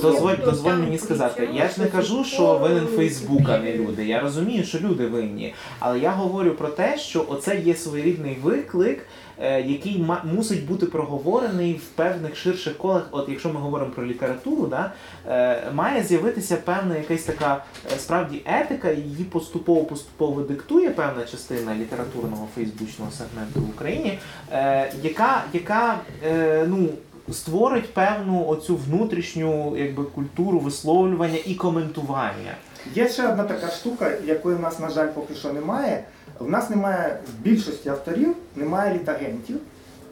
[0.02, 4.06] дозволь, дозволь мені сказати, я ж не кажу, що винен Фейсбук, а не люди.
[4.06, 5.54] Я розумію, що люди винні.
[5.78, 9.06] Але я говорю про те, що оце є своєрідний виклик,
[9.42, 13.08] який ма- мусить бути проговорений в певних ширших колах.
[13.10, 14.92] От якщо ми говоримо про літературу, да,
[15.28, 22.48] е, має з'явитися певна якась така е, справді етика, її поступово-поступово диктує певна частина літературного
[22.54, 24.18] фейсбучного сегменту в Україні,
[24.52, 26.88] е, яка, яка е, ну,
[27.32, 32.54] створить певну оцю внутрішню якби, культуру висловлювання і коментування.
[32.94, 36.04] Є ще одна така штука, якої в нас, на жаль, поки що немає.
[36.38, 39.56] В нас немає в більшості авторів, немає літагентів.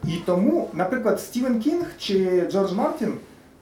[0.04, 3.14] І тому, наприклад, Стівен Кінг чи Джордж Мартін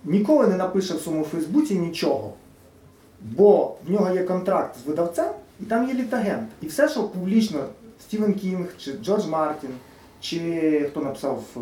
[0.05, 2.33] ніколи не напише в своєму Фейсбуці нічого.
[3.23, 5.27] Бо в нього є контракт з видавцем,
[5.61, 6.49] і там є літагент.
[6.63, 7.65] І все, що публічно
[8.01, 9.71] Стівен Кінг, чи Джордж Мартін,
[10.21, 10.41] чи
[10.91, 11.61] хто написав е,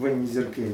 [0.00, 0.70] Винні зірки,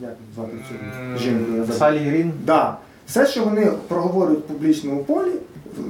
[0.00, 1.72] як звати цю жінку?
[1.72, 2.32] Салі Грін.
[2.44, 2.78] Да.
[3.06, 5.32] Все, що вони проговорюють в публічному полі,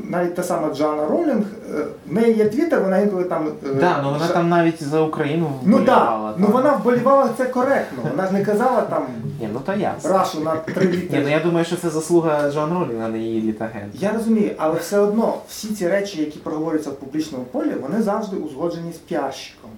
[0.08, 3.48] навіть та сама Джоанна Ролінг, е, в неї є твіттер, вона інколи там.
[3.66, 6.34] е, Да, ну вона ша- там навіть за Україну Ну вболівала.
[6.38, 7.98] ну вона вболівала це коректно.
[8.10, 9.06] Вона ж не казала там
[9.40, 10.10] Ні, ну то ясно.
[10.10, 13.42] рашу на три Ні, ну я думаю, що це заслуга Джоан Ролінг, а не її
[13.42, 13.90] літагента.
[13.94, 18.36] Я розумію, але все одно всі ці речі, які проговорюються в публічному полі, вони завжди
[18.36, 19.70] узгоджені з піарщиком.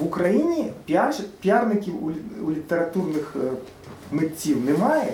[0.00, 1.94] В Україні піар, піарників
[2.46, 3.48] у, літературних е,
[4.12, 5.12] митців немає.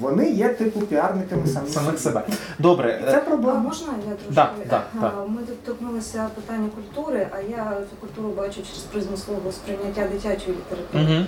[0.00, 2.22] Вони є типу піарниками самі Самих себе.
[2.58, 3.00] Добре.
[3.02, 3.58] І це е, А проблема.
[3.58, 4.34] можна я трошки?
[4.34, 5.12] Да, да, да.
[5.28, 10.56] Ми тут торкнулися питання культури, а я цю культуру бачу через призму свого сприйняття дитячої
[10.56, 11.26] літератури.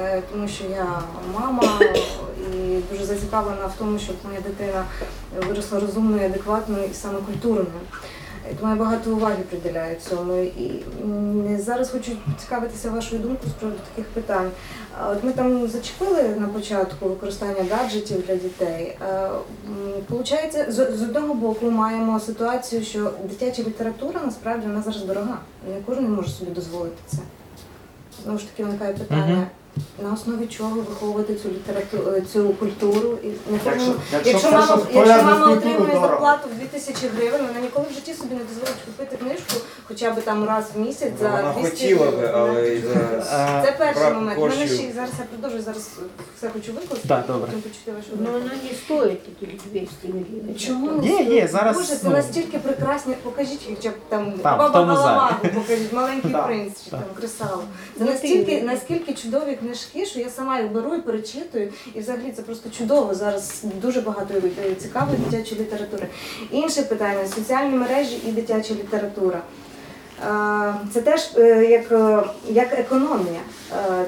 [0.00, 0.86] Е, тому що я
[1.40, 1.62] мама
[2.54, 4.84] і дуже зацікавлена в тому, щоб моя дитина
[5.48, 7.66] виросла розумною, адекватною і саме культурною.
[8.62, 10.34] Я багато уваги приділяю цьому.
[10.42, 10.82] І
[11.58, 14.50] зараз хочу цікавитися вашою думкою з приводу таких питань.
[15.10, 18.98] От ми там зачепили на початку використання гаджетів для дітей.
[20.08, 25.38] Получається, з одного боку маємо ситуацію, що дитяча література насправді вона зараз дорога.
[25.68, 27.18] Не кожен може собі дозволити це.
[28.24, 29.46] Знову ж таки виникає питання.
[30.02, 35.22] На основі чого виховувати цю літературу, цю культуру і не Якщо, якщо, Якщо мама, якщо
[35.24, 39.54] мама отримує зарплату в 2000 гривень, вона ніколи в житті собі не дозволить купити книжку
[39.88, 42.20] хоча б там раз в місяць за Вона 200 хотіла гривень.
[42.20, 44.38] би, але і зараз Е, Це перший брак момент.
[44.38, 44.78] У мене коштів.
[44.80, 45.90] ще зараз я продовжую зараз
[46.38, 47.46] все хочу викласти, Да, добре.
[47.46, 48.32] потім почути вашу Но думку.
[48.46, 50.54] она не стоит таких 200 гривен.
[50.58, 52.10] Чому Є, є, зараз, Боже, це ну.
[52.10, 53.14] настільки прекрасні.
[53.22, 55.06] Покажіть хоча б там, Там, в баба тому залі.
[55.06, 57.62] Галамагу, покажіть маленький Так, принц чи там кресало.
[57.98, 61.72] Це Ну, настільки, наскільки чудові книжки, що я сама їх беру і перечитую.
[61.94, 63.14] І взагалі це просто чудово.
[63.14, 66.06] Зараз дуже багато е, цікавої дитячої літератури.
[66.50, 69.42] Інше питання соціальні мережі і дитяча література.
[70.20, 73.40] Е, Це теж е, як, е, як економія,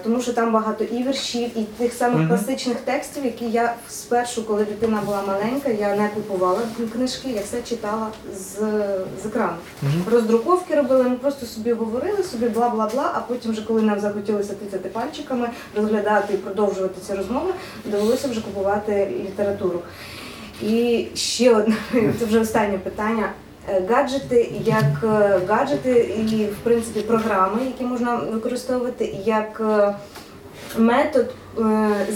[0.05, 2.29] тому що там багато і віршів, і тих самих Мгм.
[2.29, 6.59] класичних текстів, які я спершу, коли дитина була маленька, я не купувала
[6.93, 8.55] книжки, я все читала з,
[9.23, 9.57] з екрану.
[9.83, 10.05] Мгм.
[10.11, 14.89] Роздруковки робили, ми просто собі говорили, собі бла-бла-бла, а потім, вже коли нам захотілося тицяти
[14.89, 17.51] пальчиками, розглядати і продовжувати ці розмови,
[17.85, 19.81] довелося вже купувати літературу.
[20.63, 21.77] І ще одне,
[22.19, 23.29] це вже останнє питання.
[23.69, 29.95] Е, Гаджети як е, гаджети і в принципі програми, які можна використовувати як е,
[30.79, 31.35] метод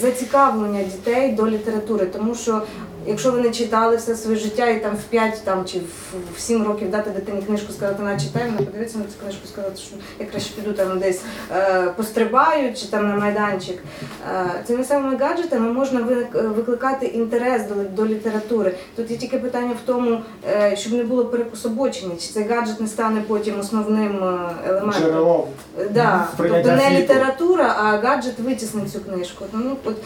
[0.00, 2.62] зацікавлення дітей до літератури, тому що
[3.08, 6.64] якщо вони читали все своє життя і там в 5 там, чи в, в 7
[6.64, 10.26] років дати дитині книжку, сказати, на читай, вона подивиться на цю книжку, сказати, що я
[10.26, 11.22] краще піду там десь
[11.56, 13.78] е, пострибаю чи там на майданчик.
[14.34, 16.00] Е, цими самими гаджетами можна
[16.32, 18.74] викликати інтерес до, до літератури.
[18.96, 20.20] Тут є тільки питання в тому,
[20.50, 25.02] е, щоб не було перекособочення, чи цей гаджет не стане потім основним е, елементом.
[25.02, 25.46] Джерелом.
[25.90, 29.44] Да, тобто не література, а гаджет витіснить цю книжку.
[29.52, 29.96] Ну, от,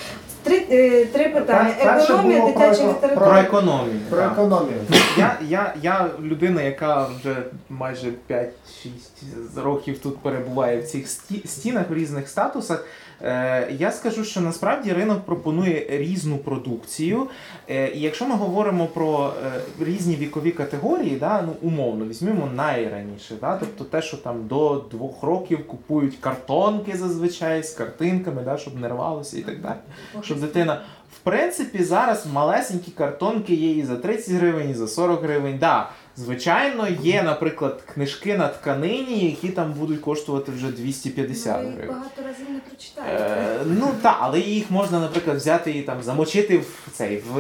[0.43, 1.75] три, е, три питання.
[1.79, 3.41] Пер- перше Економія, було дитяча про- Про література.
[3.41, 4.01] економію.
[4.11, 4.33] Про так.
[4.33, 4.77] економію.
[5.19, 7.37] Я, я, я людина, яка вже
[7.71, 12.85] майже 5-6 років тут перебуває в цих сті- стінах в різних статусах.
[13.25, 17.27] Е, я скажу, що насправді ринок пропонує різну продукцію.
[17.69, 23.35] Е, і якщо ми говоримо про е, різні вікові категорії, да, ну, умовно, візьмемо найраніше,
[23.41, 28.81] да, тобто те, що там до двох років купують картонки зазвичай з картинками, да, щоб
[28.81, 29.79] не рвалося і так далі.
[30.23, 30.81] Щоб дитина.
[31.13, 35.59] В принципі, зараз малесенькі картонки є і за 30 гривень, і за 40 гривень.
[35.59, 41.75] Да, звичайно, є, наприклад, книжки на тканині, які там будуть коштувати вже 250 Ви їх
[41.75, 41.97] гривень.
[41.97, 43.25] багато разів не прочитаєте.
[43.25, 47.35] Е, ну так, але їх можна, наприклад, взяти і там замочити в цей в,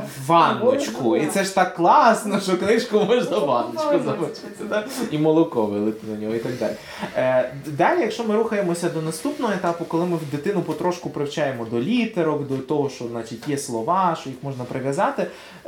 [0.00, 1.16] в ванночку.
[1.16, 4.64] І це ж так класно, що книжку можна в ванночку замочити.
[4.70, 4.88] Так?
[5.10, 6.74] І молоко вилити на нього і так далі.
[7.16, 11.80] Е, далі, якщо ми рухаємося до наступного етапу, коли ми в дитину потрошку привчаємо до
[11.80, 15.61] літерок, до того, що значить є слова, що їх можна прив'язати, е,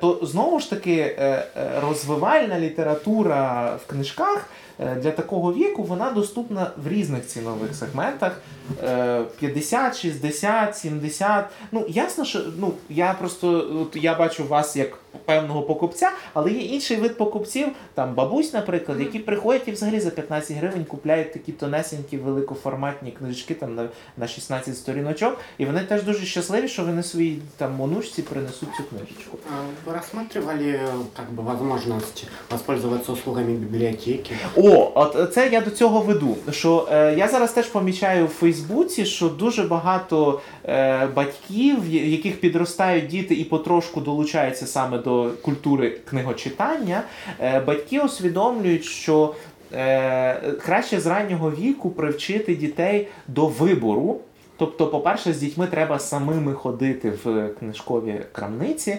[0.00, 1.46] то знову ж таки е, е,
[1.80, 4.46] розвивальна література в книжках.
[4.80, 8.40] Е, Для такого віку вона доступна в різних цінових сегментах.
[8.82, 11.44] Е, 50, 60, 70.
[11.72, 16.60] Ну, ясно, що ну, я просто от, я бачу вас як певного покупця, але є
[16.60, 21.52] інший вид покупців, там бабусь, наприклад, які приходять і взагалі за 15 гривень купляють такі
[21.52, 27.02] тонесенькі великоформатні книжки там на, на 16 сторіночок, і вони теж дуже щасливі, що вони
[27.02, 29.38] своїй там онучці принесуть цю книжечку.
[29.86, 30.80] Вы рассматривали
[31.16, 34.36] как бы возможность воспользоваться услугами библиотеки?
[34.56, 34.63] О,
[34.94, 36.36] от це я до цього веду.
[36.50, 43.06] Що е, я зараз теж помічаю в Фейсбуці, що дуже багато е, батьків, яких підростають
[43.06, 47.02] діти і потрошку долучаються саме до культури книгочитання,
[47.40, 49.34] е, батьки усвідомлюють, що
[49.72, 54.20] е, краще з раннього віку привчити дітей до вибору.
[54.56, 58.98] Тобто, по-перше, з дітьми треба самими ходити в книжкові крамниці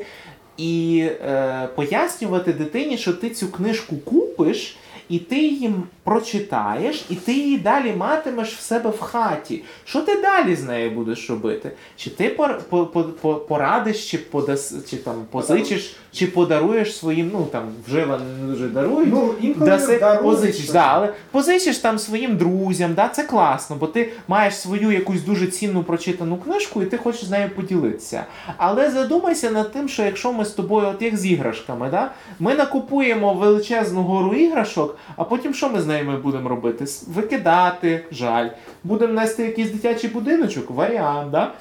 [0.58, 4.78] і е, пояснювати дитині, що ти цю книжку купиш.
[5.10, 9.64] І ти їм прочитаєш, і ти її далі матимеш в себе в хаті.
[9.86, 11.72] Що ти далі з нею будеш робити?
[11.96, 17.30] Чи ти пор, по, по, по, порадиш, чи подас, чи там позичиш, чи подаруєш своїм,
[17.34, 19.10] ну там вживано не дуже дарують.
[19.12, 23.88] Ну, інколи Даси, дарують позичиш, да, але позичиш там своїм друзям, да, це класно, бо
[23.88, 28.26] ти маєш свою якусь дуже цінну прочитану книжку і ти хочеш з нею поділитися.
[28.58, 32.56] Але задумайся над тим, що якщо ми з тобою, от як з іграшками, да, ми
[32.56, 36.86] накупуємо величезну гору іграшок, а потім що ми з нею будемо робити?
[37.08, 38.50] Викидати, жаль.
[38.84, 41.52] Будемо нести якийсь дитячий будиночок, варіант, да?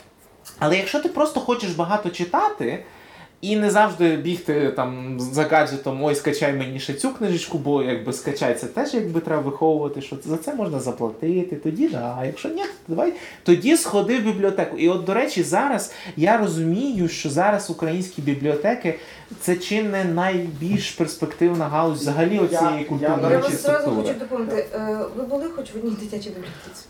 [0.59, 2.85] Але якщо ти просто хочеш багато читати.
[3.45, 8.13] І не завжди бігти там за гаджетом, ой, скачай мені ще цю книжечку, бо якби
[8.13, 11.57] скачай це теж якби треба виховувати, що за це можна заплатити.
[11.57, 12.17] Тоді да.
[12.21, 13.13] А якщо ні, то давай
[13.43, 14.77] тоді сходи в бібліотеку.
[14.79, 18.99] І от, до речі, зараз я розумію, що зараз українські бібліотеки
[19.41, 23.63] це чи не найбільш перспективна галузь взагалі Я- оцієї я, Я культурної до чи вас
[23.63, 24.07] зразу структури.
[24.09, 24.67] хочу доповнити.
[24.75, 26.85] Е, Ви були хоч в одній дитячій бібліотеці?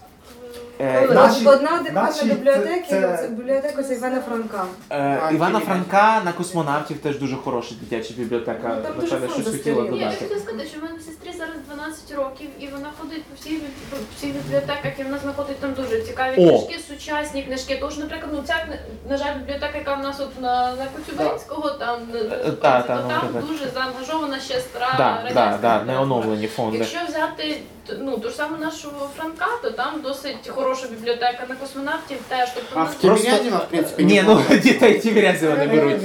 [0.80, 4.64] Е, Наші- Одна адекватна наші- бібліотека, це- це бібліотека це Івана Франка.
[4.90, 8.68] Е, Івана Франка на космонавтів теж дуже хороша дитяча бібліотека.
[8.76, 9.82] Ну, там дуже Наталя щось хотіла.
[9.82, 10.16] Ні, я додати.
[10.24, 13.60] хотіла сказати, що в мене сестрі зараз 12 років, і вона ходить по всіх,
[13.90, 16.48] по всіх бібліотеках, і вона знаходить там дуже цікаві О!
[16.66, 17.78] книжки, сучасні книжки.
[17.80, 21.70] Тож, наприклад, ну ця кни- на жаль, бібліотека, яка в нас от на, на Коцюбинського,
[21.70, 23.46] там Е, е, та, то та, ну, там та, та.
[23.46, 26.78] дуже заангажована ще стара Да, да, да, не оновлені фонди.
[26.78, 31.54] Якщо взяти т- ну ту ж саму нашу Франка, то там досить хороша бібліотека на
[31.54, 32.48] космонавтів теж.
[32.54, 36.02] Тобто А в нас в Тимирязево, в принципе, Ні, ну дітей ті Тімірязева не беруть.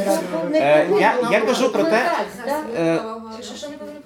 [0.53, 2.11] Е, я, я кажу про те,
[2.77, 2.99] е,
[3.41, 3.98] Що, що не повинно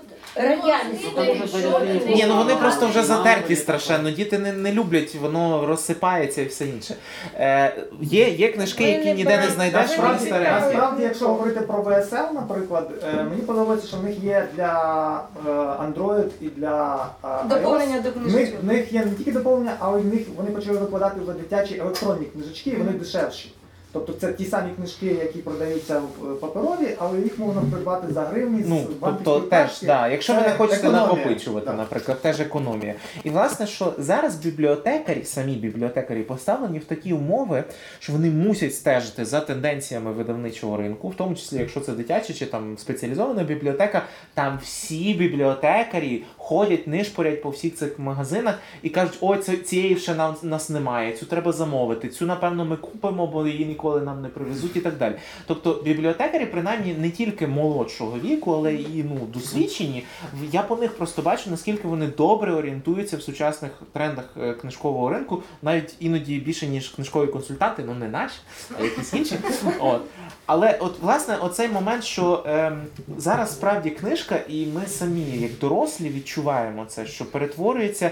[1.99, 2.15] бути?
[2.15, 4.11] Ні, ну вони просто вже затерті страшенно.
[4.11, 6.95] Діти не, не люблять, воно розсипається і все інше.
[7.35, 10.51] Е, є, є книжки, які ніде не знайдеш, вони Насправді, старенькі.
[10.51, 15.49] насправді, якщо говорити про VSL, наприклад, е, мені подобається, що в них є для е,
[15.49, 17.47] Android і для е, iOS.
[17.47, 20.77] Доповнення до В них, в них є не тільки доповнення, але в них вони почали
[20.77, 23.53] викладати вже дитячі електронні книжечки, і вони дешевші.
[23.93, 28.21] Тобто це ті самі книжки, які продаються в е, паперові, але їх можна придбати за
[28.21, 31.73] гривні Ну, тобто теж, да, якщо ви не хочете накопичувати, Да.
[31.73, 32.95] наприклад, теж економія.
[33.23, 37.63] І власне, що зараз бібліотекарі, самі бібліотекарі поставлені в такі умови,
[37.99, 42.45] що вони мусять стежити за тенденціями видавничого ринку, в тому числі, якщо це дитяча чи
[42.45, 44.01] там спеціалізована бібліотека,
[44.33, 50.15] там всі бібліотекарі ходять, нишпорять по всіх цих магазинах і кажуть, ой, це цієї ще
[50.43, 54.75] нас немає, цю треба замовити, цю напевно ми купимо, бо її ніколи нам не привезуть
[54.75, 55.15] і так далі.
[55.47, 60.05] Тобто бібліотекарі, принаймні, не тільки молодшого віку, але і ну досвідчені.
[60.51, 65.43] Я по них просто бачу, наскільки вони добре орієнтуються в сучасних трендах е, книжкового ринку,
[65.61, 68.35] навіть іноді більше ніж книжкові консультанти, ну не наші,
[68.79, 69.35] а якісь інші.
[69.79, 70.01] От.
[70.45, 72.81] Але от власне оцей момент, що ем,
[73.17, 78.11] зараз справді книжка, і ми самі, як дорослі, відчуваємо це, що перетворюється.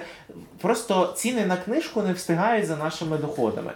[0.61, 3.71] Просто ціни на книжку не встигають за нашими доходами.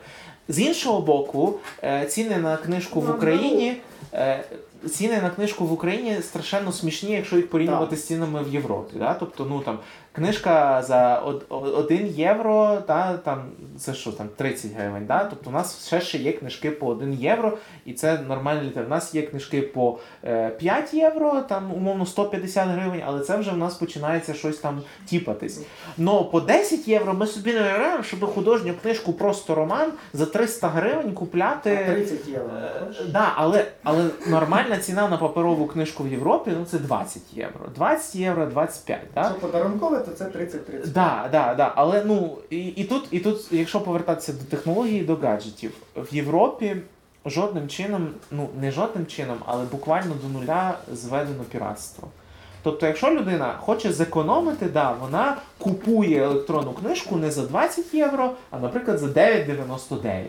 [0.48, 1.54] З іншого боку,
[1.84, 3.78] е, ціни на книжку в Україні.
[4.14, 4.44] е,
[4.92, 8.96] Ціни на книжку в Україні страшенно смішні, якщо їх порівнювати з цінами в Європі.
[9.00, 9.14] Да?
[9.14, 9.80] Тобто, ну там
[10.16, 11.20] книжка за
[11.50, 13.44] 1 євро, та, там,
[13.80, 15.06] це що там 30 гривень.
[15.06, 15.24] Да?
[15.24, 18.86] Тобто у нас ще ще є книжки по 1 євро, і це нормальна літера.
[18.86, 23.52] У нас є книжки по е, 5 євро, там умовно 150 гривень, але це вже
[23.52, 25.62] в нас починається щось там тіпатись.
[25.98, 30.68] Но по 10 євро ми собі не уявляємо, щоб художню книжку просто роман за 300
[30.68, 31.86] гривень купляти.
[31.94, 32.50] 30 євро.
[32.58, 37.66] Е, Да, але, але нормальна ціна на паперову книжку в Європі ну це 20 євро.
[37.76, 39.00] 20 євро, 25.
[39.16, 39.22] Да?
[39.22, 40.88] Якщо подарункове, то це 30-30.
[40.88, 41.73] Да, да, да.
[41.76, 46.77] Але ну і, і тут, і тут, якщо повертатися до технології, до гаджетів, в Європі
[47.26, 52.07] жодним чином, ну не жодним чином, але буквально до нуля зведено піратство.
[52.64, 58.60] Тобто, якщо людина хоче зекономити, да, вона купує електронну книжку не за 20 євро, а,
[58.60, 60.26] наприклад, за 9,99.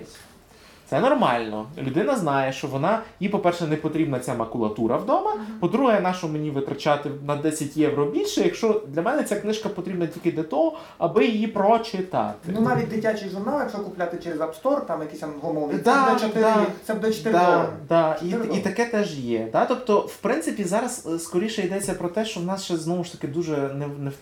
[0.90, 1.66] Це нормально.
[1.78, 5.34] Людина знає, що вона їй, по-перше, не потрібна ця макулатура вдома.
[5.60, 10.06] По-друге, на що мені витрачати на 10 євро більше, якщо для мене ця книжка потрібна
[10.06, 12.48] тільки для того, аби її прочитати.
[12.54, 16.40] Ну навіть дитячий журнал, якщо купляти через App Store, там якісь англомовні, Да, це буде
[16.40, 16.66] 4, да.
[16.84, 18.16] це буде 4 Да, да.
[18.22, 18.62] І, Чотири і долари.
[18.62, 19.48] таке теж є.
[19.52, 19.64] Да?
[19.66, 23.12] Тобто, в принципі, зараз е, скоріше йдеться про те, що в нас ще знову ж
[23.12, 24.12] таки дуже не,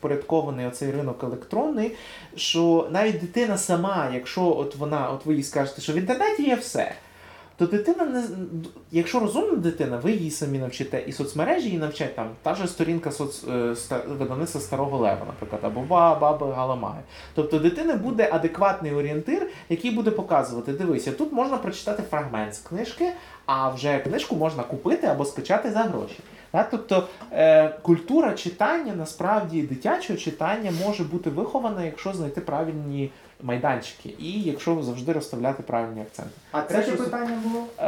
[0.57, 1.93] не оцей ринок електронний,
[2.37, 6.54] що навіть дитина сама, якщо от вона, от ви їй скажете, що в інтернеті є
[6.55, 6.95] все.
[7.57, 8.23] то дитина не
[8.93, 13.11] якщо розумна дитина, ви її самі навчите, і соцмережі її навчать там та ж сторінка
[13.11, 13.75] соц, е,
[14.09, 17.01] видавництва старого лева, наприклад, або ба, баби Галамаги.
[17.35, 23.13] Тобто дитини буде адекватний орієнтир, який буде показувати: дивися, тут можна прочитати фрагмент з книжки,
[23.47, 26.19] а вже книжку можна купити або скачати за гроші.
[26.71, 33.11] Тобто е, культура читання, насправді дитячого читання може бути вихована, якщо знайти правильні
[33.45, 36.31] майданчики, і якщо завжди розставляти правильні акценти.
[36.53, 37.65] А Це третє щось- питання було?
[37.79, 37.83] Е,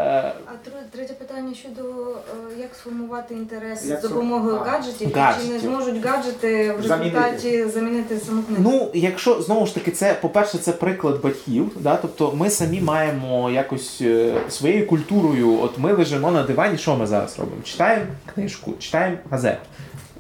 [0.47, 5.19] А тре- третє питання щодо е, як сформувати інтерес Як з допомогою сформ- а, гаджетів,
[5.43, 8.62] чи не зможуть гаджети в результаті замінити саму книгу?
[8.65, 11.70] Ну, якщо знову ж таки, це, по-перше, це приклад батьків.
[11.81, 11.97] Да?
[11.97, 15.61] Тобто ми самі маємо якось е, своєю культурою.
[15.62, 17.62] От ми лежимо на дивані, що ми зараз робимо?
[17.62, 18.05] Читаємо
[18.35, 19.61] книжку, читаємо газету.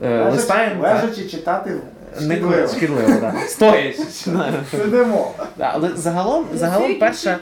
[0.02, 0.82] Е, листаємо.
[0.82, 1.80] Лежачи читати
[2.20, 2.68] шкідливо.
[2.68, 3.34] шкідливо, да.
[3.48, 3.98] Стоячи.
[4.70, 5.32] Сидимо.
[5.58, 7.38] Да, але загалом, загалом перша,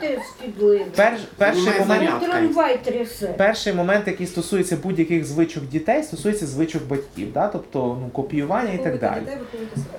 [0.97, 2.23] перш, перший момент.
[2.23, 3.27] Трамвай трясе.
[3.27, 7.49] Перший момент, який стосується будь-яких звичок дітей, стосується звичок батьків, да?
[7.49, 9.23] тобто ну, копіювання і так далі.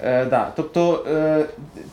[0.03, 0.51] Е, да.
[0.55, 1.45] Тобто е,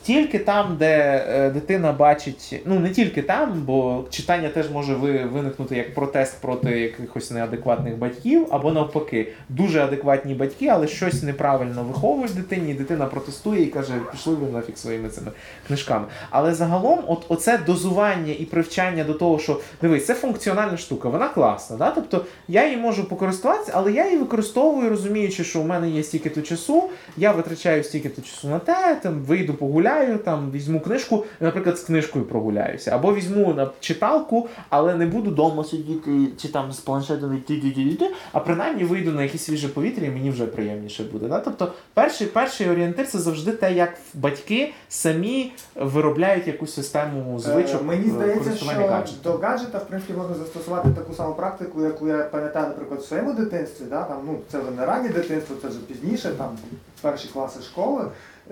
[0.02, 5.24] тільки там, де е, дитина бачить, ну не тільки там, бо читання теж може ви,
[5.24, 11.84] виникнути як протест проти якихось неадекватних батьків, або навпаки, дуже адекватні батьки, але щось неправильно
[11.84, 15.32] виховують дитині, і дитина протестує і каже, пішли ви нафіг своїми цими
[15.66, 16.06] книжками.
[16.30, 21.28] Але загалом, от оце дозування і привчання до того, що дивись, це функціональна штука, вона
[21.28, 21.76] класна.
[21.76, 21.90] Да?
[21.90, 26.42] Тобто я її можу покористуватися, але я її використовую, розуміючи, що у мене є стільки-то
[26.42, 31.80] часу, я витрачаю стільки-то часу на те, там вийду погуляю, там візьму книжку, наприклад, з
[31.80, 36.10] книжкою прогуляюся, або візьму на читалку, але не буду вдома сидіти
[36.42, 40.46] чи там з планшетом йти, а принаймні вийду на якесь свіже повітря, і мені вже
[40.46, 41.28] приємніше буде.
[41.28, 41.38] Да?
[41.40, 47.80] Тобто, перший, перший орієнтир це завжди те, як батьки самі виробляють якусь систему звичок.
[47.80, 49.32] Е, Мені е, здається, що гаджетом.
[49.32, 53.32] до гаджета в принципі можна застосувати таку саму практику, яку я пам'ятаю, наприклад, в своєму
[53.32, 53.84] дитинстві.
[53.90, 54.02] Да?
[54.04, 56.58] Там, ну, це вже не раннє дитинство, це вже пізніше, там
[57.00, 58.04] перші класи школи.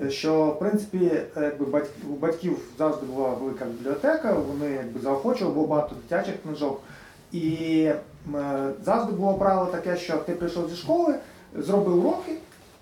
[0.04, 5.66] е, Що в принципі якби у батьків завжди була велика бібліотека, вони якби заохочували, було
[5.66, 6.80] багато дитячих книжок.
[7.32, 7.82] І
[8.34, 11.14] е, завжди було правило таке, що ти прийшов зі школи,
[11.58, 12.32] зробив уроки,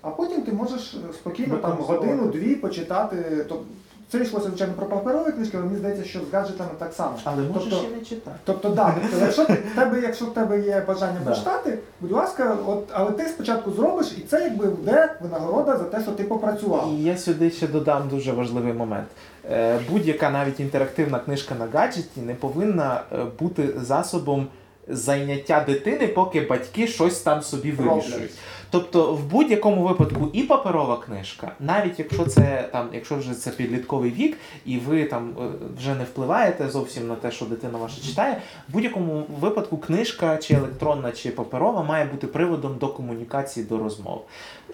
[0.01, 3.45] а потім ти можеш е, спокійно там годину-дві почитати.
[3.49, 3.65] Тобто,
[4.11, 7.11] це йшлося, звичайно, про паперові книжки, але мені здається, що з гаджетами так само.
[7.23, 8.37] Але можеш тобто, і не читати.
[8.43, 12.57] Тобто, да, тобто, якщо ти в тебе, якщо в тебе є бажання почитати, будь ласка,
[12.67, 16.93] от, але ти спочатку зробиш, і це якби буде винагорода за те, що ти попрацював.
[16.93, 19.07] І я сюди ще додам дуже важливий момент.
[19.51, 24.47] Е, Будь-яка навіть інтерактивна книжка на гаджеті не повинна е, бути засобом
[24.87, 28.31] зайняття дитини, поки батьки щось там собі вирішують.
[28.71, 34.11] Тобто, в будь-якому випадку і паперова книжка, навіть якщо це там, якщо вже це підлітковий
[34.11, 35.41] вік, і ви там е,
[35.77, 40.53] вже не впливаєте зовсім на те, що дитина ваша читає, в будь-якому випадку книжка, чи
[40.53, 44.25] електронна, чи паперова, має бути приводом до комунікації, до розмов.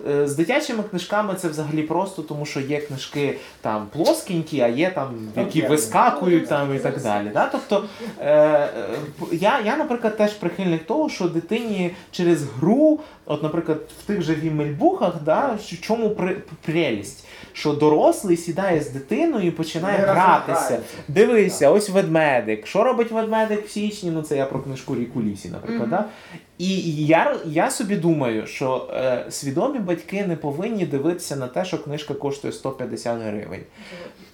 [0.09, 4.89] Е, З дитячими книжками це взагалі просто, тому що є книжки там плоскенькі, а є
[4.89, 7.29] там, які вискакують там і так далі.
[7.33, 7.49] Да?
[7.51, 7.85] Тобто
[8.19, 8.69] е, е,
[9.31, 14.35] я, я, наприклад, теж прихильник того, що дитині через гру, от, наприклад, в тих же
[14.35, 16.17] вімельбухах, да, в чому
[16.65, 17.27] прелість?
[17.55, 20.79] Що дорослий сідає з дитиною і починає Вони гратися.
[21.07, 22.67] Дивися, ось ведмедик.
[22.67, 24.11] Що робить ведмедик в січні?
[24.11, 25.89] Ну це я про книжку Ріку Лісі, наприклад.
[25.89, 26.05] Да?
[26.57, 31.83] І я, я собі думаю, що е, свідомі батьки не повинні дивитися на те, що
[31.83, 33.61] книжка коштує 150 гривень.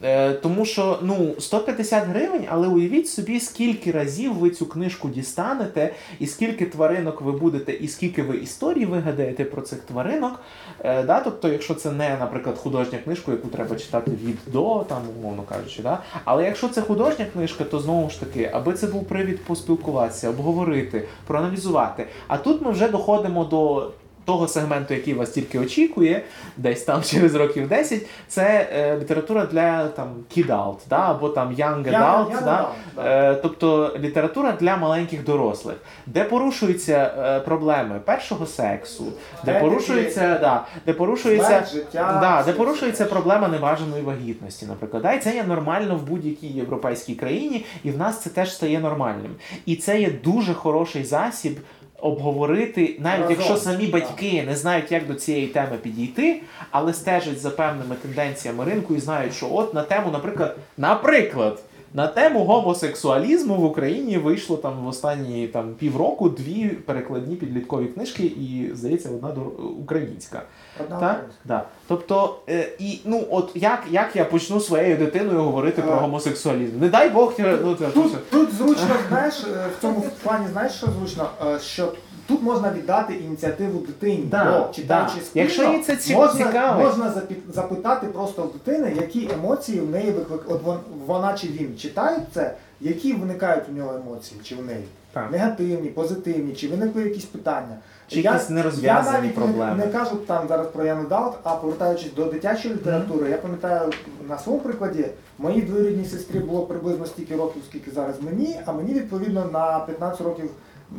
[0.03, 5.93] Е, тому що ну 150 гривень, але уявіть собі, скільки разів ви цю книжку дістанете,
[6.19, 10.39] і скільки тваринок ви будете, і скільки ви історій вигадаєте про цих тваринок.
[10.79, 11.19] Е, да?
[11.19, 15.81] Тобто, якщо це не, наприклад, художня книжка, яку треба читати від до, там, умовно кажучи,
[15.83, 15.99] да?
[16.25, 21.07] але якщо це художня книжка, то знову ж таки, аби це був привід поспілкуватися, обговорити,
[21.27, 22.07] проаналізувати.
[22.27, 23.91] А тут ми вже доходимо до.
[24.25, 26.23] Того сегменту, який вас тільки очікує,
[26.57, 30.07] десь там через років 10, це е, література для там
[30.37, 32.65] kid adult, да, або там young Я- adult, я да, додам,
[32.95, 33.31] да.
[33.31, 35.75] Е, тобто література для маленьких дорослих,
[36.05, 39.03] де порушуються е, проблеми першого сексу,
[39.45, 45.03] де порушується, да, де порушується життя, Да, де порушується проблема неважаної вагітності, наприклад.
[45.03, 48.79] Да, і це є нормально в будь-якій європейській країні, і в нас це теж стає
[48.79, 49.35] нормальним.
[49.65, 51.59] І це є дуже хороший засіб.
[52.01, 53.91] Обговорити, навіть Разом, якщо самі так.
[53.91, 56.41] батьки не знають, як до цієї теми підійти,
[56.71, 61.59] але стежать за певними тенденціями ринку і знають, що от на тему, наприклад, наприклад,
[61.93, 68.23] на тему гомосексуалізму в Україні вийшло там в останні там півроку дві перекладні підліткові книжки,
[68.23, 69.41] і здається, одна до-
[69.79, 70.41] українська.
[70.83, 71.11] Одна Так?
[71.11, 71.41] українська.
[71.45, 71.65] Да.
[71.87, 75.95] Тобто, е, і ну от як, як я почну своєю дитиною говорити про Е.
[75.99, 76.79] гомосексуалізм?
[76.79, 80.73] Не дай Бог, ну це Тут, тут зручно знаєш, знаєш, е, в цьому плані знаєш,
[80.73, 81.93] що зручно, Е, що
[82.27, 85.21] тут можна віддати ініціативу дитині, Да, бо читаючи да.
[85.25, 86.85] спільно, Якщо їй це ці- можна, цікавить.
[86.85, 87.13] можна
[87.53, 90.41] запитати просто в дитини, які емоції в неї виклик...
[90.47, 90.61] от
[91.07, 94.85] вона чи він читають це, які виникають у нього емоції, чи в неї.
[95.13, 95.31] Так.
[95.31, 97.77] Негативні, позитивні, чи виникли якісь питання.
[98.07, 99.75] Чи Я- якісь нерозв'язані я навіть проблеми.
[99.77, 103.91] Не, не кажу там зараз про Яну Даут, а повертаючись до дитячої літератури, я пам'ятаю
[104.29, 105.05] на своєму прикладі,
[105.37, 110.21] моїй двоюрідній сестрі було приблизно стільки років, скільки зараз мені, а мені відповідно на 15
[110.21, 110.49] років,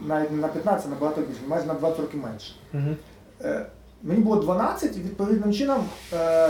[0.07, 2.53] навіть не на 15, набагато більше, майже на 20 років менше.
[3.45, 3.67] Е,
[4.03, 6.49] Мені було 12, і відповідним чином е,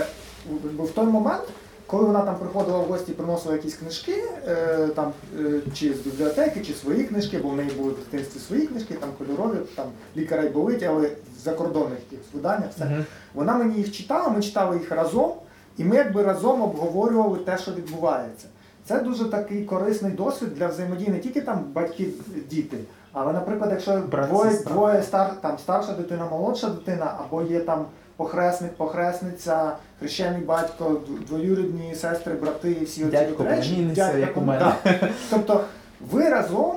[0.78, 1.42] в- той момент,
[1.86, 6.60] коли вона там приходила в гості, приносила якісь книжки, е, там, е, чи з бібліотеки,
[6.60, 9.86] чи свої книжки, бо в неї були в дитинстві свої книжки, там кольорові, там
[10.16, 11.98] лікаря й болить, але в закордонних
[12.34, 12.84] виданнях все.
[12.84, 13.04] Мгм.
[13.34, 15.32] Вона мені їх читала, ми читали їх разом,
[15.76, 18.46] і ми якби разом обговорювали те, що відбувається.
[18.88, 22.08] Це дуже такий корисний досвід для взаємодії не тільки там батьки,
[22.50, 22.78] діти,
[23.12, 23.98] але, наприклад, якщо
[24.28, 27.84] двоє, двоє стар, там, старша дитина, молодша дитина, або є там
[28.16, 30.96] похресник, похресниця, хрещений батько,
[31.28, 33.90] двоюрідні сестри, брати, і всі Дядько, речі.
[33.94, 34.72] Дядько, як у мене.
[34.82, 35.10] так.
[35.30, 35.64] Тобто
[36.10, 36.72] ви разом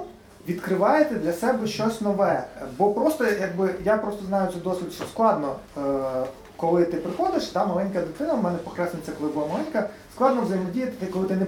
[0.47, 2.43] відкриваєте для себе щось нове.
[2.77, 5.81] Бо просто, якби я просто знаю цей досвід, що складно, е,
[6.57, 11.25] коли ти приходиш, та маленька дитина, в мене похресниця, коли була маленька, складно взаємодіяти, коли
[11.25, 11.45] ти не,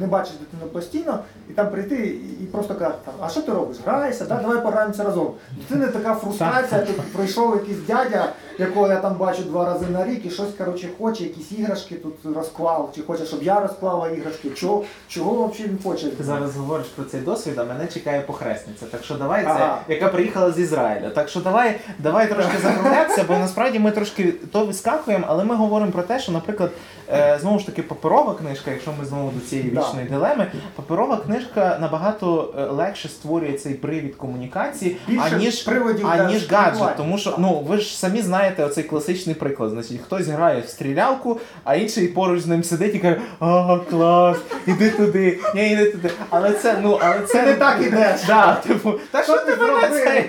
[0.00, 1.18] не бачиш дитину постійно,
[1.50, 1.96] і там прийти
[2.42, 3.76] і, просто казати, там, а що ти робиш?
[3.86, 4.34] Граєшся, да?
[4.36, 5.30] давай пограємося разом.
[5.56, 10.26] Дитини така фрустрація, тут прийшов якийсь дядя, якого я там бачу два рази на рік,
[10.26, 14.50] і щось коротше хоче, якісь іграшки тут розклав, чи хоче, щоб я розклала іграшки.
[14.50, 16.10] Чого, чого взагалі він хоче?
[16.10, 18.86] Ти зараз говориш про цей досвід, а мене чекає похресниця.
[18.86, 19.78] Так що давай це, Ага.
[19.88, 21.10] яка приїхала з Ізраїля.
[21.10, 25.92] Так що давай, давай трошки закруглятися, бо насправді ми трошки то вискакуємо, але ми говоримо
[25.92, 26.70] про те, що, наприклад,
[27.12, 29.80] е, знову ж таки, паперова книжка, якщо ми знову до цієї Да.
[29.80, 36.50] вічної дилеми, паперова книжка набагато е, легше створює цей привід комунікації, Більше аніж приводів аніж
[36.52, 36.96] гаджет.
[36.96, 39.70] Тому що ну ви ж самі знаєте оцей класичний приклад.
[39.70, 44.38] Значить, хтось грає в стрілялку, а інший поруч з ним сидить і каже: Ага, клас,
[44.66, 46.10] іди туди, ні, іди туди.
[46.30, 48.20] Але це, ну, але це не так ідеш.
[48.26, 50.24] Да, типу, та що ти мене.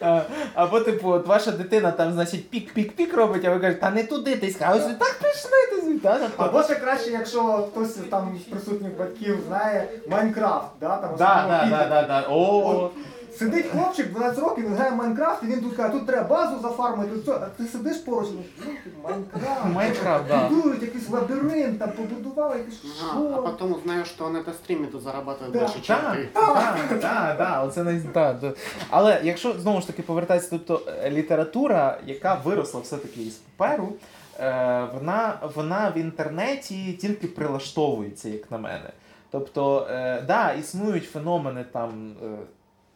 [0.00, 0.22] А,
[0.54, 4.36] Або, типу, от ваша дитина там, значить, пік-пік-пік робить, а ви кажете, та не туди
[4.36, 6.08] ти а ось так пішли ти звідти.
[6.36, 11.66] Або ще краще, якщо хтось там з присутніх батьків знає Майнкрафт, да, там Да, да,
[11.70, 12.26] да, да, да.
[12.30, 12.90] О,
[13.39, 16.59] Сидить хлопчик 12 років, він грає в Майнкрафт, і він тут каже, тут треба базу
[16.61, 17.31] зафармити, тут все.
[17.33, 19.65] А ти сидиш поруч, і думаєш, «Ну, ти Майнкрафт.
[19.75, 20.49] Майнкрафт, да.
[20.49, 23.43] Будують якийсь лабіринт, там побудували якийсь Ага, а що.
[23.43, 25.59] потом узнаешь, что он это стримит и зарабатывает Да.
[25.59, 26.25] больше, чем Так, ты.
[26.33, 28.39] так, так, так, оце не так.
[28.39, 28.53] да.
[28.89, 33.93] Але якщо знову ж таки повертатися, тобто е, література, яка виросла все-таки із паперу,
[34.39, 38.89] е, вона, вона в інтернеті тільки прилаштовується, як на мене.
[39.31, 42.13] Тобто, е, да, існують феномени там.
[42.23, 42.27] е,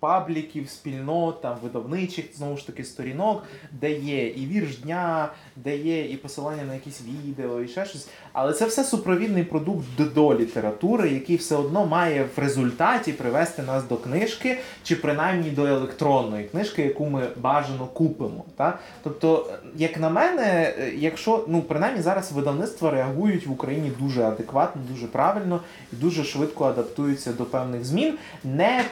[0.05, 6.05] Пабліків, спільнот, там видавничих знову ж таки сторінок, де є і вірш дня, де є
[6.05, 8.09] і посилання на якісь відео, і ще щось.
[8.33, 13.85] Але це все супровідний продукт до, літератури, який все одно має в результаті привести нас
[13.85, 18.45] до книжки, чи принаймні до електронної книжки, яку ми бажано купимо.
[18.57, 18.79] Та?
[19.03, 25.07] Тобто, як на мене, якщо ну принаймні зараз видавництва реагують в Україні дуже адекватно, дуже
[25.07, 25.61] правильно
[25.93, 28.85] і дуже швидко адаптуються до певних змін, не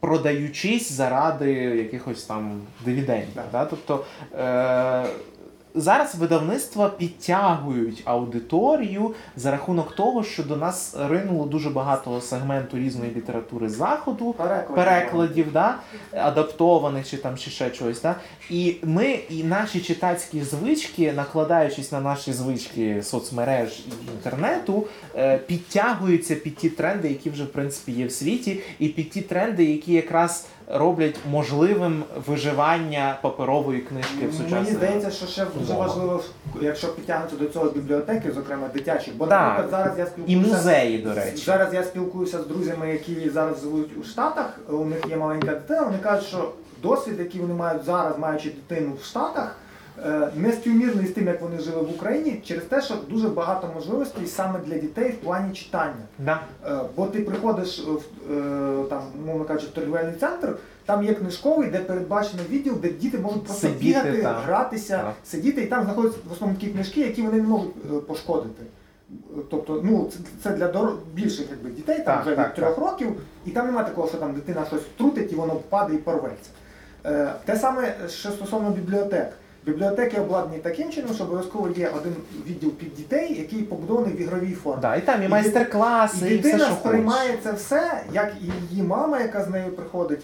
[0.00, 3.42] продаючись заради якихось там дивідендів.
[3.52, 3.64] Да?
[3.64, 4.04] Тобто
[4.38, 5.04] е-
[5.74, 13.12] зараз видавництва підтягують аудиторію за рахунок того, що до нас ринуло дуже багато сегменту різної
[13.16, 14.74] літератури заходу, Перекладів.
[14.74, 15.76] перекладів, да?
[16.12, 18.02] адаптованих чи там ще, ще чогось.
[18.02, 18.14] Да?
[18.50, 24.86] І ми, і наші читацькі звички, накладаючись на наші звички соцмереж і інтернету,
[25.16, 29.20] е, підтягуються під ті тренди, які вже в принципі є в світі, і під ті
[29.20, 35.88] тренди, які якраз роблять можливим виживання паперової книжки в Мені здається, що ще дуже умовах.
[35.88, 36.22] важливо,
[36.60, 39.48] якщо підтягнути до цього бібліотеки, зокрема дитячі, бо, Так.
[39.48, 41.36] наприклад, зараз я І музеї, до речі.
[41.36, 44.58] Зараз я спілкуюся з друзями, які зараз живуть у Штатах.
[44.68, 45.82] У них є маленька дитина.
[45.82, 46.52] Вони кажуть, що
[46.82, 49.56] досвід, який вони мають зараз, маючи дитину в Штатах,
[50.34, 54.26] не співмірний з тим, як вони жили в Україні, через те, що дуже багато можливостей
[54.26, 56.04] саме для дітей в плані читання.
[56.18, 56.40] Да.
[56.66, 60.56] Е, Бо ти приходиш в е, там, мовно кажучи, в торгівельний центр,
[60.86, 65.14] там є книжковий, де передбачено відділ, де діти можуть просто Сидіти бігати, гратися, Так.
[65.24, 68.62] сидіти, і там знаходяться в основному такі книжки, які вони не можуть е, пошкодити.
[69.50, 70.10] Тобто, ну
[70.42, 70.92] це, для дор...
[71.14, 73.12] більших якби, дітей, там Так, вже так, від трьох років,
[73.46, 76.50] і там немає такого, що там дитина щось втрутить і воно впаде і порветься.
[77.44, 79.32] Те саме, що стосовно бібліотек.
[79.66, 82.14] Бібліотеки обладнані таким чином, що обов'язково є один
[82.46, 84.82] відділ під дітей, який побудований в ігровій формі.
[84.82, 86.74] Да, і там і І майстер-класи, І і, все, що хочеш.
[86.78, 90.20] сприймає це все, як і її мама, яка з нею приходить,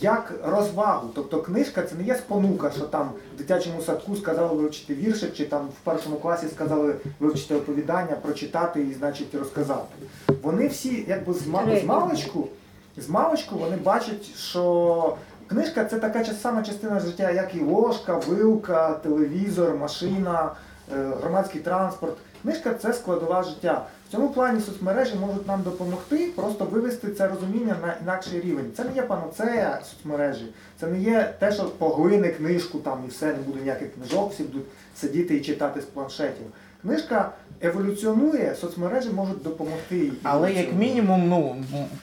[0.00, 1.08] як розвагу.
[1.14, 5.44] Тобто книжка це не є спонука, що там в дитячому садку сказали вивчити віршик, чи
[5.46, 9.94] там в першому класі сказали вивчити оповідання, прочитати і, значить, розказати.
[10.42, 11.46] Вони всі, якби з
[11.86, 12.48] маличку,
[12.96, 15.16] з маличку вони бачать, що
[15.50, 20.50] книжка це така сама частина життя, як і ложка, вилка, телевізор, машина,
[20.92, 22.16] е, громадський транспорт.
[22.42, 23.86] Книжка це складова життя.
[24.08, 28.72] В цьому плані соцмережі можуть нам допомогти просто вивести це розуміння на інакший рівень.
[28.76, 33.26] Це не є панацея соцмережі, це не є те, що поглине книжку там і все,
[33.26, 34.66] не буде ніяких книжок, всі будуть
[34.96, 36.46] сидіти і читати з планшетів.
[36.82, 40.12] Книжка еволюціонує, соцмережі можуть допомогти.
[40.22, 41.56] Але як мінімум, ну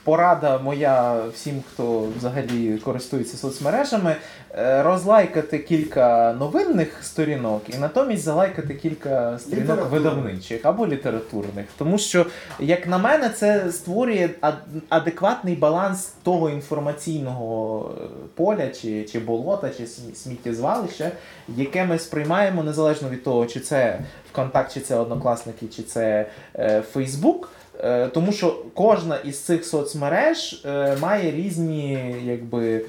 [0.04, 4.16] порада моя всім, хто взагалі користується соцмережами,
[4.58, 11.66] е, розлайкати кілька новинних сторінок і натомість залайкати кілька сторінок видавничих або літературних.
[11.78, 12.26] Тому що,
[12.60, 19.70] як на мене, це створює ад- адекватний баланс того інформаційного е, поля чи, чи болота,
[19.78, 21.12] чи смі- сміттєзвалища,
[21.56, 24.00] яке ми сприймаємо незалежно від того, чи це
[24.38, 27.52] ВКонтакт, чи це однокласники, чи це е, Фейсбук.
[27.80, 32.86] Е, Тому що кожна із цих соцмереж е, має різні якби,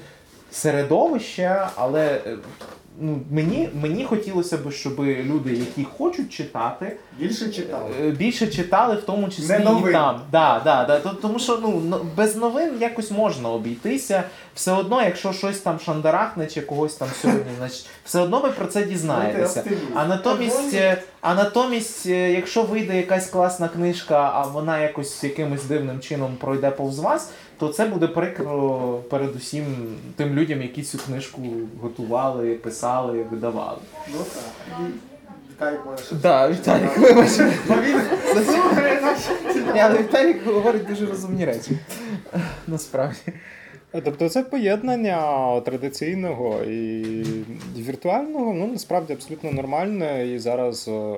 [0.51, 2.21] середовища, але
[2.99, 7.91] ну, мені, мені хотілося б, щоб люди, які хочуть читати, більше читали.
[8.01, 9.89] е, більше читали, в тому числі Не новин.
[9.89, 10.21] і там.
[10.31, 10.99] Да, да, да.
[10.99, 14.23] То- Тому що ну, без новин якось можна обійтися.
[14.55, 18.65] Все одно, якщо щось там шандарахне чи когось там сьогодні, значить, все одно ви про
[18.65, 19.63] це дізнаєтеся.
[19.95, 25.63] А натомість, е, а натомість, е, якщо вийде якась класна книжка, а вона якось якимось
[25.65, 27.29] дивним чином пройде повз вас,
[27.59, 28.79] то це буде прикро
[29.09, 29.65] передусім
[30.15, 31.41] тим людям, які цю книжку
[31.81, 33.77] готували, писали, видавали.
[34.13, 34.77] Ну так.
[35.59, 36.21] Віталік може щось.
[36.21, 37.31] Да, Віталік, вибач.
[39.73, 41.71] Ні, але Віталік говорить дуже розумні речі.
[42.67, 43.19] Насправді.
[43.91, 47.23] Тобто це поєднання традиційного і
[47.77, 50.27] віртуального, ну насправді абсолютно нормальне.
[50.27, 51.17] І зараз е,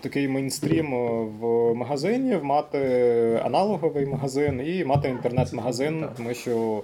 [0.00, 6.82] такий мейнстрім е, в магазині, мати аналоговий магазин і мати інтернет-магазин, тому що.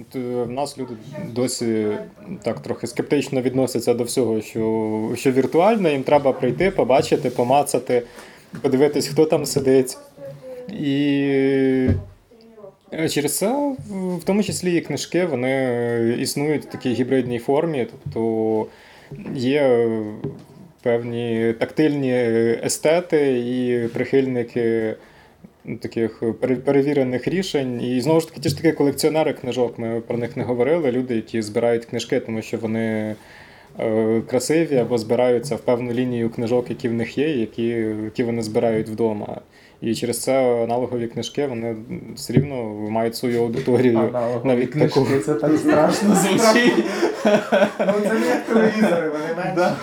[0.00, 0.94] От е, в нас люди
[1.30, 1.86] досі
[2.42, 8.02] так трохи скептично відносяться до всього, що, що віртуально, їм треба прийти, побачити, помацати,
[8.62, 9.98] подивитись, хто там сидить.
[10.68, 11.28] І
[12.92, 13.74] е, через це,
[14.20, 18.66] в тому числі і книжки, вони е, існують в такій гібридній формі, тобто
[19.34, 20.04] є е,
[20.82, 22.12] певні тактильні
[22.64, 24.94] естети і прихильники
[25.80, 26.22] таких
[26.64, 27.82] перевірених рішень.
[27.82, 30.92] І знову ж таки, ті ж таки колекціонери книжок, ми про них не говорили.
[30.92, 33.16] Люди, які збирають книжки, тому що вони
[33.78, 37.68] е, красиві або збираються в певну лінію книжок, які в них є, які,
[38.04, 39.40] які вони збирають вдома.
[39.81, 41.75] І через це аналогові книжки вони
[42.15, 43.97] все рівно мають свою аудиторію.
[43.97, 45.19] Аналогові навіть книжки, таку.
[45.25, 46.85] це так страшно звучить.
[47.79, 49.75] Ну це не як телевізори, вони менше.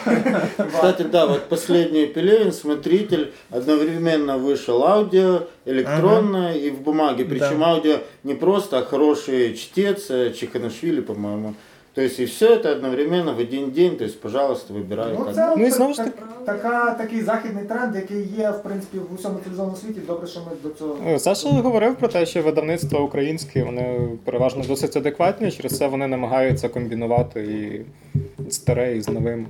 [0.73, 7.25] Кстати, да, вот последний Пелевин, смотритель, одновременно вышел аудио, электронное и в бумаге.
[7.25, 11.55] Причем аудио не просто, а хороший чтец, э, Чеханашвили, по-моему.
[11.94, 15.16] То есть и все это одновременно в один день, то есть, пожалуйста, выбирай.
[15.20, 16.14] Ну, це Ну, і знову ж так-
[16.46, 20.00] така, такий західний тренд, який є в принципі в усьому цивілізованому світі.
[20.08, 20.98] Добре, що ми до цього.
[21.08, 26.08] Е, Саша говорив про те, що видавництво українське вони переважно досить адекватні, через це вони
[26.08, 29.48] намагаються комбінувати і старе і з новим.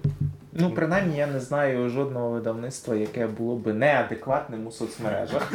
[0.56, 5.54] Ну, принаймні, я не знаю жодного видавництва, яке було би неадекватним у соцмережах.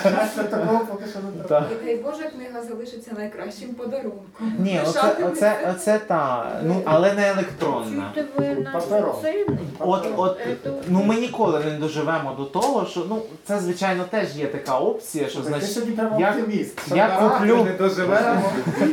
[0.00, 1.48] Щастя такого поки що не треба.
[1.48, 1.68] Так.
[1.82, 4.52] І дай Боже, книга залишиться найкращим подарунком.
[4.58, 6.52] Ні, оце, оце, оце та.
[6.64, 8.12] Ну, але не електронна.
[8.36, 8.84] Ви наш
[9.78, 10.56] От, от, Е,
[10.88, 15.28] ну ми ніколи не доживемо до того, що ну це звичайно теж є така опція,
[15.28, 16.78] що значить прямо я- оптиміст.
[16.94, 18.42] я куплю- не доживемо.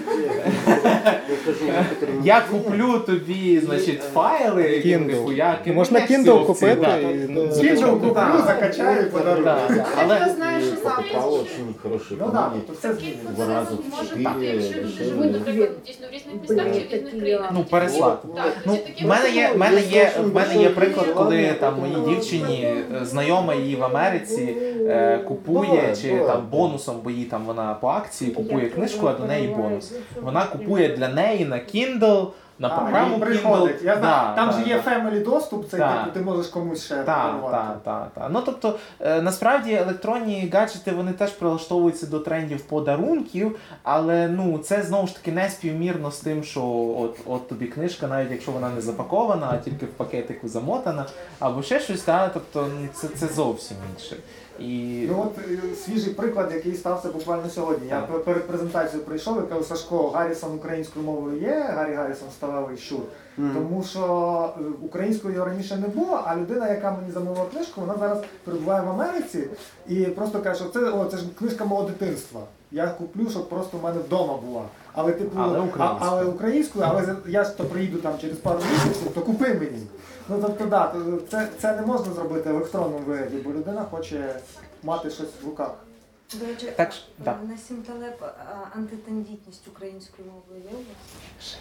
[2.24, 5.62] Я куплю тобі, значить, файли, які Kindle.
[5.66, 6.98] Ну, можна Kindle купити да.
[6.98, 9.44] і ну, Kindle куплю, закачаю і подарую.
[9.44, 9.86] Да, да.
[9.98, 11.24] Але Але знаєш, що завтра.
[12.20, 12.88] Ну так, то все
[13.38, 13.52] Може
[14.42, 17.50] якщо наприклад, дійсно в різних містах чи в різних країнах.
[17.54, 18.28] ну переслати.
[18.66, 22.16] Ну, в мене є, в мене є, в мене є Є приклад, коли там моїй
[22.16, 24.58] дівчині е, знайома її в Америці
[24.88, 29.26] е, купує чи там бонусом, бо їй там вона по акції купує книжку, а до
[29.26, 29.94] неї бонус.
[30.22, 32.28] Вона купує для неї на Kindle
[32.60, 33.82] на А, програму їм приходить.
[33.84, 37.58] Я знаю, там же є family доступ, це типу, ти можеш комусь ще подарувати.
[37.58, 38.28] так, так, так.
[38.32, 44.84] Ну тобто, е, насправді електронні гаджети вони теж прилаштовуються до трендів подарунків, але ну це
[44.84, 46.64] знову ж таки не співмірно з тим, що
[47.00, 51.06] от, от тобі книжка, навіть якщо вона не запакована, а тільки в пакетику замотана,
[51.40, 54.16] або ще щось, та, тобто ну, це, це зовсім інше.
[54.60, 57.88] І Ну от е, свіжий приклад, який стався буквально сьогодні.
[57.90, 58.24] Я Так.
[58.24, 63.00] перед презентацією прийшов і кажу, Сашко, Гаррісон українською мовою є, Гаррі Гаррісон сталевий щур.
[63.54, 67.98] Тому що е, українською його раніше не було, а людина, яка мені замовила книжку, вона
[68.00, 69.48] зараз перебуває в Америці
[69.88, 72.42] і просто каже, що це, о, це ж книжка мого дитинства.
[72.72, 74.62] Я куплю, щоб просто в мене вдома була.
[74.94, 76.00] Але типу, Але українською.
[76.12, 79.88] але українською, але я ж то приїду там через пару місяців, то купи мені.
[80.30, 80.94] Ну тобто, да,
[81.32, 84.36] це, це не можна зробити в електронному вигляді, бо людина хоче
[84.84, 85.72] мати щось в руках.
[86.34, 87.36] До речі, Так ж, да.
[87.50, 88.24] на сімталеп
[88.76, 91.58] антитендітність українською мовою є у вас?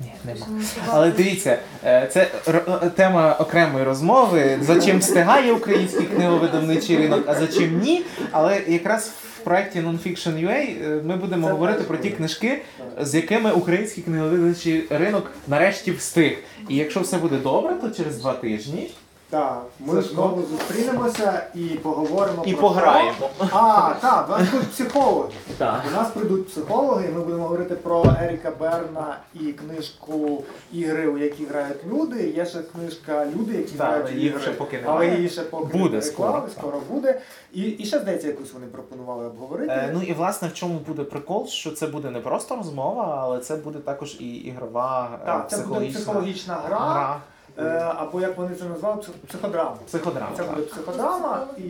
[0.00, 0.46] ні, нема.
[0.48, 4.58] Не Але дивіться, е, це е, тема окремої розмови.
[4.62, 8.04] За чим встигає український книговидавничий ринок, а за чим ні.
[8.30, 9.12] Але якраз
[9.44, 12.62] проєкті Nonfiction.ua е, ми будемо Це говорити про ті книжки,
[13.00, 16.38] з якими український книговидачий ринок нарешті встиг.
[16.68, 18.90] І якщо все буде добре, то через два тижні
[19.32, 20.14] Так, ми Сашко?
[20.14, 23.12] знову зустрінемося і поговоримо і про пограємо.
[23.38, 25.32] те- А, так, у нас будуть психологи.
[25.58, 25.82] Так.
[25.92, 31.18] У нас прийдуть психологи, і ми будемо говорити про Еріка Берна і книжку Ігри, у
[31.18, 32.28] які грають люди.
[32.36, 34.40] Є ще книжка Люди, які Так, грають але їх ігри.
[34.42, 36.50] ще поки Але її ще поки Буде не скоро, так.
[36.58, 37.20] скоро буде.
[37.52, 39.72] І, і ще здається, якусь вони пропонували обговорити.
[39.72, 43.38] Е, ну і власне в чому буде прикол, що це буде не просто розмова, але
[43.38, 47.20] це буде також і ігрова е, так, це буде психологічна психологічна гра, гра.
[47.58, 47.62] Е,
[47.96, 49.76] або як вони це назвали, псих- психодрама.
[49.86, 50.30] Психодрама.
[50.36, 50.54] Це так.
[50.54, 51.62] буде психодрама і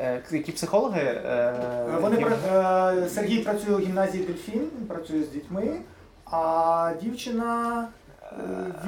[0.00, 1.00] Е, які психологи?
[1.00, 1.54] Е,
[2.00, 5.76] Вони їм- пра- е, Сергій працює у гімназії Дельфін, він працює з дітьми,
[6.24, 8.05] а дівчина е,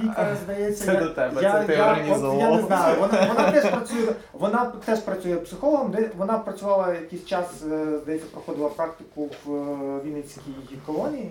[0.03, 2.97] Віка, здається, Це я, до тебе, я, це ти я, от я не знаю.
[3.01, 8.27] Вона, вона теж працює, вона теж працює психологом, де вона працювала якийсь час, е, здається,
[8.33, 10.41] проходила практику в е, Вінницькій
[10.87, 11.31] колонії.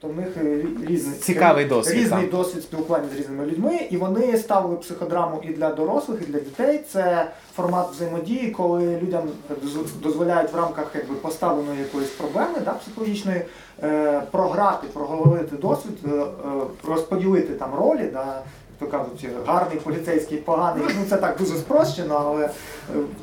[0.00, 2.30] Тобто в них е, різний Цікавий досвід, різний так.
[2.30, 6.80] досвід спілкування з різними людьми, і вони ставили психодраму і для дорослих, і для дітей.
[6.92, 9.28] Це формат взаємодії, коли людям
[9.64, 13.44] доз- дозволяють в рамках якби поставленої якоїсь проблеми, да, психологічної, е,
[14.30, 16.26] програти, проговорити досвід, е, е,
[16.88, 18.10] розподілити там ролі.
[18.12, 18.42] Да,
[18.78, 20.84] то кажуть, гарний поліцейський, поганий.
[20.98, 22.50] Ну це так дуже спрощено, але е,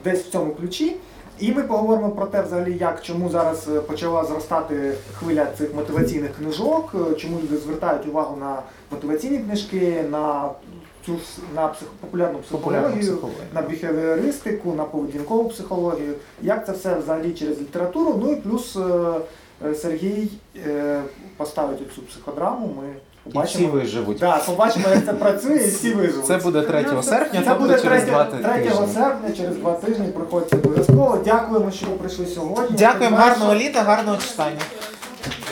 [0.04, 0.96] десь в цьому ключі.
[1.40, 6.36] І ми поговоримо про те, взагалі, як чому зараз е, почала зростати хвиля цих мотиваційних
[6.36, 8.62] книжок, е, чому люди звертають увагу на
[8.92, 10.50] мотиваційні книжки, на
[11.06, 11.12] цю
[11.56, 13.40] на псих, популярну психологію, психологію.
[13.54, 18.20] на біхевіористику, на поведінкову психологію, як це все взагалі через літературу.
[18.24, 19.20] Ну і плюс е, е,
[19.82, 20.28] Сергій
[20.68, 21.02] е,
[21.38, 22.76] поставить цю психодраму.
[22.82, 23.68] Ми І всі побачимо.
[23.68, 24.18] виживуть.
[24.20, 26.26] Да, побачимо, як це працює, і всі виживуть.
[26.26, 28.88] Це буде 3 серпня, Це буде через 3, два 3 тижні.
[28.94, 31.20] серпня, через 2 тижні приходьте обов'язково.
[31.26, 32.78] Дякуємо, що ви прийшли сьогодні.
[32.78, 34.60] Дякуємо, гарного літа, гарного читання.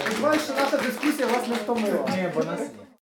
[0.08, 2.06] Сподіваюся, що наша дискусія вас не втомила.
[2.12, 2.60] Ні, бо нас